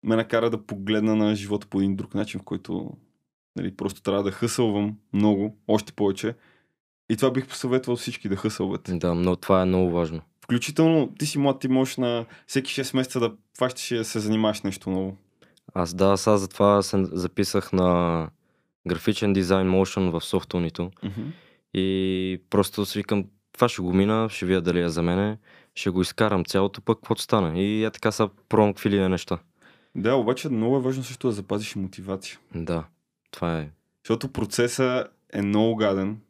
ме 0.02 0.16
накара 0.16 0.50
да 0.50 0.66
погледна 0.66 1.16
на 1.16 1.34
живота 1.34 1.66
по 1.66 1.80
един 1.80 1.96
друг 1.96 2.14
начин, 2.14 2.40
в 2.40 2.42
който 2.42 2.90
нали, 3.56 3.76
просто 3.76 4.02
трябва 4.02 4.22
да 4.22 4.30
хъсълвам 4.30 4.96
много, 5.12 5.58
още 5.68 5.92
повече. 5.92 6.34
И 7.10 7.16
това 7.16 7.30
бих 7.30 7.48
посъветвал 7.48 7.96
всички 7.96 8.28
да 8.28 8.36
хъсълват. 8.36 8.90
Да, 8.92 9.14
но 9.14 9.36
това 9.36 9.62
е 9.62 9.64
много 9.64 9.90
важно. 9.90 10.20
Включително 10.44 11.14
ти 11.18 11.26
си 11.26 11.38
млад, 11.38 11.60
ти 11.60 11.68
можеш 11.68 11.96
на 11.96 12.26
всеки 12.46 12.72
6 12.72 12.96
месеца 12.96 13.20
да 13.20 13.32
фащаш 13.58 13.90
и 13.90 13.96
да 13.96 14.04
се 14.04 14.20
занимаваш 14.20 14.62
нещо 14.62 14.90
ново. 14.90 15.16
Аз 15.74 15.94
да, 15.94 16.16
сега 16.16 16.36
затова 16.36 16.82
се 16.82 17.04
записах 17.04 17.72
на 17.72 18.28
графичен 18.88 19.32
дизайн 19.32 19.68
Motion 19.68 20.10
в 20.10 20.24
софтунито 20.24 20.90
и 21.74 22.40
просто 22.50 22.86
си 22.86 22.98
викам, 22.98 23.24
това 23.52 23.68
ще 23.68 23.82
го 23.82 23.92
мина, 23.92 24.28
ще 24.30 24.46
видя 24.46 24.60
дали 24.60 24.80
е 24.80 24.88
за 24.88 25.02
мене, 25.02 25.38
ще 25.74 25.90
го 25.90 26.02
изкарам 26.02 26.44
цялото 26.44 26.80
пък, 26.80 26.98
каквото 26.98 27.22
стане. 27.22 27.62
И 27.62 27.84
е 27.84 27.90
така 27.90 28.12
са 28.12 28.28
пробвам 28.48 28.72
какви 28.74 28.90
ли 28.90 29.00
не 29.00 29.08
неща. 29.08 29.38
Да, 29.94 30.14
обаче 30.14 30.48
много 30.48 30.76
е 30.76 30.80
важно 30.80 31.04
също 31.04 31.26
да 31.26 31.32
запазиш 31.32 31.76
мотивация. 31.76 32.38
Да, 32.54 32.84
това 33.30 33.58
е. 33.58 33.70
Защото 34.04 34.32
процесът 34.32 35.12
е 35.32 35.42
много 35.42 35.76
гаден. 35.76 36.20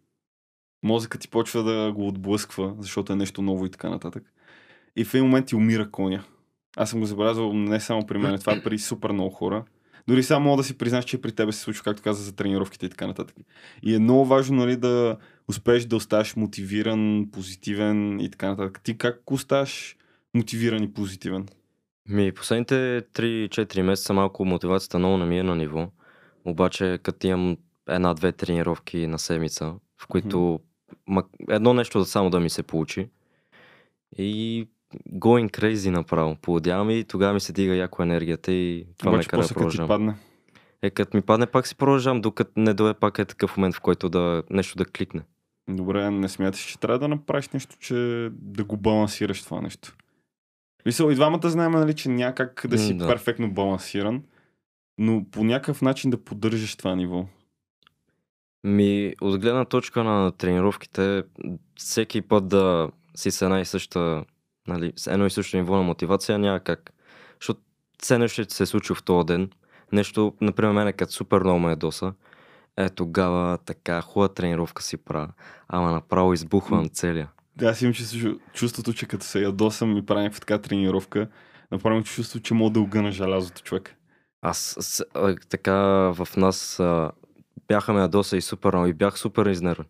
Мозъкът 0.86 1.20
ти 1.20 1.28
почва 1.28 1.62
да 1.62 1.92
го 1.92 2.08
отблъсква, 2.08 2.74
защото 2.78 3.12
е 3.12 3.16
нещо 3.16 3.42
ново 3.42 3.66
и 3.66 3.70
така 3.70 3.88
нататък. 3.88 4.22
И 4.96 5.04
в 5.04 5.14
един 5.14 5.24
момент 5.26 5.46
ти 5.46 5.56
умира 5.56 5.90
коня. 5.90 6.24
Аз 6.76 6.90
съм 6.90 7.00
го 7.00 7.06
забелязал 7.06 7.52
не 7.52 7.80
само 7.80 8.06
при 8.06 8.18
мен, 8.18 8.38
това 8.38 8.52
е 8.52 8.62
при 8.62 8.78
супер 8.78 9.10
много 9.10 9.30
хора. 9.30 9.64
Дори 10.08 10.22
само 10.22 10.44
мога 10.44 10.56
да 10.56 10.64
си 10.64 10.78
признаеш, 10.78 11.04
че 11.04 11.20
при 11.20 11.32
тебе 11.32 11.52
се 11.52 11.60
случва, 11.60 11.84
както 11.84 12.02
каза, 12.02 12.22
за 12.22 12.36
тренировките 12.36 12.86
и 12.86 12.88
така 12.88 13.06
нататък. 13.06 13.36
И 13.82 13.94
е 13.94 13.98
много 13.98 14.24
важно 14.24 14.56
нали, 14.56 14.76
да 14.76 15.16
успееш 15.48 15.84
да 15.84 15.96
оставаш 15.96 16.36
мотивиран, 16.36 17.28
позитивен 17.32 18.20
и 18.20 18.30
така 18.30 18.48
нататък. 18.48 18.80
Ти 18.84 18.98
как 18.98 19.30
оставаш 19.30 19.96
мотивиран 20.34 20.82
и 20.82 20.92
позитивен? 20.92 21.46
Ми, 22.08 22.32
последните 22.32 23.02
3-4 23.14 23.82
месеца 23.82 24.12
малко 24.12 24.44
мотивацията 24.44 24.98
много 24.98 25.16
не 25.16 25.24
ми 25.24 25.38
е 25.38 25.42
на 25.42 25.56
ниво. 25.56 25.88
Обаче, 26.44 26.98
като 27.02 27.26
имам 27.26 27.56
една-две 27.88 28.32
тренировки 28.32 29.06
на 29.06 29.18
седмица, 29.18 29.74
в 30.02 30.06
които 30.06 30.60
едно 31.48 31.74
нещо 31.74 32.04
само 32.04 32.30
да 32.30 32.40
ми 32.40 32.50
се 32.50 32.62
получи 32.62 33.08
и 34.18 34.66
going 35.12 35.50
crazy 35.50 35.90
направо. 35.90 36.36
Поудявам 36.42 36.90
и 36.90 37.04
тогава 37.04 37.34
ми 37.34 37.40
се 37.40 37.52
дига 37.52 37.74
яко 37.74 38.02
енергията 38.02 38.52
и 38.52 38.86
това 38.98 39.10
ме 39.10 39.16
обаче 39.16 39.28
кара 39.28 39.42
да 39.42 39.48
продължавам. 39.48 39.88
падне. 39.88 40.14
Е, 40.82 40.90
като 40.90 41.16
ми 41.16 41.22
падне, 41.22 41.46
пак 41.46 41.66
си 41.66 41.76
продължавам, 41.76 42.20
докато 42.20 42.50
не 42.56 42.74
дойде 42.74 42.94
пак 42.94 43.18
е 43.18 43.24
такъв 43.24 43.56
момент, 43.56 43.74
в 43.74 43.80
който 43.80 44.08
да 44.08 44.42
нещо 44.50 44.76
да 44.76 44.84
кликне. 44.84 45.22
Добре, 45.68 46.10
не 46.10 46.28
смяташ, 46.28 46.60
че 46.60 46.78
трябва 46.78 46.98
да 46.98 47.08
направиш 47.08 47.48
нещо, 47.48 47.76
че 47.80 48.28
да 48.32 48.64
го 48.64 48.76
балансираш 48.76 49.42
това 49.42 49.60
нещо. 49.60 49.96
Мисъл, 50.86 51.10
и 51.10 51.14
двамата 51.14 51.50
знаем, 51.50 51.72
нали, 51.72 51.94
че 51.94 52.08
няма 52.08 52.34
как 52.34 52.66
да 52.68 52.78
си 52.78 52.94
да. 52.94 53.06
перфектно 53.06 53.50
балансиран, 53.50 54.22
но 54.98 55.24
по 55.30 55.44
някакъв 55.44 55.82
начин 55.82 56.10
да 56.10 56.24
поддържаш 56.24 56.76
това 56.76 56.96
ниво. 56.96 57.26
Ми, 58.66 59.14
от 59.20 59.40
гледна 59.40 59.64
точка 59.64 60.04
на 60.04 60.32
тренировките, 60.32 61.22
всеки 61.76 62.22
път 62.22 62.48
да 62.48 62.90
си 63.16 63.30
с 63.30 63.42
една 63.42 63.60
и 63.60 63.64
съща, 63.64 64.24
нали, 64.68 64.92
с 64.96 65.06
едно 65.06 65.26
и 65.26 65.30
също 65.30 65.56
ниво 65.56 65.76
на 65.76 65.82
мотивация 65.82 66.38
няма 66.38 66.60
как. 66.60 66.92
Защото 67.40 67.60
все 68.02 68.18
нещо 68.18 68.42
ще 68.42 68.54
се 68.54 68.66
случи 68.66 68.94
в 68.94 69.02
този 69.02 69.26
ден. 69.26 69.50
Нещо, 69.92 70.34
например, 70.40 70.72
мене 70.72 70.92
като 70.92 71.12
супер 71.12 71.40
много 71.40 71.58
ме 71.58 71.70
ядоса. 71.70 72.12
Е, 72.76 72.88
тогава 72.88 73.58
така 73.58 74.00
хубава 74.00 74.34
тренировка 74.34 74.82
си 74.82 74.96
правя. 74.96 75.28
Ама 75.68 75.92
направо 75.92 76.32
избухвам 76.32 76.88
целия. 76.88 77.30
Да, 77.56 77.66
аз 77.66 77.82
имам 77.82 77.94
чувство- 77.94 78.38
чувството, 78.52 78.92
че 78.92 79.06
като 79.06 79.24
се 79.24 79.42
ядосам 79.42 79.96
и 79.96 80.06
правя 80.06 80.22
някаква 80.22 80.40
така 80.40 80.58
тренировка, 80.58 81.28
направим 81.72 82.04
чувство, 82.04 82.40
че 82.40 82.54
мога 82.54 82.70
да 82.70 82.80
огъна 82.80 83.12
желязото 83.12 83.62
човек. 83.62 83.96
Аз 84.42 84.76
с, 84.80 85.04
а, 85.14 85.36
така 85.48 85.74
в 86.14 86.28
нас 86.36 86.80
а, 86.80 87.10
бяха 87.68 87.92
ме 87.92 88.00
ядоса 88.00 88.36
и 88.36 88.40
супер 88.40 88.72
много 88.72 88.86
и 88.86 88.92
бях 88.92 89.18
супер 89.18 89.46
изнервен. 89.46 89.86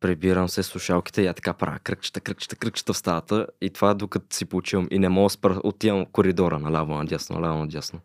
Прибирам 0.00 0.48
се 0.48 0.62
слушалките 0.62 1.22
и 1.22 1.26
я 1.26 1.34
така 1.34 1.52
правя 1.52 1.78
кръгчета, 1.78 2.20
кръгчета, 2.20 2.56
кръгчета 2.56 2.92
в 2.92 2.96
стаята 2.96 3.46
и 3.60 3.70
това 3.70 3.94
докато 3.94 4.36
си 4.36 4.44
почивам 4.44 4.88
и 4.90 4.98
не 4.98 5.08
мога 5.08 5.30
спра, 5.30 5.60
отивам 5.64 6.06
коридора 6.06 6.58
наляво, 6.58 6.94
надясно, 6.94 7.38
наляво, 7.38 7.58
надясно. 7.58 8.00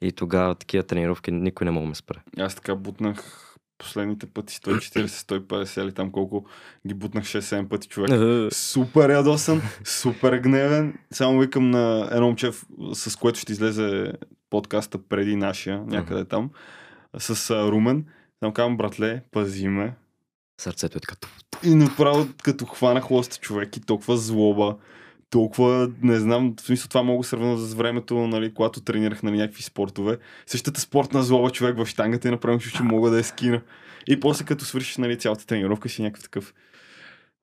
И 0.00 0.12
тогава 0.12 0.54
такива 0.54 0.82
тренировки 0.82 1.30
никой 1.30 1.64
не 1.64 1.70
мога 1.70 1.86
ме 1.86 1.94
спре. 1.94 2.16
Аз 2.38 2.54
така 2.54 2.74
бутнах 2.74 3.46
последните 3.78 4.26
пъти 4.26 4.54
140-150 4.54 5.82
или 5.82 5.92
там 5.92 6.12
колко 6.12 6.46
ги 6.86 6.94
бутнах 6.94 7.24
6-7 7.24 7.68
пъти 7.68 7.88
човек. 7.88 8.10
Супер 8.52 9.10
ядосан, 9.10 9.62
супер 9.84 10.38
гневен. 10.38 10.98
Само 11.10 11.38
викам 11.38 11.70
на 11.70 12.08
едно 12.12 12.26
момче, 12.26 12.50
с 12.92 13.16
което 13.16 13.38
ще 13.38 13.52
излезе 13.52 14.12
подкаста 14.50 14.98
преди 14.98 15.36
нашия, 15.36 15.82
някъде 15.86 16.24
там, 16.24 16.50
с 17.18 17.50
Румен. 17.50 18.06
Там 18.40 18.52
казвам, 18.52 18.76
братле, 18.76 19.22
пази 19.30 19.68
ме. 19.68 19.94
Сърцето 20.60 20.98
е 20.98 21.00
така. 21.00 21.14
туф. 21.16 21.38
И 21.64 21.74
направо 21.74 22.28
като 22.42 22.64
хванах 22.66 23.10
лоста 23.10 23.36
човек 23.36 23.76
и 23.76 23.80
толкова 23.80 24.16
злоба, 24.16 24.76
толкова, 25.30 25.90
не 26.02 26.16
знам, 26.20 26.54
в 26.58 26.60
смисъл 26.60 26.88
това 26.88 27.02
мога 27.02 27.22
да 27.22 27.28
сравня 27.28 27.58
с 27.58 27.74
времето, 27.74 28.26
нали, 28.26 28.54
когато 28.54 28.80
тренирах 28.80 29.22
на 29.22 29.30
някакви 29.30 29.62
спортове. 29.62 30.18
Същата 30.46 30.80
спортна 30.80 31.22
злоба 31.22 31.50
човек 31.50 31.76
в 31.76 31.86
штангата 31.86 32.28
и 32.28 32.30
направо 32.30 32.58
чу, 32.58 32.70
че 32.70 32.82
мога 32.82 33.10
да 33.10 33.16
я 33.18 33.24
скина. 33.24 33.62
И 34.06 34.20
после 34.20 34.44
като 34.44 34.64
свършиш 34.64 34.96
нали, 34.96 35.18
цялата 35.18 35.46
тренировка 35.46 35.88
си 35.88 36.02
някакъв 36.02 36.22
такъв. 36.22 36.54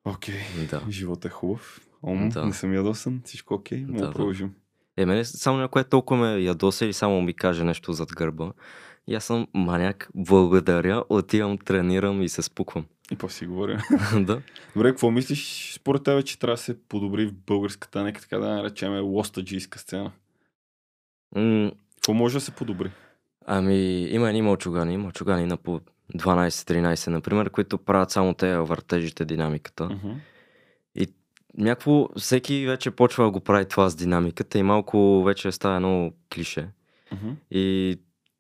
Окей, 0.05 0.39
Да. 0.69 0.81
живот 0.89 1.25
е 1.25 1.29
хубав. 1.29 1.81
Ом, 2.03 2.29
Да. 2.29 2.45
не 2.45 2.53
съм 2.53 2.73
ядосан, 2.73 3.21
всичко 3.25 3.53
окей, 3.53 3.79
мога 3.79 3.93
Да, 3.93 3.99
да 3.99 4.07
да. 4.07 4.13
продължим. 4.13 4.51
Е, 4.97 5.05
мене 5.05 5.25
само 5.25 5.57
някое 5.57 5.83
толкова 5.83 6.19
ме 6.19 6.41
ядоса 6.41 6.85
или 6.85 6.93
само 6.93 7.21
ми 7.21 7.33
каже 7.33 7.63
нещо 7.63 7.93
зад 7.93 8.09
гърба, 8.15 8.51
И 9.07 9.15
аз 9.15 9.23
съм 9.23 9.47
маняк, 9.53 10.09
благодаря, 10.15 11.03
отивам, 11.09 11.57
тренирам 11.57 12.21
и 12.21 12.29
се 12.29 12.41
спуквам. 12.41 12.85
И 13.11 13.15
после 13.15 13.37
си 13.37 13.45
говоря. 13.45 13.81
да. 14.19 14.41
Добре, 14.75 14.89
какво 14.89 15.11
мислиш 15.11 15.73
според 15.73 16.03
тебе, 16.03 16.23
че 16.23 16.39
трябва 16.39 16.53
да 16.53 16.61
се 16.61 16.81
подобри 16.81 17.25
в 17.25 17.33
българската, 17.33 18.03
нека 18.03 18.21
така 18.21 18.37
да 18.37 18.47
наречем 18.47 18.99
лостаджийска 18.99 19.79
сцена? 19.79 20.11
М, 21.35 21.71
Какво 21.95 22.13
може 22.13 22.33
да 22.33 22.41
се 22.41 22.51
подобри? 22.51 22.91
Ами, 23.45 24.01
има 24.01 24.29
едни 24.29 24.41
мълчугани, 24.41 24.97
мълчугани 24.97 25.45
на 25.45 25.57
по 25.57 25.81
12-13, 26.15 27.07
например, 27.07 27.49
които 27.49 27.77
правят 27.77 28.11
само 28.11 28.33
те 28.33 28.57
въртежите, 28.57 29.25
динамиката. 29.25 29.85
Мгм. 29.85 30.11
Някакво, 31.57 32.07
всеки 32.17 32.65
вече 32.65 32.91
почва 32.91 33.23
да 33.23 33.31
го 33.31 33.39
прави 33.39 33.65
това 33.65 33.89
с 33.89 33.95
динамиката 33.95 34.59
и 34.59 34.63
малко 34.63 35.23
вече 35.23 35.51
става 35.51 35.75
едно 35.75 36.11
клише. 36.33 36.67
Мгм. 37.11 37.29
И 37.51 37.97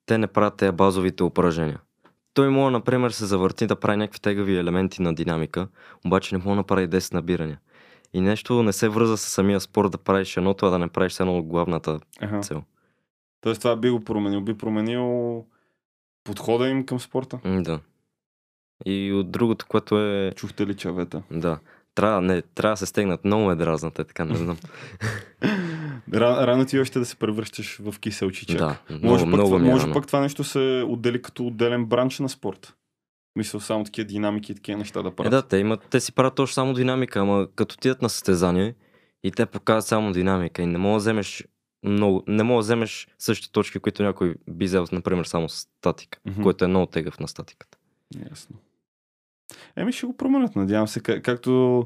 те 0.07 0.17
не 0.17 0.27
правят 0.27 0.57
тези 0.57 0.71
базовите 0.71 1.23
упражнения. 1.23 1.79
Той 2.33 2.49
може, 2.49 2.71
например, 2.71 3.11
се 3.11 3.25
завърти 3.25 3.67
да 3.67 3.75
прави 3.75 3.97
някакви 3.97 4.19
тегави 4.19 4.57
елементи 4.57 5.01
на 5.01 5.15
динамика, 5.15 5.67
обаче 6.05 6.35
не 6.35 6.39
може 6.39 6.49
да 6.49 6.55
направи 6.55 6.89
10 6.89 7.13
набирания. 7.13 7.59
И 8.13 8.21
нещо 8.21 8.63
не 8.63 8.73
се 8.73 8.89
връза 8.89 9.17
с 9.17 9.21
самия 9.21 9.59
спорт 9.59 9.91
да 9.91 9.97
правиш 9.97 10.37
едното, 10.37 10.65
а 10.65 10.69
да 10.69 10.79
не 10.79 10.87
правиш 10.87 11.19
едно 11.19 11.37
от 11.37 11.45
главната 11.45 11.99
Аха. 12.21 12.39
цел. 12.39 12.63
Тоест 13.41 13.61
това 13.61 13.75
би 13.75 13.89
го 13.89 14.03
променил, 14.03 14.41
би 14.41 14.57
променил 14.57 15.45
подхода 16.23 16.67
им 16.67 16.85
към 16.85 16.99
спорта. 16.99 17.39
Да. 17.45 17.79
И 18.85 19.13
от 19.13 19.31
другото, 19.31 19.65
което 19.69 19.99
е... 19.99 20.31
Чухте 20.35 20.67
ли 20.67 20.75
чавета? 20.75 21.23
Да. 21.31 21.59
Трябва, 21.97 22.21
не, 22.21 22.41
трябва 22.41 22.73
да 22.73 22.77
се 22.77 22.85
стегнат. 22.85 23.25
Много 23.25 23.45
ме 23.45 23.55
дразнат, 23.55 23.99
е 23.99 24.03
така, 24.03 24.25
не 24.25 24.35
знам. 24.35 24.57
Ра- 26.11 26.47
Рано 26.47 26.65
ти 26.65 26.79
още 26.79 26.99
да 26.99 27.05
се 27.05 27.15
превръщаш 27.15 27.77
в 27.77 27.99
киселчичак. 27.99 28.57
да, 28.57 28.77
много, 28.89 29.05
Може, 29.05 29.25
много, 29.25 29.41
пък, 29.41 29.47
това, 29.47 29.59
ми 29.59 29.67
е 29.67 29.71
може 29.71 29.83
рано. 29.83 29.93
пък 29.93 30.07
това 30.07 30.19
нещо 30.19 30.43
се 30.43 30.59
отдели 30.87 31.21
като 31.21 31.47
отделен 31.47 31.85
бранч 31.85 32.19
на 32.19 32.29
спорт. 32.29 32.73
Мисля, 33.35 33.61
само 33.61 33.83
такива 33.83 34.05
динамики 34.05 34.51
и 34.51 34.55
такива 34.55 34.77
неща 34.77 35.01
да 35.01 35.07
Е, 35.07 35.11
правят. 35.11 35.31
да, 35.31 35.41
те, 35.41 35.57
имат, 35.57 35.81
те 35.81 35.99
си 35.99 36.11
правят 36.11 36.35
точно 36.35 36.53
само 36.53 36.73
динамика, 36.73 37.19
ама 37.19 37.47
като 37.55 37.73
отидат 37.73 38.01
на 38.01 38.09
състезание 38.09 38.75
и 39.23 39.31
те 39.31 39.45
показват 39.45 39.85
само 39.85 40.11
динамика 40.11 40.61
и 40.61 40.65
не 40.65 40.77
мога 40.77 40.93
да 40.93 40.99
вземеш 40.99 41.45
много, 41.83 42.23
не 42.27 42.43
мога 42.43 42.57
да 42.57 42.63
вземеш 42.63 43.07
същите 43.19 43.51
точки, 43.51 43.79
които 43.79 44.03
някой 44.03 44.35
би 44.49 44.65
взел, 44.65 44.85
например, 44.91 45.25
само 45.25 45.49
с 45.49 45.55
статика, 45.79 46.19
Мгм. 46.25 46.41
което 46.43 46.65
е 46.65 46.69
много 46.69 46.85
тегъв 46.85 47.19
на 47.19 47.27
статиката. 47.27 47.77
Ясно. 48.29 48.55
Еми 49.75 49.91
ще 49.91 50.05
го 50.05 50.17
променят, 50.17 50.55
надявам 50.55 50.87
се. 50.87 50.99
Как, 50.99 51.23
както 51.23 51.83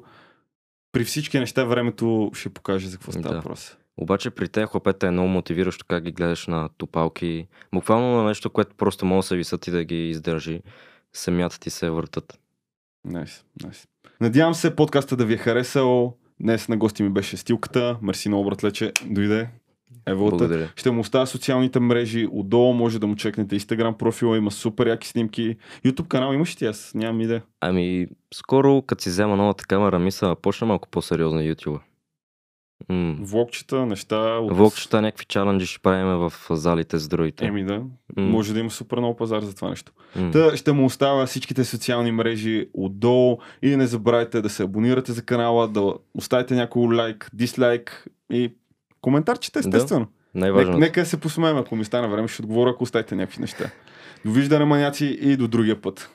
при 0.92 1.04
всички 1.04 1.40
неща 1.40 1.64
времето 1.64 2.32
ще 2.34 2.50
покаже 2.50 2.88
за 2.88 2.98
какво 2.98 3.12
става 3.12 3.30
Да. 3.30 3.36
въпрос. 3.36 3.78
Обаче 3.98 4.30
при 4.30 4.50
тези 4.50 4.66
хлапета 4.66 5.08
е 5.08 5.12
много 5.12 5.30
мотивиращо 5.30 5.86
как 5.90 6.04
ги 6.04 6.12
гледаш 6.12 6.48
на 6.48 6.70
топалки. 6.78 7.48
Буквално 7.74 8.18
на 8.18 8.24
нещо, 8.24 8.50
което 8.50 8.76
просто 8.76 9.06
може 9.06 9.18
да 9.26 9.28
се 9.28 9.36
висят 9.36 9.68
и 9.68 9.72
да 9.72 9.84
ги 9.84 10.10
издържи. 10.10 10.62
Самята 11.14 11.60
ти 11.60 11.70
се 11.70 11.90
въртат. 11.90 12.40
Найс, 13.06 13.44
найс. 13.64 13.88
Надявам 14.22 14.54
се 14.54 14.76
подкаста 14.76 15.16
да 15.16 15.26
ви 15.26 15.34
е 15.34 15.38
харесал. 15.38 16.18
Днес 16.40 16.68
на 16.68 16.78
гости 16.78 17.04
ми 17.04 17.10
беше 17.10 17.38
Стилката. 17.38 17.98
Мерси 18.02 18.30
много, 18.30 18.46
братле, 18.46 18.72
че 18.72 18.94
дойде. 19.06 19.50
Благодаря. 20.10 20.70
Ще 20.76 20.92
му 20.92 21.02
оставя 21.02 21.28
социалните 21.28 21.80
мрежи. 21.80 22.28
Отдолу 22.32 22.74
може 22.74 23.00
да 23.00 23.08
му 23.08 23.16
чекнете 23.16 23.60
Instagram 23.60 23.98
профила. 23.98 24.38
Има 24.38 24.52
супер 24.52 24.88
яки 24.88 25.08
снимки. 25.08 25.56
YouTube 25.86 26.08
канал 26.08 26.34
имаш 26.34 26.56
ти? 26.56 26.66
Аз 26.66 26.92
нямам 26.96 27.22
идея. 27.22 27.42
Ами, 27.62 28.08
скоро, 28.34 28.82
като 28.82 29.04
си 29.04 29.10
взема 29.10 29.36
новата 29.36 29.66
камера, 29.68 30.00
мисля, 30.00 30.36
почна 30.36 30.68
малко 30.68 30.88
по-сериозно 30.90 31.40
YouTube. 31.40 31.80
М- 32.90 33.16
Влогчета, 33.20 33.86
неща. 33.86 34.38
От... 34.38 34.58
Влогчета, 34.58 35.02
някакви 35.02 35.26
чаленджи 35.26 35.66
ще 35.66 35.80
правим 35.80 36.08
в 36.08 36.34
залите 36.50 37.00
с 37.00 37.08
другите. 37.08 37.46
Еми 37.46 37.64
да. 37.64 37.76
М. 37.76 37.90
Може 38.18 38.54
да 38.54 38.60
има 38.60 38.70
супер 38.70 38.98
много 38.98 39.16
пазар 39.16 39.42
за 39.42 39.56
това 39.56 39.70
нещо. 39.70 39.92
М. 40.16 40.32
Та 40.32 40.58
ще 40.58 40.72
му 40.72 40.86
оставя 40.86 41.26
всичките 41.26 41.64
социални 41.64 42.12
мрежи 42.12 42.68
отдолу 42.74 43.38
и 43.62 43.76
не 43.76 43.88
забравяйте 43.88 44.42
да 44.42 44.50
се 44.50 44.64
абонирате 44.64 45.12
за 45.12 45.26
канала, 45.26 45.68
да 45.68 45.94
оставите 46.14 46.56
някой 46.56 46.96
лайк, 46.96 47.30
дислайк 47.34 48.08
и 48.32 48.54
коментарчета, 49.02 49.60
естествено. 49.60 50.08
Най-важното. 50.36 50.78
Нека, 50.78 51.00
нека 51.00 51.10
се 51.10 51.20
посмеем, 51.20 51.58
ако 51.58 51.76
ми 51.76 51.86
стане 51.86 52.08
време, 52.08 52.28
ще 52.28 52.42
отговоря, 52.42 52.70
ако 52.70 52.84
оставите 52.84 53.16
някакви 53.16 53.42
неща. 53.42 53.70
Довиждане, 54.26 54.66
маняци 54.66 55.06
и 55.22 55.38
до 55.38 55.48
другия 55.48 55.82
път. 55.82 56.10